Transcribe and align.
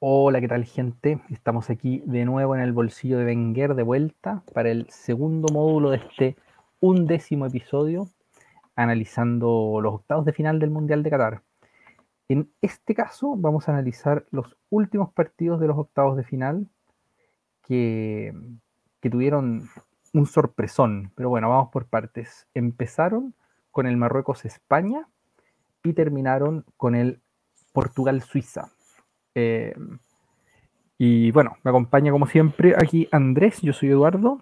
Hola, 0.00 0.40
¿qué 0.40 0.46
tal 0.46 0.64
gente? 0.64 1.20
Estamos 1.28 1.70
aquí 1.70 2.04
de 2.06 2.24
nuevo 2.24 2.54
en 2.54 2.60
el 2.60 2.72
bolsillo 2.72 3.18
de 3.18 3.24
Wenger 3.24 3.74
de 3.74 3.82
vuelta 3.82 4.44
para 4.54 4.70
el 4.70 4.88
segundo 4.90 5.52
módulo 5.52 5.90
de 5.90 5.96
este 5.96 6.36
undécimo 6.78 7.46
episodio 7.46 8.06
analizando 8.76 9.80
los 9.82 9.94
octavos 9.94 10.24
de 10.24 10.32
final 10.32 10.60
del 10.60 10.70
Mundial 10.70 11.02
de 11.02 11.10
Qatar. 11.10 11.42
En 12.28 12.48
este 12.62 12.94
caso 12.94 13.34
vamos 13.36 13.68
a 13.68 13.72
analizar 13.72 14.24
los 14.30 14.56
últimos 14.70 15.12
partidos 15.12 15.58
de 15.58 15.66
los 15.66 15.76
octavos 15.76 16.16
de 16.16 16.22
final 16.22 16.68
que, 17.66 18.32
que 19.00 19.10
tuvieron 19.10 19.68
un 20.14 20.26
sorpresón, 20.26 21.10
pero 21.16 21.28
bueno, 21.28 21.48
vamos 21.48 21.70
por 21.72 21.86
partes. 21.86 22.46
Empezaron 22.54 23.34
con 23.72 23.88
el 23.88 23.96
Marruecos-España 23.96 25.08
y 25.82 25.92
terminaron 25.94 26.64
con 26.76 26.94
el 26.94 27.20
Portugal-Suiza. 27.72 28.77
Eh, 29.40 29.72
y 30.98 31.30
bueno, 31.30 31.56
me 31.62 31.70
acompaña 31.70 32.10
como 32.10 32.26
siempre 32.26 32.74
aquí 32.76 33.08
Andrés, 33.12 33.60
yo 33.62 33.72
soy 33.72 33.90
Eduardo, 33.90 34.40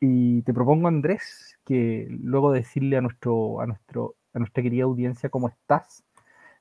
y 0.00 0.42
te 0.42 0.52
propongo, 0.52 0.86
Andrés, 0.86 1.58
que 1.64 2.06
luego 2.10 2.52
de 2.52 2.60
decirle 2.60 2.98
a, 2.98 3.00
nuestro, 3.00 3.60
a, 3.62 3.66
nuestro, 3.66 4.16
a 4.34 4.38
nuestra 4.38 4.62
querida 4.62 4.84
audiencia 4.84 5.30
cómo 5.30 5.48
estás, 5.48 6.04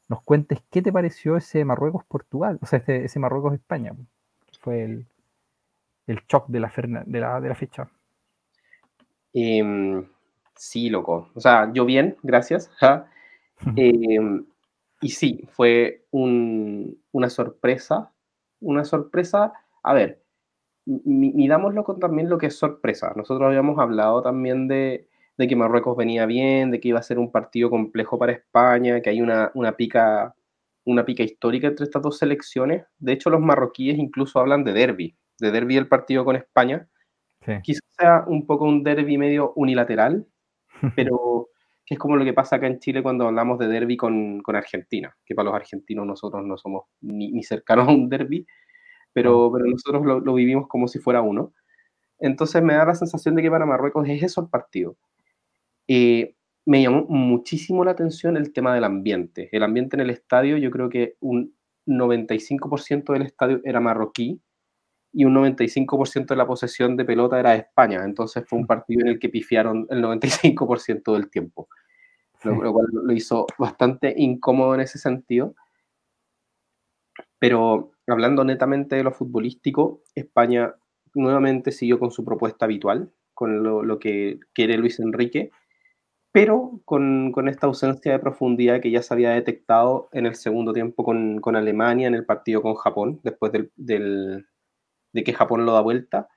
nos 0.08 0.22
cuentes 0.22 0.63
qué 0.72 0.81
te 0.81 0.94
pareció 0.94 1.35
ese 1.35 1.66
Marruecos-Portugal, 1.66 2.58
o 2.61 2.66
sea, 2.66 2.80
ese, 2.80 3.03
ese 3.03 3.20
Marruecos-España. 3.20 3.94
Fue 4.61 4.84
el, 4.84 5.05
el 6.08 6.22
shock 6.27 6.47
de 6.47 6.61
la, 6.61 6.72
de 7.05 7.20
la, 7.20 7.41
de 7.41 7.49
la 7.49 7.55
fecha. 7.55 7.89
Em, 9.34 10.08
sí, 10.55 10.89
loco. 10.89 11.30
O 11.36 11.41
sea, 11.41 11.70
yo 11.73 11.86
bien, 11.86 12.16
gracias. 12.23 12.72
Eh, 13.75 14.20
y 15.01 15.09
sí, 15.09 15.47
fue 15.51 16.05
una 16.11 17.29
sorpresa, 17.29 18.11
una 18.59 18.83
sorpresa, 18.83 19.53
a 19.83 19.93
ver, 19.93 20.23
midámoslo 20.85 21.83
con 21.83 21.99
también 21.99 22.30
lo 22.30 22.38
que 22.38 22.47
es 22.47 22.58
sorpresa. 22.58 23.13
Nosotros 23.16 23.47
habíamos 23.47 23.77
hablado 23.80 24.22
también 24.22 24.67
de, 24.67 25.07
que 25.38 25.55
Marruecos 25.55 25.95
venía 25.95 26.25
bien, 26.25 26.72
de 26.72 26.80
que 26.80 26.89
iba 26.89 26.99
a 26.99 27.03
ser 27.03 27.19
un 27.19 27.31
partido 27.31 27.69
complejo 27.69 28.17
para 28.17 28.31
España, 28.31 29.02
que 29.02 29.09
hay 29.09 29.22
una, 29.22 29.52
una, 29.53 29.73
pica, 29.73 30.35
una 30.85 31.05
pica 31.05 31.23
histórica 31.23 31.67
entre 31.67 31.85
estas 31.85 32.02
dos 32.02 32.17
selecciones. 32.17 32.85
De 32.97 33.13
hecho, 33.13 33.29
los 33.29 33.41
marroquíes 33.41 33.97
incluso 33.97 34.39
hablan 34.39 34.63
de 34.63 34.73
derby, 34.73 35.16
de 35.39 35.52
derby 35.52 35.75
del 35.75 35.88
partido 35.88 36.25
con 36.25 36.35
España. 36.35 36.88
Quizás 37.63 37.83
sea 37.97 38.25
un 38.27 38.45
poco 38.45 38.66
un 38.66 38.83
derby 38.83 39.17
medio 39.17 39.53
unilateral, 39.55 40.27
pero 40.95 41.50
que 41.88 41.93
es 41.93 41.99
como 41.99 42.17
lo 42.17 42.25
que 42.25 42.33
pasa 42.33 42.57
acá 42.57 42.67
en 42.67 42.80
Chile 42.80 43.02
cuando 43.02 43.25
hablamos 43.25 43.57
de 43.59 43.69
derby 43.69 43.95
con, 43.95 44.41
con 44.41 44.57
Argentina, 44.57 45.16
que 45.25 45.33
para 45.33 45.45
los 45.45 45.55
argentinos 45.55 46.05
nosotros 46.05 46.45
no 46.45 46.57
somos 46.57 46.83
ni, 46.99 47.31
ni 47.31 47.44
cercanos 47.44 47.88
a 47.88 47.91
un 47.91 48.09
derby, 48.09 48.45
pero, 49.13 49.49
pero 49.53 49.66
nosotros 49.66 50.05
lo, 50.05 50.19
lo, 50.19 50.33
vivimos 50.33 50.67
como 50.67 50.89
si 50.89 50.99
fuera 50.99 51.21
uno. 51.21 51.53
Entonces 52.19 52.61
me 52.61 52.73
da 52.73 52.85
la 52.85 52.94
sensación 52.94 53.35
de 53.35 53.41
que 53.41 53.49
para 53.49 53.66
Marruecos 53.66 54.05
es 54.09 54.21
eso 54.21 54.41
el 54.41 54.49
partido. 54.49 54.97
Eh, 55.88 56.35
me 56.66 56.81
llamó 56.81 57.05
muchísimo 57.07 57.85
la 57.85 57.91
atención 57.91 58.35
el 58.35 58.51
tema 58.51 58.75
del 58.75 58.83
ambiente. 58.83 59.47
El 59.53 59.63
ambiente 59.63 59.95
en 59.95 60.01
el 60.01 60.09
estadio, 60.09 60.57
yo 60.57 60.69
creo 60.72 60.89
que 60.89 61.16
un 61.22 61.55
95% 61.85 63.13
del 63.13 63.22
estadio 63.22 63.61
era 63.63 63.79
marroquí, 63.79 64.41
y 65.17 65.25
un 65.25 65.33
95% 65.33 66.27
de 66.27 66.35
la 66.35 66.45
posesión 66.45 66.95
de 66.95 67.03
pelota 67.03 67.39
era 67.39 67.53
de 67.53 67.57
España. 67.57 68.03
Entonces 68.03 68.43
fue 68.47 68.59
un 68.59 68.65
mm. 68.65 68.67
partido 68.67 69.01
en 69.01 69.07
el 69.07 69.19
que 69.19 69.29
pifiaron 69.29 69.87
el 69.89 70.03
95% 70.03 71.11
del 71.11 71.31
tiempo, 71.31 71.67
lo, 72.43 72.71
cual 72.71 72.85
lo 72.91 73.11
hizo 73.11 73.47
bastante 73.57 74.13
incómodo 74.15 74.75
en 74.75 74.81
ese 74.81 74.99
sentido. 74.99 75.55
Pero 77.39 77.93
hablando 78.05 78.43
netamente 78.43 78.95
de 78.95 79.03
lo 79.03 79.11
futbolístico, 79.11 80.03
España 80.13 80.75
nuevamente 81.15 81.71
siguió 81.71 81.97
con 81.97 82.11
su 82.11 82.23
propuesta 82.23 82.65
habitual, 82.65 83.11
con 83.33 83.63
lo, 83.63 83.97
que 83.97 84.39
quiere 84.53 84.77
Luis 84.77 84.99
Enrique, 84.99 85.50
pero 86.31 86.79
con, 86.85 87.31
con, 87.31 87.50
esta 87.50 87.66
ausencia 87.66 88.11
de 88.11 88.19
profundidad 88.19 88.81
que 88.81 88.91
ya 88.91 89.01
se 89.01 89.16
había 89.16 89.31
detectado 89.31 90.09
en 90.11 90.27
el 90.27 90.35
segundo 90.35 90.73
tiempo 90.73 91.03
con, 91.03 91.41
con 91.41 91.56
Alemania, 91.56 92.07
en 92.07 92.13
el 92.13 92.25
partido 92.25 92.61
con 92.61 92.75
Japón, 92.75 93.19
después 93.23 93.51
del, 93.51 93.72
del, 93.75 94.45
de 95.17 95.23
que 95.23 95.33
Japón 95.33 95.66
lo 95.66 95.73
da 95.73 95.81
vuelta. 95.81 96.28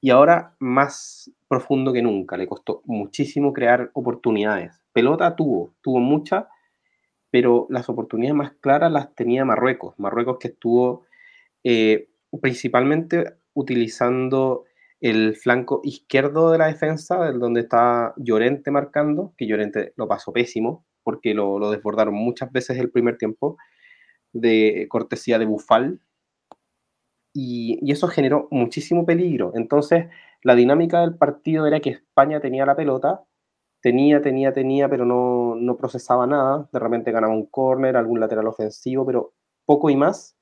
Y 0.00 0.08
ahora 0.08 0.56
más 0.58 1.30
profundo 1.46 1.92
que 1.92 2.00
nunca, 2.00 2.38
le 2.38 2.46
costó 2.46 2.80
muchísimo 2.86 3.52
crear 3.52 3.90
oportunidades. 3.92 4.82
Pelota 4.94 5.36
tuvo, 5.36 5.74
tuvo 5.82 6.00
mucha, 6.00 6.48
pero 7.30 7.66
las 7.68 7.86
oportunidades 7.90 8.34
más 8.34 8.52
claras 8.60 8.90
las 8.90 9.14
tenía 9.14 9.44
Marruecos. 9.44 9.94
Marruecos 9.98 10.38
que 10.38 10.48
estuvo 10.48 11.04
eh, 11.64 12.08
principalmente 12.40 13.34
utilizando 13.52 14.64
el 15.00 15.36
flanco 15.36 15.82
izquierdo 15.84 16.50
de 16.50 16.58
la 16.58 16.68
defensa, 16.68 17.30
donde 17.32 17.60
está 17.60 18.14
Llorente 18.16 18.70
marcando, 18.70 19.34
que 19.36 19.46
Llorente 19.46 19.92
lo 19.96 20.08
pasó 20.08 20.32
pésimo, 20.32 20.86
porque 21.02 21.34
lo, 21.34 21.58
lo 21.58 21.70
desbordaron 21.70 22.14
muchas 22.14 22.50
veces 22.50 22.78
el 22.78 22.90
primer 22.90 23.18
tiempo, 23.18 23.58
de 24.32 24.86
cortesía 24.88 25.38
de 25.38 25.44
Bufal, 25.44 26.00
y, 27.34 27.90
eso 27.92 28.08
generó 28.08 28.48
muchísimo 28.50 29.04
peligro. 29.04 29.52
Entonces, 29.54 30.06
la 30.42 30.54
dinámica 30.54 31.00
del 31.00 31.16
partido 31.16 31.66
era 31.66 31.80
que 31.80 31.90
España 31.90 32.40
tenía 32.40 32.64
la 32.66 32.76
pelota, 32.76 33.24
tenía, 33.82 34.22
tenía, 34.22 34.52
tenía, 34.52 34.88
pero 34.88 35.04
no, 35.04 35.56
no 35.56 35.76
procesaba 35.76 36.26
nada. 36.26 36.68
De 36.72 36.78
repente 36.78 37.12
ganaba 37.12 37.34
un 37.34 37.46
córner, 37.46 37.96
algún 37.96 38.20
lateral 38.20 38.46
ofensivo, 38.46 39.04
pero 39.06 39.34
poco 39.66 39.90
y 39.90 39.96
más. 39.96 40.36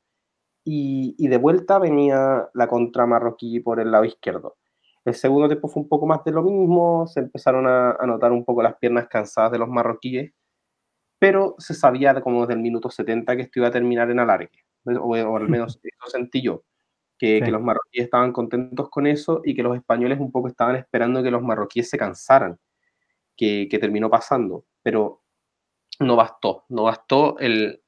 Y, 0.64 1.16
y, 1.18 1.28
de 1.28 1.38
vuelta 1.38 1.78
venía 1.78 2.48
la 2.54 2.68
contra 2.68 3.06
marroquí 3.06 3.60
por 3.60 3.80
el 3.80 3.90
lado 3.90 4.04
izquierdo. 4.04 4.56
El 5.04 5.14
segundo 5.14 5.48
tiempo 5.48 5.68
fue 5.68 5.82
un 5.82 5.88
poco 5.88 6.06
más 6.06 6.24
de 6.24 6.32
lo 6.32 6.42
mismo, 6.42 7.06
se 7.08 7.20
empezaron 7.20 7.66
a, 7.66 7.92
a 7.92 8.06
notar 8.06 8.32
un 8.32 8.44
poco 8.44 8.62
las 8.62 8.76
piernas 8.76 9.08
cansadas 9.08 9.52
de 9.52 9.58
los 9.58 9.68
marroquíes, 9.68 10.32
pero 11.18 11.56
se 11.58 11.74
sabía 11.74 12.20
como 12.22 12.42
desde 12.42 12.54
el 12.54 12.60
minuto 12.60 12.90
70 12.90 13.36
que 13.36 13.42
esto 13.42 13.60
iba 13.60 13.68
a 13.68 13.72
terminar 13.72 14.10
en 14.10 14.20
alargue, 14.20 14.50
o, 14.86 15.16
o 15.16 15.36
al 15.36 15.48
menos 15.48 15.80
eso 15.84 16.10
sentí 16.10 16.42
yo 16.42 16.62
que, 17.22 17.52
los 17.52 17.62
marroquíes 17.62 18.06
estaban 18.06 18.32
contentos 18.32 18.90
con 18.90 19.06
eso 19.06 19.42
y 19.44 19.54
que 19.54 19.62
los 19.62 19.76
españoles 19.76 20.18
un 20.18 20.32
poco 20.32 20.48
estaban 20.48 20.74
esperando 20.74 21.22
que 21.22 21.30
los 21.30 21.40
marroquíes 21.40 21.88
se 21.88 21.96
cansaran, 21.96 22.58
que, 23.36 23.68
terminó 23.80 24.10
pasando, 24.10 24.64
pero 24.82 25.22
no 26.00 26.16
bastó, 26.16 26.64
no 26.68 26.84
bastó 26.84 27.38
el... 27.38 27.80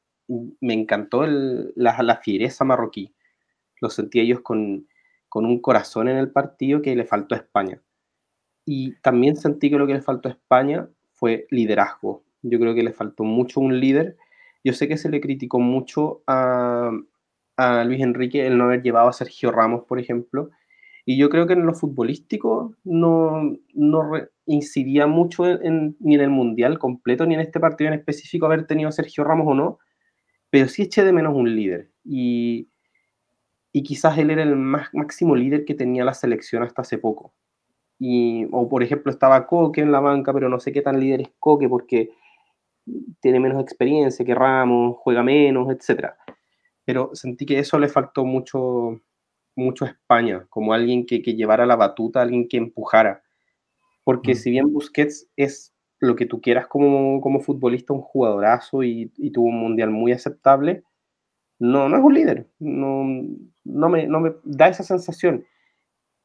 Me 0.61 0.73
encantó 0.73 1.25
el, 1.25 1.73
la, 1.75 2.01
la 2.03 2.17
fiereza 2.19 2.65
marroquí, 2.65 3.13
lo 3.81 3.91
sentí 3.91 4.21
ellos 4.21 4.41
con, 4.41 4.87
con 5.29 5.45
un 5.45 5.61
corazón 5.61 6.09
en 6.09 6.17
el 6.17 6.31
partido 6.31 6.81
que 6.81 6.95
le 6.95 7.05
faltó 7.05 7.35
a 7.35 7.39
España. 7.39 7.83
Y 8.65 8.95
también 9.01 9.37
sentí 9.37 9.69
que 9.69 9.77
lo 9.77 9.87
que 9.87 9.95
le 9.95 10.01
faltó 10.01 10.29
a 10.29 10.33
España 10.33 10.89
fue 11.13 11.47
liderazgo. 11.51 12.25
Yo 12.41 12.59
creo 12.61 12.75
que 12.75 12.85
le 12.85 12.93
faltó 12.93 13.25
mucho 13.25 13.61
un 13.61 13.81
líder. 13.81 14.17
Yo 14.63 14.73
sé 14.73 14.89
que 14.89 14.97
se 14.97 15.11
le 15.11 15.21
criticó 15.21 15.59
mucho 15.59 16.23
a, 16.27 16.91
a 17.57 17.85
Luis 17.85 18.03
Enrique 18.03 18.47
el 18.47 18.59
no 18.59 18.65
haber 18.65 18.83
llevado 18.83 19.09
a 19.09 19.13
Sergio 19.13 19.51
Ramos, 19.51 19.85
por 19.85 19.99
ejemplo. 19.99 20.51
Y 21.07 21.19
yo 21.19 21.29
creo 21.29 21.47
que 21.47 21.53
en 21.53 21.67
lo 21.67 21.75
futbolístico 21.75 22.75
no, 22.85 23.57
no 23.75 24.13
incidía 24.47 25.07
mucho 25.07 25.45
ni 25.45 26.15
en 26.15 26.21
el 26.21 26.31
Mundial 26.31 26.79
completo, 26.79 27.27
ni 27.27 27.35
en 27.35 27.41
este 27.41 27.61
partido 27.61 27.89
en 27.89 27.99
específico 27.99 28.47
haber 28.47 28.67
tenido 28.67 28.89
a 28.89 28.93
Sergio 28.93 29.25
Ramos 29.25 29.47
o 29.49 29.55
no, 29.55 29.79
pero 30.51 30.69
sí 30.69 30.83
eché 30.83 31.05
de 31.05 31.13
menos 31.13 31.35
un 31.35 31.55
líder. 31.55 31.91
Y, 32.05 32.69
y 33.73 33.83
quizás 33.83 34.17
él 34.19 34.31
era 34.31 34.43
el 34.43 34.57
más, 34.57 34.89
máximo 34.95 35.37
líder 35.37 35.65
que 35.65 35.75
tenía 35.75 36.05
la 36.05 36.15
selección 36.15 36.63
hasta 36.63 36.83
hace 36.83 36.99
poco. 36.99 37.35
Y, 37.99 38.47
o 38.51 38.69
por 38.69 38.83
ejemplo 38.83 39.13
estaba 39.13 39.47
Coque 39.47 39.83
en 39.83 39.93
la 39.93 40.01
banca, 40.01 40.33
pero 40.33 40.49
no 40.49 40.59
sé 40.59 40.73
qué 40.73 40.83
tan 40.83 40.99
líder 40.99 41.21
es 41.23 41.29
Coque 41.39 41.69
porque 41.69 42.11
tiene 43.21 43.41
menos 43.41 43.63
experiencia 43.63 44.25
que 44.25 44.35
Ramos, 44.35 44.97
juega 44.99 45.23
menos, 45.23 45.71
etcétera 45.71 46.17
pero 46.85 47.11
sentí 47.15 47.47
que 47.47 47.59
eso 47.59 47.79
le 47.79 47.89
faltó 47.89 48.25
mucho, 48.25 49.01
mucho 49.57 49.85
a 49.85 49.89
España, 49.89 50.47
como 50.51 50.73
alguien 50.73 51.07
que, 51.07 51.23
que 51.23 51.35
llevara 51.35 51.67
la 51.67 51.77
batuta, 51.77 52.23
alguien 52.23 52.49
que 52.49 52.57
empujara. 52.57 53.23
Porque 54.05 54.33
mm. 54.33 54.37
si 54.37 54.51
bien 54.51 54.73
Busquets 54.73 55.29
es 55.37 55.75
lo 56.01 56.17
que 56.17 56.27
tú 56.27 56.41
quieras 56.41 56.67
como, 56.67 57.21
como 57.21 57.41
futbolista, 57.41 57.95
un 57.95 58.03
jugadorazo 58.03 58.83
y, 58.83 59.13
y, 59.17 59.31
tuvo 59.31 59.47
un 59.47 59.59
mundial 59.59 59.91
muy 59.91 60.13
aceptable, 60.13 60.85
no, 61.59 61.89
no 61.89 61.97
es 61.97 62.03
un 62.03 62.15
líder, 62.15 62.49
no, 62.59 63.05
no, 63.65 63.89
me, 63.89 64.07
no 64.07 64.21
me 64.21 64.33
da 64.45 64.69
esa 64.69 64.83
sensación. 64.83 65.47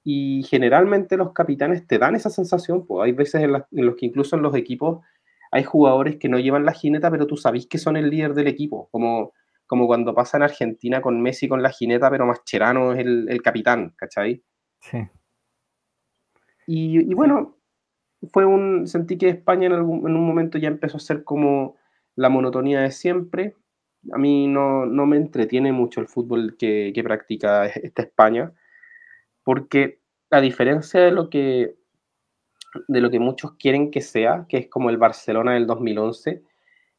Y 0.04 0.44
generalmente 0.44 1.18
los 1.18 1.34
capitanes 1.34 1.86
te 1.88 1.98
dan 2.00 2.16
esa 2.16 2.30
sensación, 2.30 2.86
pues 2.86 3.06
hay 3.06 3.12
veces 3.14 3.44
en, 3.44 3.56
en 3.56 3.86
los 3.86 3.96
que 3.96 4.08
incluso 4.08 4.36
en 4.36 4.42
los 4.42 4.56
equipos 4.56 5.06
hay 5.52 5.64
jugadores 5.64 6.18
que 6.18 6.30
no 6.30 6.40
llevan 6.40 6.66
la 6.66 6.74
jineta, 6.74 7.10
pero 7.10 7.28
tú 7.28 7.38
sabes 7.38 7.68
que 7.68 7.78
son 7.78 7.98
el 7.98 8.10
líder 8.10 8.34
del 8.34 8.48
equipo, 8.48 8.90
como 8.92 9.34
como 9.70 9.86
cuando 9.86 10.16
pasa 10.16 10.38
en 10.38 10.44
Argentina 10.44 11.00
con 11.00 11.22
Messi 11.22 11.48
con 11.48 11.62
la 11.62 11.70
jineta, 11.70 12.10
pero 12.10 12.26
Mascherano 12.26 12.94
es 12.94 13.06
el, 13.06 13.40
capitán, 13.44 13.94
¿cachai? 13.96 14.44
Sí. 14.80 14.98
Y, 16.66 17.14
bueno, 17.14 17.60
fue 18.34 18.48
un, 18.48 18.88
sentí 18.88 19.20
que 19.20 19.30
España 19.30 19.68
en, 19.68 19.74
un 19.74 20.28
momento 20.28 20.58
ya 20.58 20.70
empezó 20.70 20.98
a 20.98 21.00
ser 21.00 21.24
como 21.24 21.76
la 22.16 22.30
monotonía 22.30 22.82
de 22.82 22.90
siempre, 22.90 23.58
a 24.12 24.18
mí 24.18 24.48
no, 24.48 24.88
me 24.88 25.18
entretiene 25.18 25.72
mucho 25.72 26.02
el 26.02 26.08
fútbol 26.08 26.58
que, 26.58 26.92
que 26.96 27.04
practica 27.04 27.68
esta 27.68 28.02
España, 28.02 28.52
porque 29.44 30.00
a 30.32 30.42
diferencia 30.42 31.00
de 31.00 31.12
lo 31.12 31.30
que 31.30 31.76
de 32.88 33.02
lo 33.02 33.12
que 33.12 33.20
muchos 33.20 33.54
quieren 33.54 33.92
que 33.92 34.02
sea, 34.02 34.46
que 34.50 34.58
es 34.58 34.68
como 34.68 34.90
el 34.90 34.98
Barcelona 34.98 35.54
del 35.54 35.68
2011, 35.68 36.44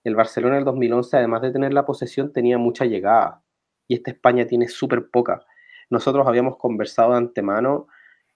el 0.04 0.16
Barcelona 0.16 0.56
del 0.56 0.64
2011, 0.64 1.16
además 1.16 1.42
de 1.42 1.52
tener 1.52 1.72
la 1.72 1.84
posesión, 1.84 2.32
tenía 2.32 2.58
mucha 2.58 2.84
llegada. 2.84 3.42
Y 3.86 3.94
esta 3.94 4.10
España 4.10 4.46
tiene 4.46 4.68
súper 4.68 5.10
poca. 5.10 5.44
Nosotros 5.90 6.26
habíamos 6.26 6.56
conversado 6.56 7.12
de 7.12 7.18
antemano 7.18 7.88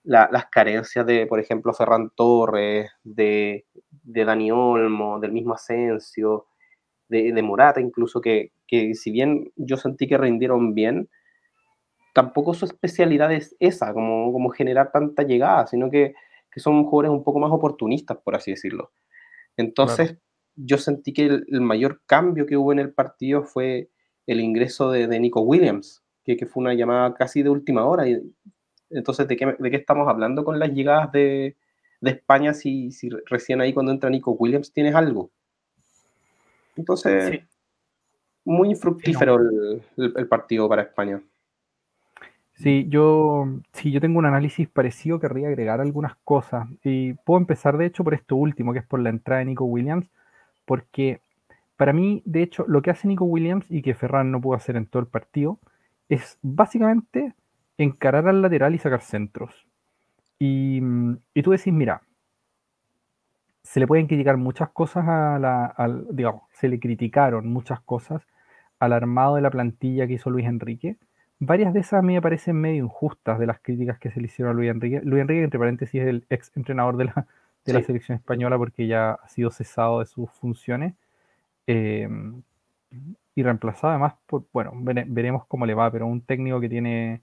las 0.04 0.46
carencias 0.50 1.06
de, 1.06 1.26
por 1.26 1.40
ejemplo, 1.40 1.72
Ferran 1.72 2.10
Torres, 2.10 2.90
de, 3.02 3.64
de 4.02 4.24
Dani 4.24 4.50
Olmo, 4.52 5.18
del 5.18 5.32
mismo 5.32 5.54
Asensio, 5.54 6.46
de, 7.08 7.32
de 7.32 7.42
Morata 7.42 7.80
incluso, 7.80 8.20
que, 8.20 8.52
que, 8.66 8.94
si 8.94 9.10
bien 9.10 9.50
yo 9.56 9.78
sentí 9.78 10.06
que 10.06 10.18
rindieron 10.18 10.74
bien, 10.74 11.08
tampoco 12.12 12.52
su 12.52 12.66
especialidad 12.66 13.32
es 13.32 13.56
esa, 13.60 13.94
como, 13.94 14.30
como 14.30 14.50
generar 14.50 14.92
tanta 14.92 15.22
llegada, 15.22 15.66
sino 15.66 15.90
que, 15.90 16.14
que 16.52 16.60
son 16.60 16.84
jugadores 16.84 17.10
un 17.10 17.24
poco 17.24 17.38
más 17.38 17.50
oportunistas, 17.50 18.18
por 18.18 18.36
así 18.36 18.50
decirlo. 18.50 18.92
Entonces, 19.56 20.18
yo 20.56 20.78
sentí 20.78 21.12
que 21.12 21.26
el, 21.26 21.60
mayor 21.60 22.00
cambio 22.06 22.46
que 22.46 22.56
hubo 22.56 22.72
en 22.72 22.78
el 22.78 22.92
partido 22.92 23.42
fue 23.42 23.90
el 24.26 24.40
ingreso 24.40 24.90
de, 24.90 25.06
de 25.06 25.20
Nico 25.20 25.40
Williams, 25.40 26.02
que, 26.24 26.36
que, 26.36 26.46
fue 26.46 26.62
una 26.62 26.74
llamada 26.74 27.14
casi 27.14 27.42
de 27.42 27.50
última 27.50 27.84
hora. 27.84 28.08
Y, 28.08 28.22
entonces, 28.90 29.26
¿de 29.28 29.36
qué, 29.36 29.54
¿de 29.58 29.70
qué, 29.70 29.76
estamos 29.76 30.08
hablando 30.08 30.44
con 30.44 30.58
las 30.58 30.72
llegadas 30.72 31.10
de, 31.12 31.56
de 32.00 32.10
España 32.10 32.54
si, 32.54 32.90
si, 32.92 33.10
recién 33.26 33.60
ahí 33.60 33.72
cuando 33.72 33.92
entra 33.92 34.10
Nico 34.10 34.32
Williams 34.32 34.72
tienes 34.72 34.94
algo? 34.94 35.30
Entonces, 36.76 37.42
muy 38.44 38.70
infructífero 38.70 39.36
el, 39.36 39.82
el, 39.96 40.28
partido 40.28 40.68
para 40.68 40.82
España. 40.82 41.22
Sí, 42.54 42.86
yo, 42.88 43.48
sí, 43.72 43.90
yo 43.90 44.00
tengo 44.00 44.18
un 44.18 44.26
análisis 44.26 44.68
parecido, 44.68 45.18
querría 45.18 45.48
agregar 45.48 45.80
algunas 45.80 46.16
cosas. 46.24 46.68
Y 46.82 47.14
puedo 47.14 47.38
empezar, 47.38 47.76
de 47.78 47.86
hecho, 47.86 48.04
por 48.04 48.14
esto 48.14 48.36
último, 48.36 48.72
que 48.72 48.80
es 48.80 48.86
por 48.86 49.00
la 49.00 49.10
entrada 49.10 49.40
de 49.40 49.46
Nico 49.46 49.64
Williams 49.64 50.08
porque 50.64 51.20
para 51.76 51.92
mí, 51.92 52.22
de 52.24 52.42
hecho, 52.42 52.64
lo 52.68 52.82
que 52.82 52.90
hace 52.90 53.08
Nico 53.08 53.24
Williams 53.24 53.66
y 53.68 53.82
que 53.82 53.94
Ferran 53.94 54.30
no 54.30 54.40
pudo 54.40 54.56
hacer 54.56 54.76
en 54.76 54.86
todo 54.86 55.00
el 55.00 55.08
partido 55.08 55.58
es 56.08 56.38
básicamente 56.42 57.34
encarar 57.78 58.28
al 58.28 58.42
lateral 58.42 58.74
y 58.74 58.78
sacar 58.78 59.00
centros. 59.00 59.66
Y, 60.38 60.80
tú 61.42 61.50
decís, 61.52 61.72
mira, 61.72 62.02
se 63.62 63.80
le 63.80 63.86
pueden 63.86 64.06
criticar 64.06 64.36
muchas 64.36 64.70
cosas 64.70 65.04
a 65.08 65.38
la, 65.38 65.74
digamos, 66.10 66.42
se 66.52 66.68
le 66.68 66.78
criticaron 66.78 67.48
muchas 67.48 67.80
cosas 67.80 68.22
al 68.78 68.92
armado 68.92 69.36
de 69.36 69.42
la 69.42 69.50
plantilla 69.50 70.06
que 70.06 70.14
hizo 70.14 70.30
Luis 70.30 70.46
Enrique. 70.46 70.96
Varias 71.40 71.72
de 71.72 71.80
esas 71.80 72.00
a 72.00 72.02
mí 72.02 72.14
me 72.14 72.22
parecen 72.22 72.56
medio 72.56 72.84
injustas 72.84 73.38
de 73.38 73.46
las 73.46 73.58
críticas 73.60 73.98
que 73.98 74.10
se 74.10 74.20
le 74.20 74.26
hicieron 74.26 74.52
a 74.52 74.54
Luis 74.54 74.70
Enrique. 74.70 75.00
Luis 75.02 75.22
Enrique, 75.22 75.44
entre 75.44 75.58
paréntesis, 75.58 76.00
es 76.00 76.08
el 76.08 76.26
ex 76.30 76.52
entrenador 76.56 76.96
de 76.96 77.06
la, 77.06 77.26
de 77.64 77.72
la 77.72 77.82
selección 77.82 78.16
española 78.16 78.58
porque 78.58 78.86
ya 78.86 79.12
ha 79.12 79.28
sido 79.28 79.50
cesado 79.50 80.00
de 80.00 80.06
sus 80.06 80.30
funciones 80.30 80.94
eh, 81.66 82.08
y 83.34 83.42
reemplazado 83.42 83.92
además 83.92 84.14
por, 84.26 84.44
bueno, 84.52 84.72
veremos 84.74 85.46
cómo 85.46 85.66
le 85.66 85.74
va, 85.74 85.90
pero 85.90 86.06
un 86.06 86.20
técnico 86.20 86.60
que 86.60 86.68
tiene, 86.68 87.22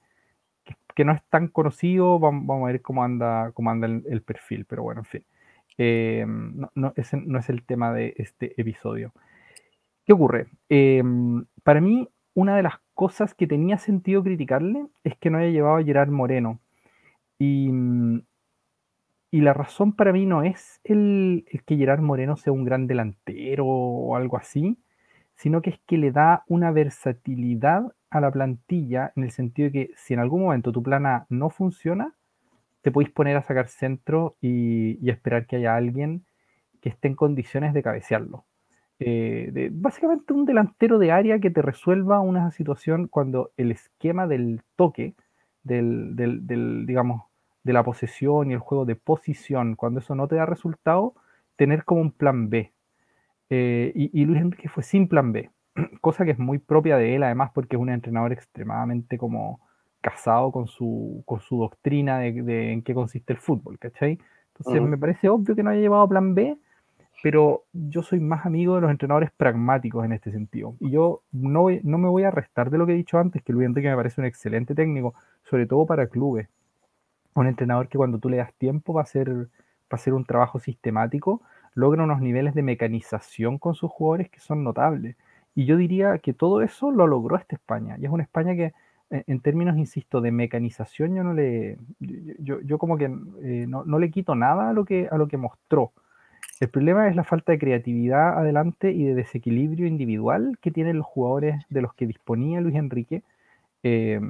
que, 0.96 1.06
no 1.06 1.14
es 1.14 1.24
tan 1.30 1.48
conocido, 1.48 2.20
vamos, 2.20 2.64
a 2.64 2.72
ver 2.72 2.82
cómo 2.82 3.04
anda, 3.04 3.52
cómo 3.54 3.72
anda 3.72 3.88
el, 3.88 4.22
perfil, 4.22 4.66
pero 4.66 4.84
bueno, 4.84 5.02
en 5.02 5.06
fin. 5.06 5.26
Eh, 5.78 6.26
no, 6.28 6.94
ese 6.96 7.18
no 7.18 7.40
es 7.40 7.50
el 7.50 7.64
tema 7.64 7.94
de 7.94 8.14
este 8.18 8.60
episodio. 8.60 9.14
¿Qué 10.06 10.14
ocurre? 10.14 10.48
Eh, 10.70 11.02
para 11.64 11.80
mí, 11.80 12.10
una 12.34 12.56
de 12.58 12.64
las 12.64 12.76
cosas 12.94 13.34
que 13.34 13.48
tenía 13.48 13.78
sentido 13.78 14.24
criticarle 14.24 14.88
es 15.04 15.16
que 15.18 15.30
no 15.30 15.38
haya 15.38 15.50
llevado 15.50 15.78
a 15.78 15.84
Gerard 15.84 16.10
Moreno. 16.10 16.60
Y, 17.40 17.72
y 19.32 19.40
la 19.40 19.54
razón 19.54 19.94
para 19.94 20.12
mí 20.12 20.26
no 20.26 20.44
es 20.44 20.82
el, 20.84 21.46
que 21.66 21.78
Gerard 21.78 22.02
Moreno 22.02 22.36
sea 22.36 22.52
un 22.52 22.66
gran 22.66 22.86
delantero 22.86 23.66
o 23.66 24.18
algo 24.18 24.38
así, 24.38 24.78
sino 25.36 25.62
que 25.62 25.72
es 25.72 25.80
que 25.88 25.98
le 25.98 26.12
da 26.12 26.44
una 26.48 26.72
versatilidad 26.72 27.94
a 28.10 28.20
la 28.20 28.30
plantilla 28.30 29.14
en 29.16 29.24
el 29.24 29.32
sentido 29.32 29.68
de 29.68 29.72
que 29.72 29.94
si 29.96 30.14
en 30.14 30.20
algún 30.20 30.44
momento 30.44 30.74
tu 30.74 30.84
plan 30.84 31.06
A 31.06 31.26
no 31.30 31.50
funciona, 31.50 32.14
te 32.82 32.92
podéis 32.92 33.12
poner 33.12 33.38
a 33.38 33.42
sacar 33.42 33.70
centro 33.70 34.36
y, 34.42 35.10
esperar 35.10 35.46
que 35.48 35.56
haya 35.56 35.76
alguien 35.76 36.26
que 36.82 36.90
esté 36.90 37.08
en 37.08 37.16
condiciones 37.16 37.74
de 37.74 37.84
cabecearlo. 37.84 38.44
Eh, 39.00 39.70
básicamente 39.72 40.34
un 40.34 40.46
delantero 40.46 41.00
de 41.00 41.12
área 41.12 41.40
que 41.40 41.50
te 41.50 41.62
resuelva 41.62 42.20
una 42.20 42.52
situación 42.52 43.08
cuando 43.08 43.52
el 43.56 43.72
esquema 43.72 44.28
del 44.28 44.62
toque, 44.76 45.16
del, 45.64 46.16
del 46.16 46.86
digamos, 46.86 47.31
de 47.64 47.74
la 47.74 47.84
posesión 47.84 48.50
y 48.50 48.54
el 48.54 48.60
juego 48.60 48.86
de 48.86 48.96
posición, 48.96 49.76
cuando 49.76 50.00
eso 50.00 50.16
no 50.16 50.28
te 50.28 50.36
da 50.36 50.46
resultado, 50.46 51.14
tener 51.56 51.86
como 51.86 52.02
un 52.02 52.12
plan 52.12 52.50
B. 52.50 52.74
Eh, 53.50 53.92
y, 53.94 54.26
Luis 54.26 54.42
Enrique 54.42 54.70
fue 54.70 54.82
sin 54.84 55.08
plan 55.08 55.32
B, 55.34 55.52
cosa 56.02 56.24
que 56.26 56.32
es 56.32 56.40
muy 56.40 56.58
propia 56.58 56.98
de 56.98 57.16
él, 57.16 57.24
además 57.24 57.52
porque 57.54 57.76
es 57.76 57.82
un 57.82 57.90
entrenador 57.90 58.32
extremadamente 58.32 59.18
como 59.18 59.60
casado 60.00 60.52
con 60.52 60.68
su, 60.68 61.22
con 61.26 61.42
su 61.42 61.60
doctrina 61.60 62.20
de, 62.20 62.72
en 62.72 62.82
qué 62.82 62.94
consiste 62.94 63.34
el 63.34 63.40
fútbol, 63.40 63.78
¿cachai? 63.78 64.18
Entonces 64.58 64.82
me 64.82 64.98
parece 64.98 65.30
obvio 65.30 65.56
que 65.56 65.64
no 65.64 65.70
haya 65.70 65.82
llevado 65.82 66.08
plan 66.08 66.34
B, 66.34 66.58
pero 67.22 67.66
yo 67.74 68.02
soy 68.02 68.20
más 68.20 68.46
amigo 68.46 68.76
de 68.76 68.82
los 68.82 68.92
entrenadores 68.92 69.32
pragmáticos 69.32 70.06
en 70.06 70.14
este 70.14 70.32
sentido. 70.32 70.76
Y 70.80 70.92
yo 70.92 71.22
no, 71.32 71.68
no 71.84 71.98
me 71.98 72.10
voy 72.10 72.24
a 72.24 72.32
restar 72.32 72.70
de 72.72 72.78
lo 72.78 72.86
que 72.86 72.94
he 72.94 72.96
dicho 72.96 73.20
antes, 73.20 73.44
que 73.44 73.54
Luis 73.54 73.68
Enrique 73.68 73.90
me 73.90 73.96
parece 73.96 74.22
un 74.22 74.28
excelente 74.28 74.74
técnico, 74.74 75.14
sobre 75.44 75.68
todo 75.68 75.86
para 75.86 76.08
clubes 76.08 76.48
un 77.34 77.48
entrenador 77.48 77.88
que 77.88 77.98
cuando 77.98 78.20
tú 78.20 78.30
le 78.30 78.38
das 78.38 78.54
tiempo 78.54 78.94
va 78.94 79.02
a 79.02 79.04
hacer, 79.04 79.30
va 79.94 80.00
a 80.06 80.14
un 80.14 80.26
trabajo 80.26 80.60
sistemático, 80.60 81.42
logra 81.74 82.04
unos 82.04 82.22
niveles 82.22 82.54
de 82.54 82.64
mecanización 82.64 83.58
con 83.58 83.76
sus 83.76 83.92
jugadores 83.92 84.30
que 84.30 84.40
son 84.40 84.64
notables. 84.64 85.16
Y 85.56 85.66
yo 85.66 85.78
diría 85.78 86.18
que 86.20 86.34
todo 86.34 86.62
eso 86.62 86.92
lo 86.92 87.08
logró 87.08 87.38
esta 87.38 87.56
España. 87.56 87.98
Y 88.00 88.06
es 88.06 88.12
una 88.12 88.24
España 88.24 88.56
que, 88.56 88.74
en 89.10 89.40
términos, 89.42 89.78
insisto, 89.78 90.22
de 90.22 90.32
mecanización, 90.32 91.16
yo 91.16 91.24
no 91.24 91.34
le. 91.34 91.78
Yo, 92.40 92.62
yo 92.62 92.78
como 92.78 92.98
que 92.98 93.06
eh, 93.06 93.66
no, 93.68 93.84
no, 93.84 94.00
le 94.00 94.10
quito 94.12 94.36
nada 94.36 94.70
a 94.70 94.74
lo, 94.74 94.86
que, 94.86 95.10
a 95.12 95.18
lo 95.18 95.28
que 95.28 95.38
mostró. 95.38 95.92
El 96.62 96.70
problema 96.70 97.10
es 97.10 97.16
la 97.16 97.24
falta 97.24 97.52
de 97.52 97.60
creatividad 97.60 98.38
adelante 98.38 98.92
y 98.92 99.04
de 99.04 99.16
desequilibrio 99.16 99.88
individual 99.88 100.58
que 100.62 100.72
tienen 100.72 100.98
los 100.98 101.08
jugadores 101.08 101.66
de 101.70 101.82
los 101.82 101.94
que 101.96 102.08
disponía 102.08 102.62
Luis 102.62 102.76
Enrique. 102.76 103.24
Eh, 103.84 104.22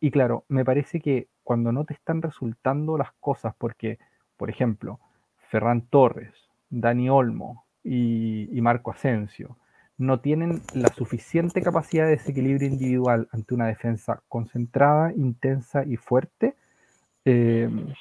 y 0.00 0.10
claro, 0.10 0.44
me 0.48 0.64
parece 0.64 1.00
que 1.00 1.28
cuando 1.42 1.72
no 1.72 1.84
te 1.84 1.94
están 1.94 2.22
resultando 2.22 2.96
las 2.96 3.12
cosas, 3.20 3.54
porque, 3.58 3.98
por 4.36 4.50
ejemplo, 4.50 5.00
Ferran 5.48 5.82
Torres, 5.82 6.32
Dani 6.68 7.10
Olmo 7.10 7.64
y, 7.82 8.48
Marco 8.62 8.92
Asensio 8.92 9.56
no 9.98 10.20
tienen 10.20 10.62
la 10.74 10.88
suficiente 10.88 11.60
capacidad 11.60 12.04
de 12.04 12.12
desequilibrio 12.12 12.68
individual 12.68 13.28
ante 13.32 13.54
una 13.54 13.66
defensa 13.66 14.22
concentrada, 14.28 15.12
intensa 15.14 15.84
y 15.84 15.96
fuerte, 15.96 16.54
em, 17.24 17.92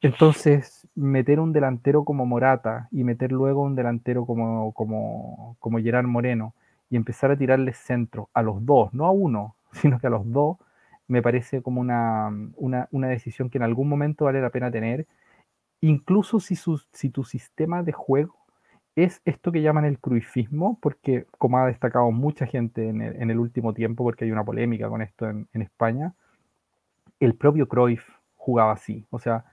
entonces 0.00 0.86
meter 0.94 1.40
un 1.40 1.52
delantero 1.52 2.04
como 2.04 2.24
Morata 2.24 2.88
y 2.90 3.04
meter 3.04 3.32
luego 3.32 3.62
un 3.62 3.74
delantero 3.74 4.24
como, 4.24 4.72
como, 4.72 5.56
como 5.58 5.78
Gerard 5.78 6.06
Moreno 6.06 6.54
y 6.88 6.96
empezar 6.96 7.30
a 7.30 7.36
tirarle 7.36 7.74
centro 7.74 8.30
a 8.32 8.42
los 8.42 8.64
dos, 8.64 8.94
no 8.94 9.06
a 9.06 9.10
uno, 9.10 9.56
sino 9.72 9.98
que 9.98 10.06
a 10.06 10.10
los 10.10 10.30
dos, 10.30 10.56
me 11.10 11.22
parece 11.22 11.60
como 11.60 11.80
una, 11.80 12.30
una, 12.56 13.08
decisión 13.08 13.50
que 13.50 13.58
en 13.58 13.64
algún 13.64 13.88
momento 13.88 14.26
vale 14.26 14.40
la 14.40 14.50
pena 14.50 14.70
tener, 14.70 15.08
incluso 15.80 16.38
si, 16.38 16.54
si 16.92 17.10
tu 17.10 17.24
sistema 17.24 17.82
de 17.82 17.90
juego 17.90 18.36
es 18.94 19.20
esto 19.24 19.50
que 19.50 19.60
llaman 19.60 19.84
el 19.84 19.98
cruifismo, 19.98 20.78
porque 20.80 21.26
como 21.36 21.58
ha 21.58 21.66
destacado 21.66 22.12
mucha 22.12 22.46
gente 22.46 22.88
en 22.88 23.30
el, 23.30 23.38
último 23.38 23.74
tiempo, 23.74 24.04
porque 24.04 24.24
hay 24.24 24.30
una 24.30 24.44
polémica 24.44 24.88
con 24.88 25.02
esto 25.02 25.28
en, 25.28 25.48
España, 25.54 26.14
el 27.18 27.34
propio 27.34 27.66
Cruyff 27.66 28.08
jugaba 28.36 28.72
así. 28.72 29.04
O 29.10 29.18
sea, 29.18 29.44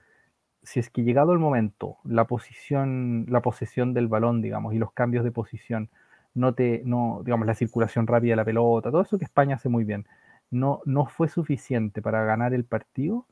si 0.62 0.78
es 0.78 0.90
que 0.90 1.02
llegado 1.02 1.32
el 1.32 1.40
momento, 1.40 1.98
la 2.04 2.26
posición, 2.26 3.26
la 3.28 3.42
posesión 3.42 3.94
del 3.94 4.06
balón, 4.06 4.42
digamos, 4.42 4.74
y 4.74 4.78
los 4.78 4.92
cambios 4.92 5.24
de 5.24 5.32
posición, 5.32 5.90
no 6.34 6.54
te, 6.54 6.82
no, 6.84 7.22
digamos, 7.24 7.48
la 7.48 7.54
circulación 7.54 8.06
rápida 8.06 8.32
de 8.32 8.36
la 8.36 8.44
pelota, 8.44 8.92
todo 8.92 9.02
eso 9.02 9.18
que 9.18 9.24
España 9.24 9.56
hace 9.56 9.68
muy 9.68 9.82
bien, 9.82 10.06
no, 10.50 10.80
no 10.84 11.06
fue 11.06 11.28
suficiente 11.28 12.02
para 12.02 12.24
ganar 12.24 12.54
el 12.54 12.64
partido, 12.64 13.26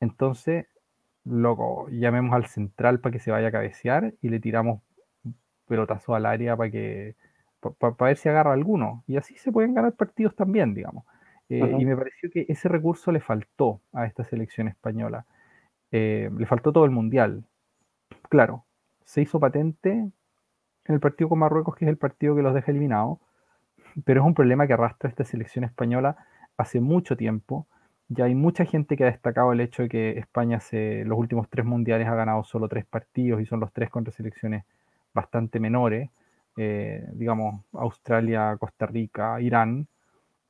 entonces, 0.00 0.66
loco, 1.24 1.88
llamemos 1.90 2.34
al 2.34 2.46
central 2.46 3.00
para 3.00 3.12
que 3.12 3.20
se 3.20 3.30
vaya 3.30 3.48
a 3.48 3.52
cabecear 3.52 4.14
y 4.22 4.30
le 4.30 4.40
tiramos 4.40 4.82
pelotazo 5.66 6.14
al 6.14 6.26
área 6.26 6.56
para 6.56 6.70
que 6.70 7.16
para 7.78 7.94
ver 8.00 8.16
si 8.16 8.28
agarra 8.30 8.54
alguno. 8.54 9.04
Y 9.06 9.18
así 9.18 9.36
se 9.36 9.52
pueden 9.52 9.74
ganar 9.74 9.92
partidos 9.92 10.34
también, 10.34 10.74
digamos. 10.74 11.04
Eh, 11.50 11.76
y 11.78 11.84
me 11.84 11.96
pareció 11.96 12.30
que 12.30 12.46
ese 12.48 12.68
recurso 12.68 13.12
le 13.12 13.20
faltó 13.20 13.82
a 13.92 14.06
esta 14.06 14.24
selección 14.24 14.68
española. 14.68 15.26
Eh, 15.90 16.30
le 16.34 16.46
faltó 16.46 16.72
todo 16.72 16.86
el 16.86 16.90
mundial. 16.90 17.44
Claro, 18.30 18.64
se 19.04 19.20
hizo 19.20 19.38
patente 19.38 19.90
en 19.90 20.94
el 20.94 21.00
partido 21.00 21.28
con 21.28 21.40
Marruecos, 21.40 21.76
que 21.76 21.84
es 21.84 21.88
el 21.90 21.98
partido 21.98 22.34
que 22.34 22.42
los 22.42 22.54
deja 22.54 22.70
eliminados, 22.70 23.18
pero 24.04 24.22
es 24.22 24.26
un 24.26 24.34
problema 24.34 24.66
que 24.66 24.72
arrastra 24.72 25.10
esta 25.10 25.24
selección 25.24 25.64
española 25.64 26.16
hace 26.60 26.80
mucho 26.80 27.16
tiempo. 27.16 27.66
Ya 28.08 28.24
hay 28.24 28.34
mucha 28.34 28.64
gente 28.64 28.96
que 28.96 29.04
ha 29.04 29.06
destacado 29.06 29.52
el 29.52 29.60
hecho 29.60 29.82
de 29.84 29.88
que 29.88 30.18
España 30.18 30.60
se, 30.60 31.04
los 31.04 31.18
últimos 31.18 31.48
tres 31.48 31.64
mundiales 31.66 32.08
ha 32.08 32.14
ganado 32.14 32.44
solo 32.44 32.68
tres 32.68 32.84
partidos 32.86 33.40
y 33.40 33.46
son 33.46 33.60
los 33.60 33.72
tres 33.72 33.90
contra 33.90 34.12
selecciones 34.12 34.64
bastante 35.14 35.60
menores, 35.60 36.10
eh, 36.56 37.06
digamos 37.12 37.64
Australia, 37.72 38.56
Costa 38.58 38.86
Rica, 38.86 39.40
Irán. 39.40 39.88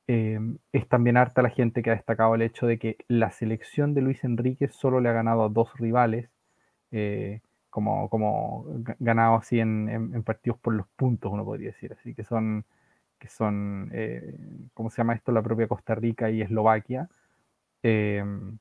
Eh, 0.07 0.39
es 0.73 0.87
también 0.89 1.17
harta 1.17 1.41
la 1.41 1.49
gente 1.49 1.81
que 1.83 1.91
ha 1.91 1.95
destacado 1.95 2.35
el 2.35 2.41
hecho 2.41 2.67
de 2.67 2.77
que 2.79 2.97
la 3.07 3.31
selección 3.31 3.93
de 3.93 4.01
Luis 4.01 4.23
Enrique 4.23 4.67
solo 4.67 4.99
le 4.99 5.09
ha 5.09 5.13
ganado 5.13 5.43
a 5.43 5.49
dos 5.49 5.73
rivales, 5.77 6.29
eh, 6.91 7.41
como, 7.69 8.09
como 8.09 8.65
ganado 8.99 9.35
así 9.37 9.59
en, 9.59 10.23
partidos 10.23 10.59
por 10.59 10.73
los 10.73 10.87
puntos, 10.97 11.31
uno 11.31 11.45
podría 11.45 11.67
decir, 11.69 11.93
así 11.93 12.13
que 12.13 12.23
son, 12.25 12.65
que 13.21 13.29
son 13.29 13.91
¿cómo 14.73 14.89
se 14.89 14.97
llama 14.97 15.13
esto? 15.13 15.31
La 15.31 15.43
propia 15.43 15.67
Costa 15.67 15.95
Rica 15.95 16.29
y 16.31 16.41
Eslovaquia. 16.41 17.07
en 17.83 18.59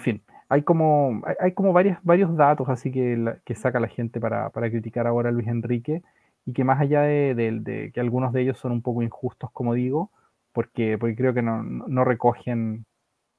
fin, 0.00 0.22
hay 0.48 0.62
como, 0.62 1.22
hay, 1.40 1.52
como 1.52 1.72
varios 1.72 2.36
datos 2.36 2.68
así 2.68 2.90
que, 2.92 3.36
que 3.44 3.54
saca 3.54 3.80
la 3.80 3.88
gente 3.88 4.20
para, 4.20 4.50
para, 4.50 4.70
criticar 4.70 5.06
ahora 5.06 5.30
a 5.30 5.32
Luis 5.32 5.48
Enrique 5.48 6.02
y 6.46 6.52
que 6.52 6.64
más 6.64 6.80
allá 6.80 7.02
de, 7.02 7.90
que 7.92 8.00
algunos 8.00 8.32
de 8.32 8.42
ellos 8.42 8.58
son 8.58 8.72
un 8.72 8.82
poco 8.82 9.02
injustos, 9.02 9.50
como 9.52 9.74
digo, 9.74 10.10
porque, 10.52 10.96
porque 10.98 11.16
creo 11.16 11.34
que 11.34 11.42
no, 11.42 11.62
no 11.62 12.04
recogen 12.04 12.86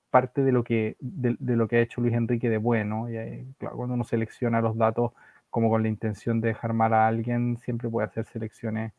parte 0.10 0.44
de 0.44 0.52
lo, 0.52 0.64
que, 0.64 0.98
de, 1.00 1.38
lo 1.56 1.68
que 1.68 1.78
ha 1.78 1.82
hecho 1.82 2.02
Luis 2.02 2.14
Enrique 2.14 2.50
de 2.50 2.58
bueno. 2.58 3.10
Y 3.10 3.54
claro, 3.58 3.78
cuando 3.78 3.96
uno 3.96 4.04
selecciona 4.04 4.62
los 4.62 4.78
datos 4.78 5.14
como 5.50 5.70
con 5.70 5.84
la 5.84 5.90
intención 5.90 6.42
de 6.42 6.50
dejar 6.50 6.74
mal 6.74 6.94
a 6.94 7.08
alguien, 7.08 7.58
siempre 7.58 7.90
puede 7.90 8.08
hacer 8.08 8.26
selecciones, 8.26 8.94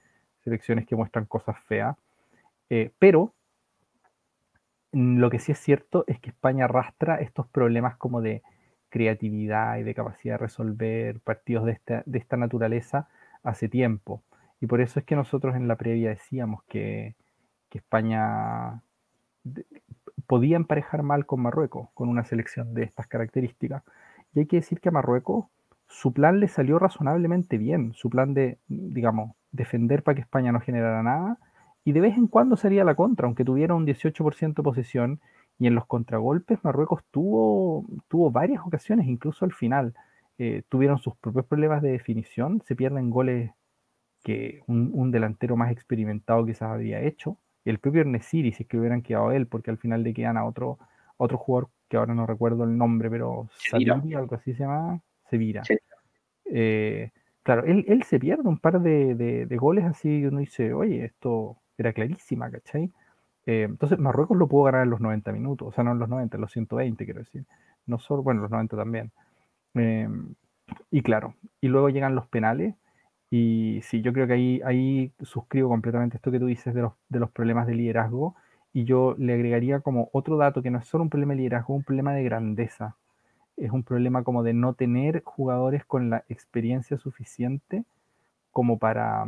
selecciones 0.48 0.86
que 0.86 0.96
muestran 0.96 1.26
cosas 1.26 1.58
feas. 1.66 1.96
Eh, 2.70 2.90
pero 2.98 3.34
lo 4.92 5.30
que 5.30 5.38
sí 5.38 5.52
es 5.52 5.58
cierto 5.58 6.04
es 6.06 6.18
que 6.18 6.30
España 6.30 6.64
arrastra 6.64 7.16
estos 7.20 7.46
problemas 7.48 7.96
como 7.96 8.22
de 8.22 8.42
creatividad 8.88 9.76
y 9.78 9.82
de 9.82 9.94
capacidad 9.94 10.34
de 10.34 10.38
resolver 10.38 11.20
partidos 11.20 11.66
de 11.66 11.72
esta, 11.72 12.02
de 12.06 12.18
esta 12.18 12.36
naturaleza 12.36 13.08
hace 13.42 13.68
tiempo. 13.68 14.22
Y 14.60 14.66
por 14.66 14.80
eso 14.80 14.98
es 14.98 15.04
que 15.04 15.16
nosotros 15.16 15.54
en 15.56 15.68
la 15.68 15.76
previa 15.76 16.10
decíamos 16.10 16.62
que, 16.68 17.14
España 17.70 18.82
podía 20.26 20.56
emparejar 20.56 21.02
mal 21.02 21.26
con 21.26 21.40
Marruecos, 21.42 21.90
con 21.94 22.08
una 22.08 22.24
selección 22.24 22.74
de 22.74 22.82
estas 22.82 23.06
características. 23.06 23.84
Y 24.34 24.40
hay 24.40 24.46
que 24.46 24.56
decir 24.56 24.80
que 24.80 24.88
a 24.88 24.92
Marruecos 24.92 25.46
su 25.88 26.12
plan 26.12 26.38
le 26.38 26.48
salió 26.48 26.78
razonablemente 26.78 27.58
bien, 27.58 27.92
su 27.94 28.10
plan 28.10 28.34
de, 28.34 28.58
digamos, 28.68 29.32
defender 29.50 30.02
para 30.02 30.16
que 30.16 30.20
España 30.20 30.52
no 30.52 30.60
generara 30.60 31.02
nada 31.02 31.38
y 31.88 31.92
de 31.92 32.02
vez 32.02 32.18
en 32.18 32.26
cuando 32.26 32.56
sería 32.56 32.84
la 32.84 32.94
contra, 32.94 33.24
aunque 33.24 33.46
tuviera 33.46 33.74
un 33.74 33.86
18% 33.86 34.54
de 34.54 34.62
posesión 34.62 35.20
y 35.58 35.68
en 35.68 35.74
los 35.74 35.86
contragolpes 35.86 36.62
Marruecos 36.62 37.02
tuvo, 37.10 37.86
tuvo 38.08 38.30
varias 38.30 38.60
ocasiones, 38.62 39.06
incluso 39.06 39.46
al 39.46 39.54
final. 39.54 39.94
Eh, 40.36 40.64
tuvieron 40.68 40.98
sus 40.98 41.16
propios 41.16 41.46
problemas 41.46 41.80
de 41.80 41.90
definición, 41.90 42.62
se 42.66 42.76
pierden 42.76 43.08
goles 43.08 43.52
que 44.22 44.60
un, 44.66 45.10
delantero 45.10 45.56
más 45.56 45.72
experimentado 45.72 46.44
quizás 46.44 46.70
habría 46.70 47.00
hecho. 47.00 47.38
Y 47.64 47.70
el 47.70 47.78
propio 47.78 48.04
Nesiri, 48.04 48.52
si 48.52 48.64
es 48.64 48.68
que 48.68 48.78
hubieran 48.78 49.00
quedado 49.00 49.32
él, 49.32 49.46
porque 49.46 49.70
al 49.70 49.78
final 49.78 50.02
le 50.02 50.12
quedan 50.12 50.36
a 50.36 50.44
otro, 50.44 50.78
otro 51.16 51.38
jugador 51.38 51.70
que 51.88 51.96
ahora 51.96 52.14
no 52.14 52.26
recuerdo 52.26 52.64
el 52.64 52.76
nombre, 52.76 53.08
pero 53.08 53.48
Sevilla, 53.56 53.94
algo 54.18 54.34
así 54.34 54.52
se 54.52 54.60
llama, 54.60 55.00
Sevilla. 55.28 55.62
Eh, 56.44 57.10
claro, 57.42 57.64
él, 57.64 58.02
se 58.04 58.18
pierde 58.18 58.48
un 58.48 58.58
par 58.58 58.80
de, 58.80 59.14
de, 59.14 59.56
goles 59.56 59.84
así, 59.84 60.24
uno 60.24 60.40
dice, 60.40 60.72
oye, 60.72 61.04
esto 61.04 61.56
era 61.76 61.92
clarísima, 61.92 62.50
¿cachai? 62.50 62.90
Eh, 63.46 63.62
entonces 63.62 63.98
Marruecos 63.98 64.36
lo 64.36 64.48
pudo 64.48 64.64
ganar 64.64 64.82
en 64.82 64.90
los 64.90 65.00
90 65.00 65.32
minutos, 65.32 65.68
o 65.68 65.72
sea, 65.72 65.84
no 65.84 65.92
en 65.92 65.98
los 65.98 66.08
90, 66.08 66.36
en 66.36 66.40
los 66.42 66.52
120, 66.52 67.04
quiero 67.04 67.20
decir. 67.20 67.44
No 67.86 67.98
solo, 67.98 68.22
bueno, 68.22 68.42
los 68.42 68.50
90 68.50 68.76
también. 68.76 69.10
Em, 69.74 70.34
y 70.90 71.02
claro, 71.02 71.34
y 71.60 71.68
luego 71.68 71.88
llegan 71.90 72.14
los 72.14 72.26
penales. 72.28 72.74
Y 73.30 73.80
sí, 73.82 74.02
yo 74.02 74.12
creo 74.12 74.26
que 74.26 74.34
ahí, 74.34 74.60
ahí 74.64 75.12
suscribo 75.22 75.68
completamente 75.68 76.16
esto 76.16 76.30
que 76.30 76.40
tú 76.40 76.46
dices 76.46 76.74
de 76.74 76.82
los, 76.82 76.92
de 77.08 77.20
los 77.20 77.30
problemas 77.30 77.66
de 77.66 77.74
liderazgo. 77.74 78.36
Y 78.72 78.84
yo 78.84 79.14
le 79.18 79.34
agregaría 79.34 79.80
como 79.80 80.10
otro 80.12 80.36
dato 80.36 80.62
que 80.62 80.70
no 80.70 80.78
es 80.78 80.86
solo 80.86 81.04
un 81.04 81.10
problema 81.10 81.32
de 81.32 81.38
liderazgo, 81.38 81.74
un 81.74 81.84
problema 81.84 82.12
de 82.14 82.24
grandeza. 82.24 82.96
Es 83.58 83.70
un 83.72 83.82
problema 83.82 84.22
como 84.22 84.42
de 84.42 84.54
no 84.54 84.74
tener 84.74 85.22
jugadores 85.24 85.84
con 85.84 86.10
la 86.10 86.24
experiencia 86.28 86.96
suficiente 86.98 87.84
como 88.50 88.78
para, 88.78 89.26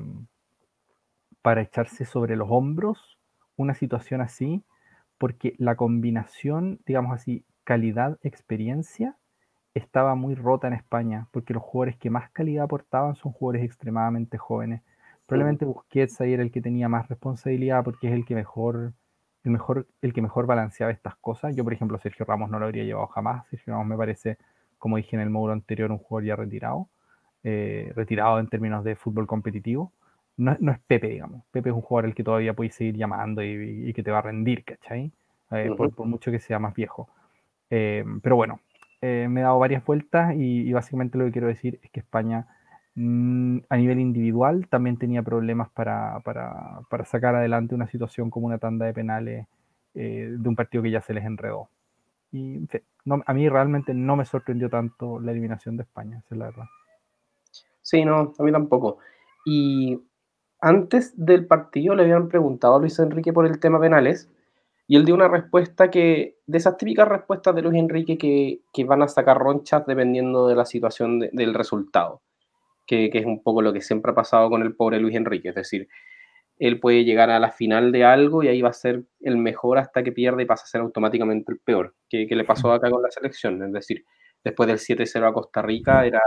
para 1.43 1.63
echarse 1.63 2.05
sobre 2.05 2.37
los 2.37 2.49
hombros 2.51 3.19
una 3.57 3.75
situación 3.75 4.21
así, 4.21 4.63
porque 5.19 5.55
la 5.59 5.77
combinación, 5.77 6.81
digamos 6.87 7.13
así, 7.13 7.45
calidad-experiencia 7.65 9.17
estaba 9.75 10.15
muy 10.15 10.35
rota 10.35 10.67
en 10.67 10.75
España, 10.75 11.29
porque 11.31 11.55
los 11.55 11.63
jugadores 11.63 11.97
que 11.99 12.11
más 12.11 12.31
calidad 12.31 12.65
aportaban 12.65 13.15
son 13.15 13.33
jugadores 13.33 13.65
extremadamente 13.65 14.39
jóvenes. 14.39 14.83
Probablemente 15.27 15.65
Busquets 15.65 16.21
ahí 16.21 16.33
era 16.33 16.43
el 16.43 16.51
que 16.51 16.61
tenía 16.61 16.89
más 16.89 17.09
responsabilidad 17.09 17.85
porque 17.85 18.09
es 18.09 18.15
el 18.15 18.25
que 18.25 18.35
mejor, 18.35 18.95
el 19.45 19.51
mejor, 19.53 19.87
el 20.03 20.13
que 20.13 20.23
mejor 20.23 20.47
balanceaba 20.47 20.93
estas 20.93 21.17
cosas. 21.17 21.57
Yo, 21.57 21.65
por 21.65 21.73
ejemplo, 21.73 21.99
Sergio 21.99 22.27
Ramos 22.27 22.51
no 22.51 22.59
lo 22.59 22.67
habría 22.67 22.85
llevado 22.85 23.07
jamás. 23.09 23.47
Sergio 23.49 23.73
Ramos 23.73 23.87
me 23.87 23.97
parece, 23.97 24.39
como 24.79 24.97
dije 24.97 25.17
en 25.17 25.23
el 25.23 25.31
módulo 25.31 25.53
anterior, 25.53 25.91
un 25.91 25.99
jugador 25.99 26.27
ya 26.27 26.37
retirado, 26.37 26.89
eh, 27.43 27.93
retirado 27.95 28.39
en 28.39 28.49
términos 28.49 28.85
de 28.85 28.97
fútbol 28.97 29.27
competitivo. 29.27 29.93
No, 30.37 30.53
es 30.53 30.79
Pepe, 30.87 31.09
digamos. 31.09 31.43
Pepe 31.51 31.71
es 31.71 31.75
un 31.75 31.83
jugador 31.83 32.09
el 32.09 32.15
que 32.15 32.25
todavía 32.25 32.55
puede 32.55 32.71
seguir 32.71 32.97
llamando 32.97 33.43
y, 33.43 33.93
que 33.93 34.03
te 34.03 34.11
va 34.11 34.19
a 34.19 34.23
rendir, 34.23 34.65
¿cachai? 34.65 35.13
Eh, 35.51 35.71
por, 35.77 36.07
mucho 36.07 36.31
que 36.31 36.39
sea 36.39 36.59
más 36.59 36.75
viejo. 36.75 37.09
Eh, 37.69 38.05
pero 38.23 38.37
bueno, 38.37 38.61
me 39.03 39.41
he 39.41 39.43
dado 39.43 39.59
varias 39.59 39.85
vueltas 39.85 40.35
y, 40.37 40.73
básicamente 40.73 41.19
lo 41.19 41.27
que 41.27 41.33
quiero 41.33 41.49
decir 41.49 41.79
es 41.83 41.91
que 41.91 42.01
España 42.01 42.47
a 42.97 43.77
nivel 43.77 44.01
individual 44.01 44.67
también 44.69 44.99
tenía 44.99 45.23
problemas 45.23 45.71
para, 45.71 46.21
sacar 47.05 47.35
adelante 47.35 47.75
una 47.75 47.87
situación 47.87 48.31
como 48.31 48.47
una 48.47 48.59
tanda 48.59 48.87
de 48.87 48.93
penales 48.93 49.47
eh, 49.95 50.35
de 50.37 50.49
un 50.49 50.57
partido 50.57 50.83
que 50.83 50.91
ya 50.91 51.01
se 51.01 51.15
les 51.15 51.25
enredó. 51.25 51.69
Y 52.33 52.69
a 53.27 53.35
mí 53.35 53.49
realmente 53.49 53.95
no 53.95 54.17
me 54.17 54.25
sorprendió 54.25 54.69
tanto 54.69 55.19
la 55.21 55.33
eliminación 55.33 55.77
de 55.77 55.85
España, 55.85 56.19
esa 56.19 56.35
es 56.35 56.39
la 56.39 56.47
verdad. 56.47 56.65
Sí, 57.83 58.05
no, 58.05 58.35
a 58.39 58.43
mí 58.43 58.53
tampoco. 58.53 58.99
Y 59.45 60.01
antes 60.61 61.15
del 61.17 61.47
partido 61.47 61.95
le 61.95 62.03
habían 62.03 62.29
preguntado 62.29 62.77
a 62.77 62.79
Luis 62.81 62.99
Enrique 62.99 63.33
por 63.33 63.47
el 63.47 63.59
tema 63.59 63.81
penales 63.81 64.31
y 64.87 64.97
él 64.97 65.05
dio 65.05 65.15
una 65.15 65.29
respuesta 65.29 65.91
que, 65.91 66.39
de 66.47 66.59
esas 66.59 66.77
típicas 66.77 67.09
respuestas 67.09 67.55
de 67.55 67.63
Luis 67.63 67.79
Enrique 67.79 68.19
que, 68.19 68.61
que 68.73 68.85
van 68.85 69.03
a 69.03 69.09
sacar 69.09 69.39
ronchas 69.39 69.87
dependiendo 69.87 70.49
de 70.49 70.57
la 70.57 70.67
situación 70.67 71.21
del 71.21 71.55
resultado, 71.55 72.21
que, 72.91 73.11
que, 73.11 73.19
es 73.19 73.27
un 73.27 73.43
poco 73.43 73.63
lo 73.63 73.73
que 73.73 73.81
siempre 73.81 74.13
ha 74.13 74.15
pasado 74.15 74.51
con 74.51 74.63
el 74.63 74.75
pobre 74.75 74.99
Luis 74.99 75.17
Enrique, 75.17 75.51
es 75.51 75.55
decir, 75.55 75.89
él 76.59 76.81
puede 76.81 77.05
llegar 77.05 77.31
a 77.31 77.39
la 77.39 77.51
final 77.51 77.93
de 77.93 78.05
algo 78.05 78.43
y 78.43 78.49
ahí 78.49 78.61
va 78.61 78.71
a 78.71 78.73
ser 78.73 79.05
el 79.21 79.37
mejor 79.37 79.79
hasta 79.79 80.03
que 80.03 80.13
pierde 80.13 80.43
y 80.43 80.47
pasa 80.47 80.65
a 80.65 80.67
ser 80.67 80.81
automáticamente 80.81 81.53
el 81.53 81.61
peor, 81.61 81.95
que, 82.09 82.27
que 82.27 82.37
le 82.37 82.45
pasó 82.45 82.73
acá 82.73 82.91
con 82.91 83.03
la 83.03 83.11
selección, 83.11 83.63
es 83.63 83.73
decir, 83.73 84.05
después 84.43 84.67
del 84.67 84.79
7-0 84.79 85.29
a 85.29 85.33
Costa 85.33 85.63
Rica 85.63 86.05
era 86.05 86.21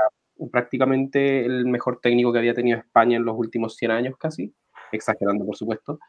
prácticamente 0.51 1.45
el 1.45 1.65
mejor 1.65 1.99
técnico 2.01 2.33
que 2.33 2.39
había 2.39 2.53
tenido 2.53 2.79
España 2.79 3.17
en 3.17 3.25
los 3.25 3.37
últimos 3.37 3.75
100 3.75 3.91
años 3.91 4.15
casi, 4.17 4.53
exagerando 4.91 5.45
por 5.45 5.55
supuesto, 5.55 5.99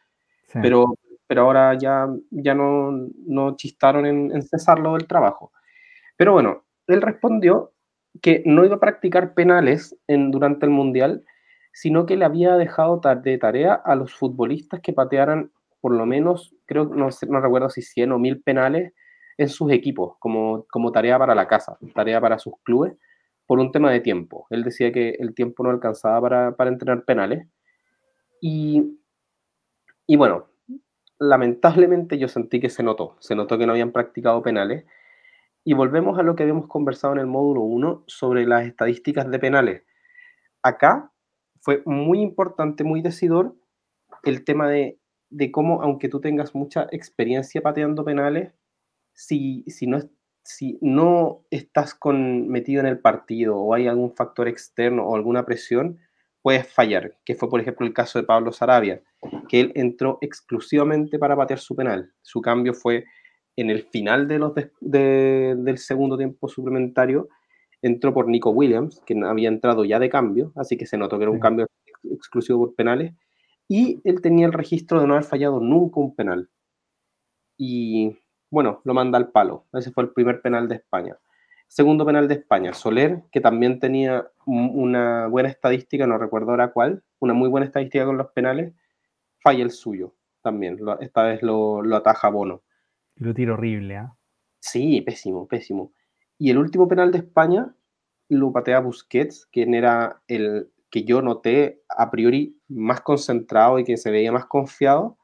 pero 0.62 0.94
pero 1.26 1.42
ahora 1.42 1.76
ya, 1.78 2.08
ya 2.30 2.54
no, 2.54 2.92
no 3.26 3.56
chistaron 3.56 4.06
en, 4.06 4.42
cesarlo 4.42 4.94
del 4.94 5.06
trabajo. 5.06 5.52
Pero 6.16 6.32
bueno, 6.32 6.64
él 6.86 7.02
respondió 7.02 7.72
que 8.22 8.42
no 8.46 8.64
iba 8.64 8.76
a 8.76 8.80
practicar 8.80 9.34
penales 9.34 9.96
en, 10.06 10.30
durante 10.30 10.66
el 10.66 10.70
Mundial, 10.70 11.24
sino 11.72 12.06
que 12.06 12.16
le 12.16 12.24
había 12.24 12.56
dejado 12.56 13.00
de 13.22 13.38
tarea 13.38 13.74
a 13.74 13.96
los 13.96 14.14
futbolistas 14.14 14.80
que 14.80 14.92
patearan 14.92 15.50
por 15.84 15.92
lo 15.92 16.06
menos, 16.06 16.54
creo, 16.64 16.86
no, 16.86 17.10
no 17.28 17.40
recuerdo 17.42 17.68
si 17.68 17.82
100 17.82 18.12
o 18.12 18.18
1000 18.18 18.40
penales 18.40 18.94
en 19.36 19.50
sus 19.50 19.70
equipos, 19.70 20.16
como, 20.18 20.64
como 20.70 20.90
tarea 20.92 21.18
para 21.18 21.34
la 21.34 21.46
casa, 21.46 21.76
tarea 21.94 22.22
para 22.22 22.38
sus 22.38 22.54
clubes, 22.62 22.94
por 23.44 23.58
un 23.58 23.70
tema 23.70 23.90
de 23.90 24.00
tiempo. 24.00 24.46
Él 24.48 24.64
decía 24.64 24.92
que 24.92 25.10
el 25.18 25.34
tiempo 25.34 25.62
no 25.62 25.68
alcanzaba 25.68 26.22
para, 26.22 26.56
para 26.56 26.70
entrenar 26.70 27.04
penales. 27.04 27.46
Y, 28.40 28.98
y 30.06 30.16
bueno, 30.16 30.46
lamentablemente 31.18 32.16
yo 32.16 32.28
sentí 32.28 32.60
que 32.60 32.70
se 32.70 32.82
notó, 32.82 33.16
se 33.20 33.34
notó 33.34 33.58
que 33.58 33.66
no 33.66 33.72
habían 33.72 33.92
practicado 33.92 34.42
penales. 34.42 34.86
Y 35.64 35.72
volvemos 35.72 36.18
a 36.18 36.22
lo 36.22 36.36
que 36.36 36.42
habíamos 36.42 36.68
conversado 36.68 37.14
en 37.14 37.20
el 37.20 37.26
módulo 37.26 37.62
1 37.62 38.04
sobre 38.06 38.46
las 38.46 38.66
estadísticas 38.66 39.30
de 39.30 39.38
penales. 39.38 39.82
Acá 40.62 41.10
fue 41.60 41.82
muy 41.86 42.20
importante, 42.20 42.84
muy 42.84 43.00
decidor 43.00 43.56
el 44.22 44.44
tema 44.44 44.68
de, 44.68 44.98
cómo, 45.50 45.82
aunque 45.82 46.08
tú 46.08 46.20
tengas 46.20 46.54
mucha 46.54 46.86
experiencia 46.92 47.62
pateando 47.62 48.04
penales, 48.04 48.52
si, 49.14 49.64
si, 49.66 49.86
no, 49.86 49.98
si 50.42 50.78
no 50.82 51.44
estás 51.50 51.94
con, 51.94 52.48
metido 52.48 52.80
en 52.80 52.86
el 52.86 52.98
partido 52.98 53.56
o 53.56 53.74
hay 53.74 53.86
algún 53.86 54.14
factor 54.14 54.48
externo 54.48 55.06
o 55.06 55.16
alguna 55.16 55.46
presión, 55.46 55.98
puedes 56.42 56.70
fallar, 56.70 57.16
que 57.24 57.34
fue 57.34 57.48
por 57.48 57.60
ejemplo 57.60 57.86
el 57.86 57.94
caso 57.94 58.18
de 58.18 58.26
Pablo 58.26 58.52
Sarabia, 58.52 59.02
que 59.48 59.60
él 59.60 59.72
entró 59.74 60.18
exclusivamente 60.20 61.18
para 61.18 61.36
patear 61.36 61.58
su 61.58 61.74
penal. 61.74 62.12
Su 62.20 62.42
cambio 62.42 62.74
fue 62.74 63.06
en 63.56 63.70
el 63.70 63.82
final 63.82 64.28
de 64.28 64.38
los 64.38 64.52
del 64.80 65.78
segundo 65.78 66.16
tiempo 66.16 66.48
suplementario, 66.48 67.28
entró 67.82 68.14
por 68.14 68.28
Nico 68.28 68.50
Williams, 68.50 69.02
que 69.06 69.14
había 69.24 69.48
entrado 69.48 69.84
ya 69.84 69.98
de 69.98 70.08
cambio, 70.08 70.52
así 70.56 70.76
que 70.76 70.86
se 70.86 70.96
notó 70.96 71.18
que 71.18 71.24
era 71.24 71.30
un 71.30 71.40
cambio 71.40 71.66
exclusivo 72.04 72.60
por 72.60 72.74
penales, 72.74 73.12
y 73.68 74.00
él 74.04 74.20
tenía 74.20 74.46
el 74.46 74.52
registro 74.52 75.00
de 75.00 75.06
no 75.06 75.14
haber 75.14 75.24
fallado 75.24 75.60
nunca 75.60 76.00
un 76.00 76.14
penal. 76.14 76.48
Y 77.56 78.16
bueno, 78.50 78.80
lo 78.84 78.94
manda 78.94 79.18
al 79.18 79.30
palo. 79.30 79.66
Ese 79.72 79.90
fue 79.90 80.04
el 80.04 80.10
primer 80.10 80.40
penal 80.40 80.68
de 80.68 80.76
España. 80.76 81.16
Segundo 81.68 82.06
penal 82.06 82.28
de 82.28 82.34
España, 82.34 82.72
Soler, 82.72 83.22
que 83.32 83.40
también 83.40 83.80
tenía 83.80 84.28
una 84.46 85.26
buena 85.26 85.48
estadística, 85.48 86.06
no 86.06 86.18
recuerdo 86.18 86.50
ahora 86.50 86.72
cuál, 86.72 87.02
una 87.18 87.34
muy 87.34 87.48
buena 87.48 87.66
estadística 87.66 88.04
con 88.04 88.16
los 88.16 88.30
penales, 88.30 88.72
falla 89.40 89.64
el 89.64 89.70
suyo 89.72 90.14
también. 90.42 90.78
Esta 91.00 91.24
vez 91.24 91.42
lo, 91.42 91.82
ataja 91.96 92.28
Bono. 92.28 92.62
Lo 93.16 93.34
tiro 93.34 93.54
horrible, 93.54 93.96
¿ah? 93.96 94.16
Sí, 94.60 95.00
pésimo, 95.02 95.46
pésimo. 95.46 95.92
Y 96.38 96.50
el 96.50 96.58
último 96.58 96.88
penal 96.88 97.12
de 97.12 97.18
España 97.18 97.74
lo 98.28 98.52
patea 98.52 98.80
Busquets, 98.80 99.46
quien 99.46 99.74
era 99.74 100.22
el 100.26 100.70
que 100.90 101.04
yo 101.04 101.22
noté 101.22 101.82
a 101.88 102.10
priori 102.10 102.58
más 102.68 103.00
concentrado 103.00 103.78
y 103.78 103.84
que 103.84 103.96
se 103.96 104.10
veía 104.10 104.32
más 104.32 104.46
confiado. 104.46 105.18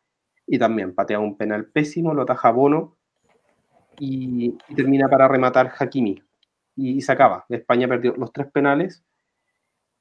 Y 0.46 0.58
también 0.58 0.94
patea 0.94 1.20
un 1.20 1.36
penal 1.36 1.66
pésimo, 1.66 2.12
lo 2.12 2.22
ataja 2.22 2.50
Bono 2.50 2.96
y, 3.98 4.56
y 4.68 4.74
termina 4.74 5.08
para 5.08 5.28
rematar 5.28 5.72
Hakimi 5.78 6.22
y, 6.80 7.00
se 7.02 7.12
acaba. 7.12 7.44
España 7.48 7.88
perdió 7.88 8.14
los 8.16 8.32
tres 8.32 8.50
penales. 8.50 9.04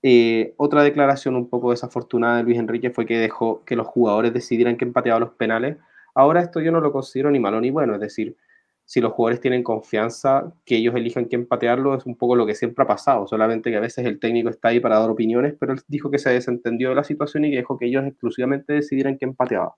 Eh, 0.01 0.53
otra 0.57 0.83
declaración 0.83 1.35
un 1.35 1.49
poco 1.49 1.71
desafortunada 1.71 2.37
de 2.37 2.43
Luis 2.43 2.57
Enrique 2.57 2.89
fue 2.89 3.05
que 3.05 3.17
dejó 3.17 3.65
que 3.65 3.75
los 3.75 3.87
jugadores 3.87 4.33
decidieran 4.33 4.75
quién 4.75 4.93
pateaba 4.93 5.19
los 5.19 5.31
penales. 5.31 5.77
Ahora 6.19 6.41
esto 6.41 6.59
yo 6.59 6.71
no 6.71 6.81
lo 6.81 6.91
considero 6.91 7.31
ni 7.31 7.39
malo 7.39 7.61
ni 7.61 7.69
bueno, 7.69 7.93
es 7.93 8.01
decir, 8.01 8.35
si 8.83 8.99
los 8.99 9.13
jugadores 9.13 9.39
tienen 9.39 9.63
confianza, 9.63 10.53
que 10.65 10.75
ellos 10.75 10.93
elijan 10.95 11.25
quién 11.25 11.47
patearlo 11.47 11.95
es 11.95 12.05
un 12.05 12.17
poco 12.17 12.35
lo 12.35 12.45
que 12.45 12.55
siempre 12.55 12.83
ha 12.83 12.87
pasado, 12.87 13.25
solamente 13.25 13.71
que 13.71 13.77
a 13.77 13.79
veces 13.79 14.05
el 14.05 14.19
técnico 14.19 14.49
está 14.49 14.67
ahí 14.67 14.81
para 14.81 14.99
dar 14.99 15.09
opiniones, 15.09 15.55
pero 15.57 15.71
él 15.71 15.79
dijo 15.87 16.11
que 16.11 16.19
se 16.19 16.29
desentendió 16.31 16.89
de 16.89 16.95
la 16.95 17.05
situación 17.05 17.45
y 17.45 17.51
que 17.51 17.57
dejó 17.57 17.77
que 17.77 17.85
ellos 17.85 18.05
exclusivamente 18.05 18.73
decidieran 18.73 19.15
quién 19.15 19.33
pateaba. 19.33 19.75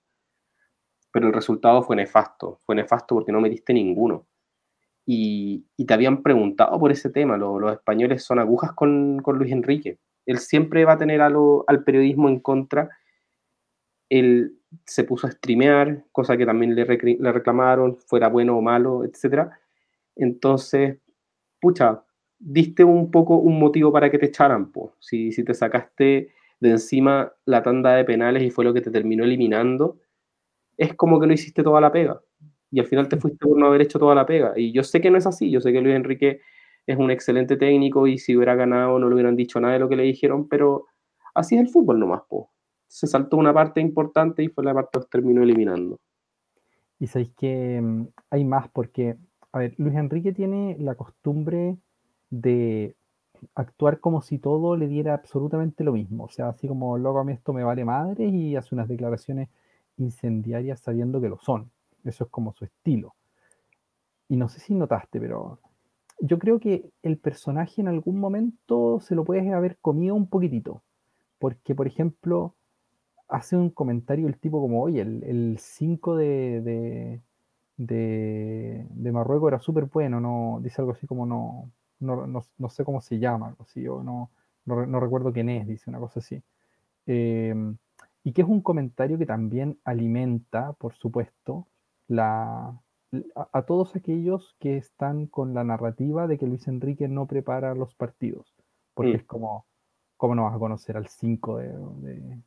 Pero 1.12 1.28
el 1.28 1.34
resultado 1.34 1.84
fue 1.84 1.96
nefasto, 1.96 2.60
fue 2.66 2.74
nefasto 2.74 3.14
porque 3.14 3.32
no 3.32 3.40
metiste 3.40 3.72
ninguno 3.72 4.26
y, 5.06 5.66
te 5.86 5.94
habían 5.94 6.24
preguntado 6.24 6.80
por 6.80 6.92
ese 6.92 7.12
tema. 7.12 7.38
los 7.38 7.74
españoles 7.74 8.24
son 8.24 8.40
agujas 8.40 8.72
con, 8.74 9.20
con, 9.22 9.38
Luis 9.38 9.52
Enrique. 9.52 10.00
Él 10.26 10.40
siempre 10.40 10.86
va 10.86 10.94
a 10.94 10.98
tener 10.98 11.22
al 11.22 11.84
periodismo 11.86 12.30
en 12.30 12.40
contra. 12.40 12.90
Él 14.12 14.58
se 14.86 15.04
puso 15.04 15.28
a 15.28 15.32
streamear, 15.32 16.06
cosa 16.12 16.38
que 16.38 16.46
también 16.46 16.76
le, 16.76 16.86
le 16.86 17.32
reclamaron, 17.32 17.98
fuera 17.98 18.30
bueno 18.30 18.58
o 18.58 18.62
malo, 18.62 19.04
etc. 19.06 19.50
Entonces, 20.16 20.98
pucha, 21.60 22.04
diste 22.40 22.84
un 22.84 23.12
poco 23.12 23.38
un 23.38 23.60
motivo 23.60 23.92
para 23.92 24.12
que 24.12 24.20
te 24.20 24.28
echaran. 24.28 24.72
Po. 24.72 24.96
Si, 25.00 25.32
si 25.32 25.44
te 25.44 25.54
sacaste 25.54 26.34
de 26.60 26.70
encima 26.70 27.34
la 27.46 27.64
tanda 27.64 27.96
de 27.96 28.06
penales 28.06 28.44
y 28.44 28.52
fue 28.52 28.66
lo 28.66 28.74
que 28.74 28.82
te 28.82 28.92
terminó 28.92 29.24
eliminando, 29.24 30.00
es 30.78 30.94
como 30.96 31.20
que 31.20 31.28
no 31.28 31.34
hiciste 31.34 31.64
toda 31.64 31.82
la 31.82 31.92
pega 31.92 32.22
y 32.72 32.80
al 32.80 32.86
final 32.88 33.10
te 33.10 33.18
fuiste 33.18 33.46
por 33.46 33.58
no 33.58 33.68
haber 33.68 33.82
hecho 33.82 34.00
toda 34.00 34.16
la 34.16 34.26
pega. 34.26 34.54
Y 34.56 34.72
yo 34.72 34.84
sé 34.84 35.02
que 35.02 35.12
no 35.12 35.18
es 35.18 35.28
así, 35.28 35.52
yo 35.52 35.62
sé 35.62 35.74
que 35.74 35.82
Luis 35.82 35.96
Enrique 35.96 36.42
es 36.88 36.98
un 36.98 37.12
excelente 37.12 37.58
técnico 37.58 38.08
y 38.08 38.18
si 38.18 38.36
hubiera 38.36 38.56
ganado 38.56 38.98
no 38.98 39.08
le 39.08 39.16
hubieran 39.16 39.36
dicho 39.36 39.60
nada 39.60 39.74
de 39.74 39.80
lo 39.80 39.90
que 39.90 39.98
le 39.98 40.04
dijeron, 40.04 40.48
pero 40.48 40.88
así 41.36 41.56
es 41.56 41.62
el 41.62 41.70
fútbol 41.70 42.00
nomás, 42.00 42.22
po. 42.30 42.50
Se 42.92 43.08
saltó 43.08 43.38
una 43.38 43.54
parte 43.54 43.80
importante 43.80 44.44
y 44.44 44.50
fue 44.50 44.66
la 44.66 44.74
parte 44.74 45.00
que 45.00 45.06
terminó 45.06 45.42
eliminando. 45.44 45.98
Y 47.00 47.08
sabéis 47.08 47.32
que 47.38 47.80
mm, 47.82 48.08
hay 48.30 48.44
más 48.44 48.68
porque, 48.68 49.16
a 49.54 49.60
ver, 49.60 49.76
Luis 49.78 49.96
Enrique 49.96 50.34
tiene 50.34 50.76
la 50.78 50.96
costumbre 50.96 51.78
de 52.30 52.98
actuar 53.56 54.02
como 54.02 54.22
si 54.22 54.40
todo 54.40 54.76
le 54.76 54.90
diera 54.90 55.14
absolutamente 55.14 55.86
lo 55.86 55.94
mismo. 55.94 56.26
O 56.26 56.30
sea, 56.30 56.50
así 56.50 56.68
como, 56.68 56.98
loco, 56.98 57.20
a 57.20 57.24
mí 57.24 57.32
esto 57.32 57.54
me 57.54 57.64
vale 57.64 57.86
madre 57.86 58.26
y 58.26 58.58
hace 58.58 58.76
unas 58.76 58.90
declaraciones 58.90 59.48
incendiarias 59.96 60.82
sabiendo 60.82 61.22
que 61.22 61.30
lo 61.30 61.38
son. 61.38 61.72
Eso 62.04 62.26
es 62.26 62.30
como 62.30 62.52
su 62.52 62.66
estilo. 62.66 63.16
Y 64.28 64.36
no 64.36 64.50
sé 64.50 64.60
si 64.60 64.74
notaste, 64.74 65.22
pero 65.22 65.60
yo 66.20 66.40
creo 66.40 66.60
que 66.60 66.92
el 67.04 67.18
personaje 67.18 67.80
en 67.80 67.88
algún 67.88 68.20
momento 68.20 69.00
se 69.00 69.16
lo 69.16 69.24
puedes 69.24 69.50
haber 69.54 69.78
comido 69.78 70.14
un 70.14 70.28
poquitito. 70.28 70.84
Porque, 71.40 71.74
por 71.74 71.88
ejemplo, 71.88 72.54
hace 73.32 73.56
un 73.56 73.70
comentario 73.70 74.28
el 74.28 74.38
tipo 74.38 74.62
como, 74.62 74.84
oye, 74.84 75.02
el 75.02 75.58
5 75.58 76.18
de, 76.18 77.22
de, 77.78 79.12
Marruecos 79.12 79.48
era 79.48 79.60
súper 79.60 79.86
bueno, 79.86 80.20
no, 80.20 80.60
dice 80.62 80.82
algo 80.82 80.92
así 80.92 81.08
como 81.08 81.26
no, 81.26 81.72
no, 82.00 82.70
sé 82.70 82.84
cómo 82.84 83.02
se 83.02 83.20
llama, 83.20 83.48
algo 83.48 83.64
así, 83.64 83.88
o 83.88 84.04
no, 84.04 84.30
no, 84.66 85.00
recuerdo 85.00 85.32
quién 85.32 85.50
es, 85.50 85.66
dice 85.68 85.90
una 85.90 86.00
cosa 86.00 86.20
así. 86.20 86.42
Em, 87.06 87.78
y 88.24 88.34
que 88.34 88.42
es 88.42 88.48
un 88.48 88.62
comentario 88.62 89.18
que 89.18 89.26
también 89.26 89.80
alimenta, 89.86 90.74
por 90.74 90.94
supuesto, 90.94 91.68
la, 92.08 92.78
a, 93.36 93.62
todos 93.64 93.96
aquellos 93.96 94.56
que 94.60 94.78
están 94.78 95.26
con 95.26 95.54
la 95.54 95.64
narrativa 95.64 96.28
de 96.28 96.38
que 96.38 96.48
Luis 96.48 96.68
Enrique 96.68 97.08
no 97.08 97.28
prepara 97.28 97.76
los 97.76 97.96
partidos, 97.96 98.54
porque 98.94 99.14
mm. 99.14 99.16
es 99.16 99.24
como, 99.24 99.66
¿cómo 100.18 100.36
no 100.36 100.44
vas 100.44 100.56
a 100.56 100.60
conocer 100.60 100.98
al 100.98 101.08
5 101.08 101.58
de, 101.58 102.42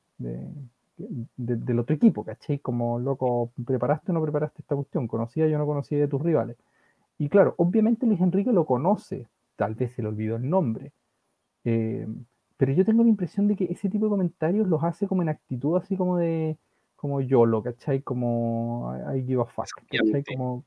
del 1.37 1.79
otro 1.79 1.97
equipo, 1.97 2.25
¿cachai? 2.25 2.59
Como, 2.59 2.99
loco, 2.99 3.53
¿preparaste 3.67 4.13
o 4.13 4.15
no 4.15 4.23
preparaste 4.23 4.63
esta 4.63 4.75
cuestión? 4.75 5.09
¿Conocía 5.09 5.49
yo 5.49 5.59
no 5.59 5.67
conocía 5.67 5.99
de 5.99 6.09
tus 6.09 6.23
rivales? 6.23 6.57
Y 7.19 7.29
claro, 7.29 7.55
obviamente 7.59 8.07
Luis 8.07 8.21
Enrique 8.21 8.53
lo 8.53 8.67
conoce, 8.67 9.29
tal 9.57 9.75
vez 9.75 9.93
se 9.93 10.03
le 10.03 10.09
olvidó 10.09 10.37
el 10.37 10.49
nombre, 10.49 10.93
eh, 11.65 12.07
pero 12.57 12.73
yo 12.73 12.85
tengo 12.85 13.03
la 13.03 13.09
impresión 13.09 13.49
de 13.49 13.57
que 13.57 13.65
ese 13.65 13.89
tipo 13.89 14.07
de 14.07 14.11
comentarios 14.11 14.69
los 14.69 14.83
hace 14.83 15.07
como 15.07 15.23
en 15.23 15.29
actitud 15.29 15.77
así 15.77 15.97
como 15.97 16.17
de, 16.17 16.57
como 16.97 17.21
YOLO, 17.21 17.63
¿cachai? 17.63 18.03
Como 18.03 18.95
I 19.15 19.23
give 19.23 19.43
a 19.43 19.45
fuck, 19.45 19.67
¿cachai? 19.91 20.25
Como, 20.25 20.65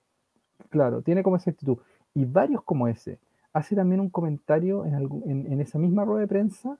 claro, 0.69 1.01
tiene 1.01 1.23
como 1.23 1.37
esa 1.37 1.51
actitud. 1.51 1.77
Y 2.13 2.25
varios 2.25 2.63
como 2.63 2.87
ese. 2.87 3.19
Hace 3.53 3.75
también 3.75 4.01
un 4.01 4.09
comentario 4.09 4.85
en, 4.85 5.51
en, 5.51 5.61
esa 5.61 5.79
misma 5.79 6.05
rueda 6.05 6.21
de 6.21 6.27
prensa, 6.27 6.77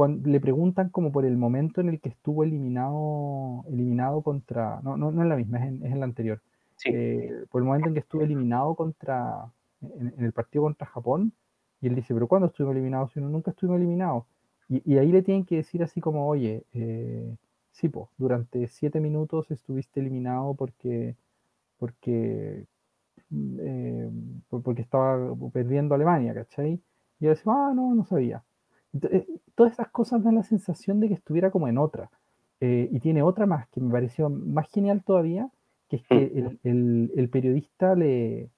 cuando 0.00 0.30
le 0.30 0.40
preguntan 0.40 0.88
como 0.88 1.12
por 1.12 1.26
el 1.26 1.36
momento 1.36 1.82
en 1.82 1.90
el 1.90 2.00
que 2.00 2.08
estuvo 2.08 2.42
eliminado, 2.42 3.66
eliminado 3.68 4.22
contra, 4.22 4.80
no, 4.82 4.96
no, 4.96 5.10
no 5.12 5.22
es 5.22 5.28
la 5.28 5.36
misma, 5.36 5.58
es 5.58 5.64
en, 5.68 5.84
es 5.84 5.94
la 5.94 6.06
anterior. 6.06 6.40
Eh, 6.86 7.44
por 7.50 7.60
el 7.60 7.66
momento 7.66 7.88
en 7.88 7.92
que 7.92 8.00
estuvo 8.00 8.22
eliminado 8.22 8.74
contra, 8.74 9.52
en, 9.82 10.14
el 10.24 10.32
partido 10.32 10.64
contra 10.64 10.86
Japón, 10.86 11.34
y 11.82 11.88
él 11.88 11.94
dice, 11.96 12.14
pero 12.14 12.28
¿cuándo 12.28 12.46
estuvimos 12.46 12.76
eliminados? 12.76 13.12
Si 13.12 13.20
no, 13.20 13.28
nunca 13.28 13.50
estuvimos 13.50 13.78
eliminados. 13.78 14.24
Y, 14.70 14.80
y, 14.90 14.96
ahí 14.96 15.12
le 15.12 15.20
tienen 15.20 15.44
que 15.44 15.56
decir 15.56 15.82
así 15.82 16.00
como, 16.00 16.26
oye, 16.26 16.64
eh, 16.72 17.36
sí, 17.70 17.92
durante 18.16 18.68
siete 18.68 19.00
minutos 19.00 19.50
estuviste 19.50 20.00
eliminado 20.00 20.54
porque, 20.54 21.14
porque, 21.76 22.64
mm, 23.28 23.58
eh, 23.60 24.10
porque 24.48 24.80
estaba 24.80 25.34
perdiendo 25.52 25.94
Alemania, 25.94 26.32
¿cachai? 26.32 26.80
Y 27.20 27.24
yo 27.24 27.30
decía, 27.30 27.52
ah, 27.54 27.72
no, 27.74 27.94
no 27.94 28.06
sabía. 28.06 28.42
Eh, 29.02 29.26
todas 29.54 29.72
esas 29.72 29.88
cosas 29.88 30.22
dan 30.22 30.34
la 30.36 30.42
sensación 30.42 31.00
de 31.00 31.08
que 31.08 31.14
estuviera 31.14 31.50
como 31.50 31.68
en 31.68 31.78
otra. 31.78 32.10
Eh, 32.60 32.88
y 32.92 33.00
tiene 33.00 33.22
otra 33.22 33.46
más 33.46 33.68
que 33.68 33.80
me 33.80 33.90
pareció 33.90 34.28
más 34.28 34.68
genial 34.70 35.02
todavía, 35.02 35.50
que 35.88 35.96
es 35.96 36.02
que 36.04 36.58
el, 36.62 37.10
el, 37.16 37.28
periodista 37.30 37.94
le, 37.94 38.50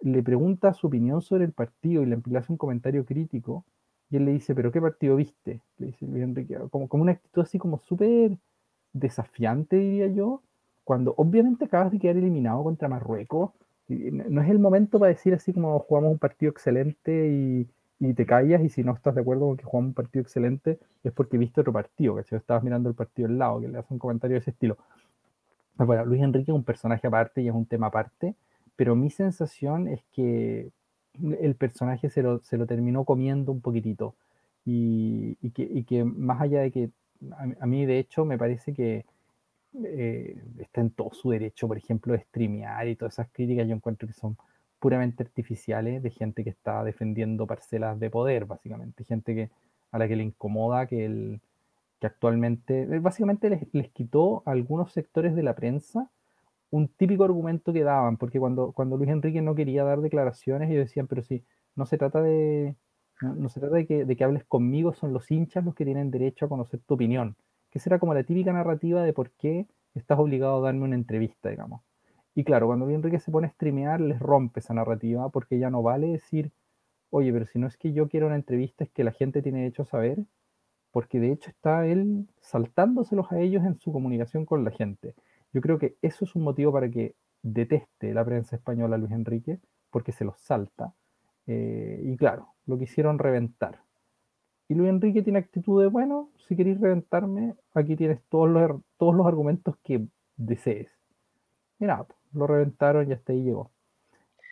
le 0.00 0.22
pregunta 0.22 0.74
su 0.74 0.86
opinión 0.86 1.22
sobre 1.22 1.44
el 1.44 1.52
partido 1.52 2.02
y 2.02 2.06
le 2.06 2.38
hace 2.38 2.52
un 2.52 2.58
comentario 2.58 3.04
crítico. 3.04 3.64
Y 4.10 4.16
él 4.16 4.24
le 4.24 4.32
dice, 4.32 4.54
¿pero 4.54 4.72
qué 4.72 4.80
partido 4.80 5.16
viste? 5.16 5.60
Le 5.78 5.88
dice 5.88 6.04
Enrique, 6.04 6.58
como, 6.70 6.88
como 6.88 7.02
una 7.02 7.12
actitud 7.12 7.42
así 7.42 7.58
como 7.58 7.78
súper 7.78 8.38
desafiante, 8.92 9.76
diría 9.76 10.08
yo, 10.08 10.42
cuando 10.84 11.14
obviamente 11.16 11.66
acabas 11.66 11.92
de 11.92 11.98
quedar 11.98 12.16
eliminado 12.16 12.62
contra 12.64 12.88
Marruecos. 12.88 13.50
No 13.88 14.42
es 14.42 14.50
el 14.50 14.58
momento 14.58 14.98
para 14.98 15.12
decir 15.12 15.32
así 15.34 15.52
como 15.52 15.78
jugamos 15.80 16.12
un 16.12 16.18
partido 16.18 16.50
excelente 16.50 17.28
y, 17.30 17.68
te 17.98 18.26
callas 18.26 18.62
y 18.62 18.68
si 18.68 18.84
no 18.84 18.94
estás 18.94 19.14
de 19.14 19.20
acuerdo 19.20 19.46
con 19.46 19.56
que 19.56 19.64
jugamos 19.64 19.88
un 19.88 19.94
partido 19.94 20.22
excelente 20.22 20.78
es 21.02 21.12
porque 21.12 21.36
viste 21.36 21.60
otro 21.60 21.72
partido, 21.72 22.16
que 22.16 22.22
si 22.22 22.34
estabas 22.36 22.62
mirando 22.62 22.88
el 22.88 22.94
partido 22.94 23.28
al 23.28 23.38
lado, 23.38 23.60
que 23.60 23.68
le 23.68 23.78
hace 23.78 23.92
un 23.92 23.98
comentario 23.98 24.34
de 24.36 24.40
ese 24.40 24.50
estilo. 24.50 24.78
Bueno, 25.76 26.04
Luis 26.04 26.22
Enrique 26.22 26.50
es 26.50 26.54
un 26.54 26.64
personaje 26.64 27.06
aparte 27.06 27.42
y 27.42 27.48
es 27.48 27.54
un 27.54 27.66
tema 27.66 27.88
aparte, 27.88 28.34
pero 28.76 28.94
mi 28.94 29.10
sensación 29.10 29.88
es 29.88 30.02
que 30.12 30.70
el 31.40 31.54
personaje 31.56 32.10
se 32.10 32.22
lo, 32.22 32.40
se 32.42 32.56
lo 32.56 32.66
terminó 32.66 33.04
comiendo 33.04 33.50
un 33.52 33.60
poquitito 33.60 34.14
y, 34.64 35.34
que, 35.50 35.62
y 35.62 35.84
que 35.84 36.04
más 36.04 36.40
allá 36.40 36.60
de 36.60 36.70
que 36.70 36.90
a, 37.60 37.66
mí 37.66 37.86
de 37.86 37.98
hecho 37.98 38.24
me 38.24 38.38
parece 38.38 38.74
que 38.74 39.04
eh, 39.84 40.40
está 40.58 40.80
en 40.80 40.90
todo 40.90 41.10
su 41.12 41.30
derecho, 41.30 41.66
por 41.66 41.76
ejemplo, 41.76 42.12
de 42.12 42.20
streamear 42.20 42.86
y 42.88 42.96
todas 42.96 43.14
esas 43.14 43.28
críticas, 43.32 43.66
yo 43.66 43.74
encuentro 43.74 44.06
que 44.06 44.14
son 44.14 44.36
puramente 44.80 45.22
artificiales 45.22 46.02
de 46.02 46.10
gente 46.10 46.44
que 46.44 46.50
está 46.50 46.84
defendiendo 46.84 47.46
parcelas 47.46 47.98
de 48.00 48.10
poder, 48.10 48.46
básicamente, 48.46 49.04
gente 49.04 49.34
que 49.34 49.50
a 49.90 49.98
la 49.98 50.08
que 50.08 50.16
le 50.16 50.24
incomoda 50.24 50.86
que, 50.86 51.04
el, 51.04 51.40
que 52.00 52.06
actualmente, 52.06 52.82
eh, 52.82 52.98
básicamente 53.00 53.50
les, 53.50 53.62
les, 53.72 53.90
quitó 53.90 54.42
a 54.46 54.52
algunos 54.52 54.92
sectores 54.92 55.34
de 55.34 55.42
la 55.42 55.54
prensa 55.54 56.10
un 56.70 56.88
típico 56.88 57.24
argumento 57.24 57.72
que 57.72 57.82
daban, 57.82 58.16
porque 58.18 58.38
cuando, 58.38 58.72
cuando 58.72 58.96
Luis 58.96 59.10
Enrique 59.10 59.40
no 59.42 59.54
quería 59.54 59.84
dar 59.84 60.00
declaraciones, 60.00 60.70
ellos 60.70 60.86
decían, 60.86 61.06
pero 61.06 61.22
si 61.22 61.44
no 61.76 61.86
se 61.86 61.96
trata 61.98 62.20
de, 62.22 62.76
no, 63.22 63.48
se 63.48 63.60
trata 63.60 63.76
de 63.76 63.86
que, 63.86 64.04
de 64.04 64.16
que, 64.16 64.24
hables 64.24 64.44
conmigo, 64.44 64.92
son 64.94 65.12
los 65.12 65.30
hinchas 65.30 65.64
los 65.64 65.74
que 65.74 65.84
tienen 65.84 66.10
derecho 66.10 66.44
a 66.44 66.48
conocer 66.48 66.80
tu 66.80 66.94
opinión, 66.94 67.36
que 67.70 67.78
será 67.78 67.98
como 67.98 68.14
la 68.14 68.24
típica 68.24 68.52
narrativa 68.52 69.02
de 69.02 69.12
por 69.12 69.30
qué 69.32 69.66
estás 69.94 70.18
obligado 70.18 70.58
a 70.58 70.60
darme 70.60 70.84
una 70.84 70.94
entrevista, 70.94 71.48
digamos. 71.48 71.82
Y 72.38 72.44
claro, 72.44 72.68
cuando 72.68 72.84
Luis 72.84 72.94
Enrique 72.94 73.18
se 73.18 73.32
pone 73.32 73.48
a 73.48 73.50
streamear, 73.50 74.00
les 74.00 74.20
rompe 74.20 74.60
esa 74.60 74.72
narrativa, 74.72 75.28
porque 75.28 75.58
ya 75.58 75.70
no 75.70 75.82
vale 75.82 76.06
decir, 76.06 76.52
oye, 77.10 77.32
pero 77.32 77.46
si 77.46 77.58
no 77.58 77.66
es 77.66 77.76
que 77.76 77.92
yo 77.92 78.08
quiero 78.08 78.28
una 78.28 78.36
entrevista, 78.36 78.84
es 78.84 78.90
que 78.90 79.02
la 79.02 79.10
gente 79.10 79.42
tiene 79.42 79.58
derecho 79.58 79.82
a 79.82 79.86
saber, 79.86 80.20
porque 80.92 81.18
de 81.18 81.32
hecho 81.32 81.50
está 81.50 81.84
él 81.84 82.28
saltándoselos 82.38 83.32
a 83.32 83.40
ellos 83.40 83.64
en 83.64 83.76
su 83.80 83.90
comunicación 83.90 84.46
con 84.46 84.62
la 84.62 84.70
gente. 84.70 85.16
Yo 85.52 85.60
creo 85.60 85.80
que 85.80 85.96
eso 86.00 86.24
es 86.24 86.36
un 86.36 86.44
motivo 86.44 86.70
para 86.70 86.88
que 86.88 87.16
deteste 87.42 88.14
la 88.14 88.24
prensa 88.24 88.54
española 88.54 88.94
a 88.94 88.98
Luis 89.00 89.10
Enrique, 89.10 89.58
porque 89.90 90.12
se 90.12 90.24
los 90.24 90.38
salta. 90.38 90.94
Eh, 91.48 92.00
y 92.04 92.16
claro, 92.16 92.54
lo 92.66 92.78
quisieron 92.78 93.18
reventar. 93.18 93.80
Y 94.68 94.74
Luis 94.74 94.90
Enrique 94.90 95.24
tiene 95.24 95.40
actitud 95.40 95.82
de, 95.82 95.88
bueno, 95.88 96.30
si 96.46 96.54
queréis 96.54 96.80
reventarme, 96.80 97.56
aquí 97.74 97.96
tienes 97.96 98.22
todos 98.28 98.48
los, 98.48 98.80
todos 98.96 99.16
los 99.16 99.26
argumentos 99.26 99.76
que 99.82 100.06
desees. 100.36 100.97
Y 101.78 101.84
nada, 101.84 102.06
lo 102.32 102.46
reventaron 102.46 103.08
y 103.08 103.12
hasta 103.12 103.32
ahí 103.32 103.42
llegó. 103.42 103.70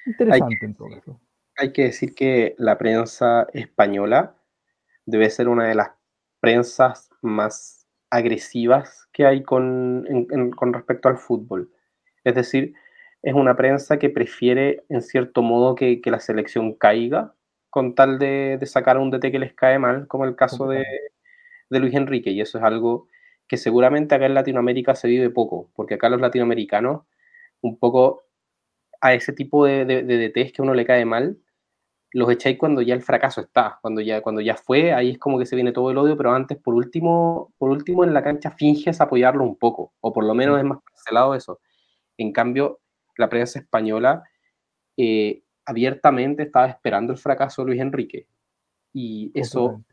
Interesante 0.06 0.64
en 0.64 0.74
todo 0.74 0.88
caso. 0.88 1.20
Hay 1.56 1.72
que 1.72 1.84
decir 1.84 2.14
que 2.14 2.54
la 2.58 2.78
prensa 2.78 3.46
española 3.52 4.36
debe 5.06 5.30
ser 5.30 5.48
una 5.48 5.64
de 5.64 5.74
las 5.74 5.90
prensas 6.40 7.10
más 7.22 7.86
agresivas 8.10 9.08
que 9.12 9.26
hay 9.26 9.42
con, 9.42 10.06
con 10.56 10.72
respecto 10.72 11.08
al 11.08 11.16
fútbol. 11.16 11.72
Es 12.24 12.34
decir, 12.34 12.74
es 13.22 13.34
una 13.34 13.56
prensa 13.56 13.98
que 13.98 14.10
prefiere, 14.10 14.84
en 14.88 15.02
cierto 15.02 15.42
modo, 15.42 15.74
que, 15.74 16.00
que 16.00 16.10
la 16.10 16.20
selección 16.20 16.74
caiga 16.74 17.34
con 17.70 17.94
tal 17.94 18.18
de, 18.18 18.56
de, 18.58 18.66
sacar 18.66 18.96
a 18.96 19.00
un 19.00 19.10
DT 19.10 19.30
que 19.32 19.38
les 19.38 19.52
cae 19.52 19.78
mal, 19.78 20.06
como 20.06 20.24
el 20.24 20.36
caso 20.36 20.68
de, 20.68 20.84
de, 21.68 21.80
Luis 21.80 21.94
Enrique. 21.94 22.30
Y 22.30 22.40
eso 22.40 22.58
es 22.58 22.64
algo 22.64 23.08
que 23.48 23.56
seguramente 23.56 24.14
acá 24.14 24.26
en 24.26 24.34
Latinoamérica 24.34 24.94
se 24.94 25.08
vive 25.08 25.30
poco, 25.30 25.70
porque 25.74 25.94
acá 25.94 26.08
los 26.08 26.20
latinoamericanos, 26.20 27.02
un 27.62 27.78
poco 27.78 28.24
a 29.00 29.14
ese 29.14 29.32
tipo 29.32 29.64
de, 29.66 29.84
de, 29.84 30.02
de 30.02 30.28
DTs 30.28 30.52
que 30.52 30.62
uno 30.62 30.74
le 30.74 30.84
cae 30.84 31.04
mal, 31.04 31.38
los 32.12 32.30
echáis 32.30 32.56
cuando 32.56 32.80
ya 32.82 32.94
el 32.94 33.02
fracaso 33.02 33.42
está, 33.42 33.78
cuando 33.82 34.00
ya, 34.00 34.22
cuando 34.22 34.40
ya 34.40 34.54
fue, 34.56 34.92
ahí 34.92 35.10
es 35.10 35.18
como 35.18 35.38
que 35.38 35.46
se 35.46 35.54
viene 35.54 35.72
todo 35.72 35.90
el 35.90 35.98
odio, 35.98 36.16
pero 36.16 36.32
antes, 36.32 36.56
por 36.56 36.74
último, 36.74 37.52
por 37.58 37.70
último 37.70 38.04
en 38.04 38.14
la 38.14 38.22
cancha 38.22 38.50
finges 38.50 39.00
apoyarlo 39.00 39.44
un 39.44 39.56
poco, 39.56 39.92
o 40.00 40.12
por 40.12 40.24
lo 40.24 40.34
menos 40.34 40.58
es 40.58 40.64
más 40.64 40.78
cancelado 40.82 41.34
eso. 41.34 41.60
En 42.16 42.32
cambio, 42.32 42.80
la 43.18 43.28
prensa 43.28 43.58
española 43.58 44.24
eh, 44.96 45.42
abiertamente 45.66 46.44
estaba 46.44 46.68
esperando 46.68 47.12
el 47.12 47.18
fracaso 47.18 47.62
de 47.62 47.66
Luis 47.66 47.80
Enrique. 47.82 48.26
Y 48.92 49.30
eso, 49.34 49.84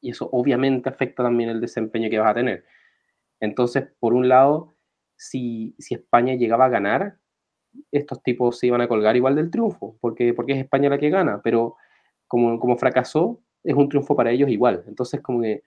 y 0.00 0.10
eso 0.10 0.28
obviamente 0.32 0.88
afecta 0.88 1.22
también 1.22 1.50
el 1.50 1.60
desempeño 1.60 2.10
que 2.10 2.18
vas 2.18 2.32
a 2.32 2.34
tener. 2.34 2.64
Entonces, 3.38 3.86
por 4.00 4.12
un 4.12 4.28
lado, 4.28 4.74
si, 5.20 5.74
si 5.78 5.94
España 5.94 6.34
llegaba 6.34 6.64
a 6.64 6.70
ganar, 6.70 7.18
estos 7.92 8.22
tipos 8.22 8.58
se 8.58 8.68
iban 8.68 8.80
a 8.80 8.88
colgar 8.88 9.16
igual 9.16 9.36
del 9.36 9.50
triunfo, 9.50 9.98
porque, 10.00 10.32
porque 10.32 10.54
es 10.54 10.58
España 10.58 10.88
la 10.88 10.98
que 10.98 11.10
gana, 11.10 11.42
pero 11.44 11.76
como, 12.26 12.58
como 12.58 12.78
fracasó, 12.78 13.42
es 13.62 13.74
un 13.74 13.90
triunfo 13.90 14.16
para 14.16 14.30
ellos 14.30 14.48
igual. 14.48 14.82
Entonces, 14.86 15.20
como 15.20 15.42
que 15.42 15.62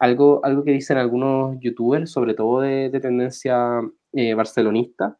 algo, 0.00 0.44
algo 0.44 0.64
que 0.64 0.72
dicen 0.72 0.98
algunos 0.98 1.56
youtubers, 1.60 2.10
sobre 2.10 2.34
todo 2.34 2.60
de, 2.62 2.90
de 2.90 2.98
tendencia 2.98 3.80
eh, 4.14 4.34
barcelonista, 4.34 5.16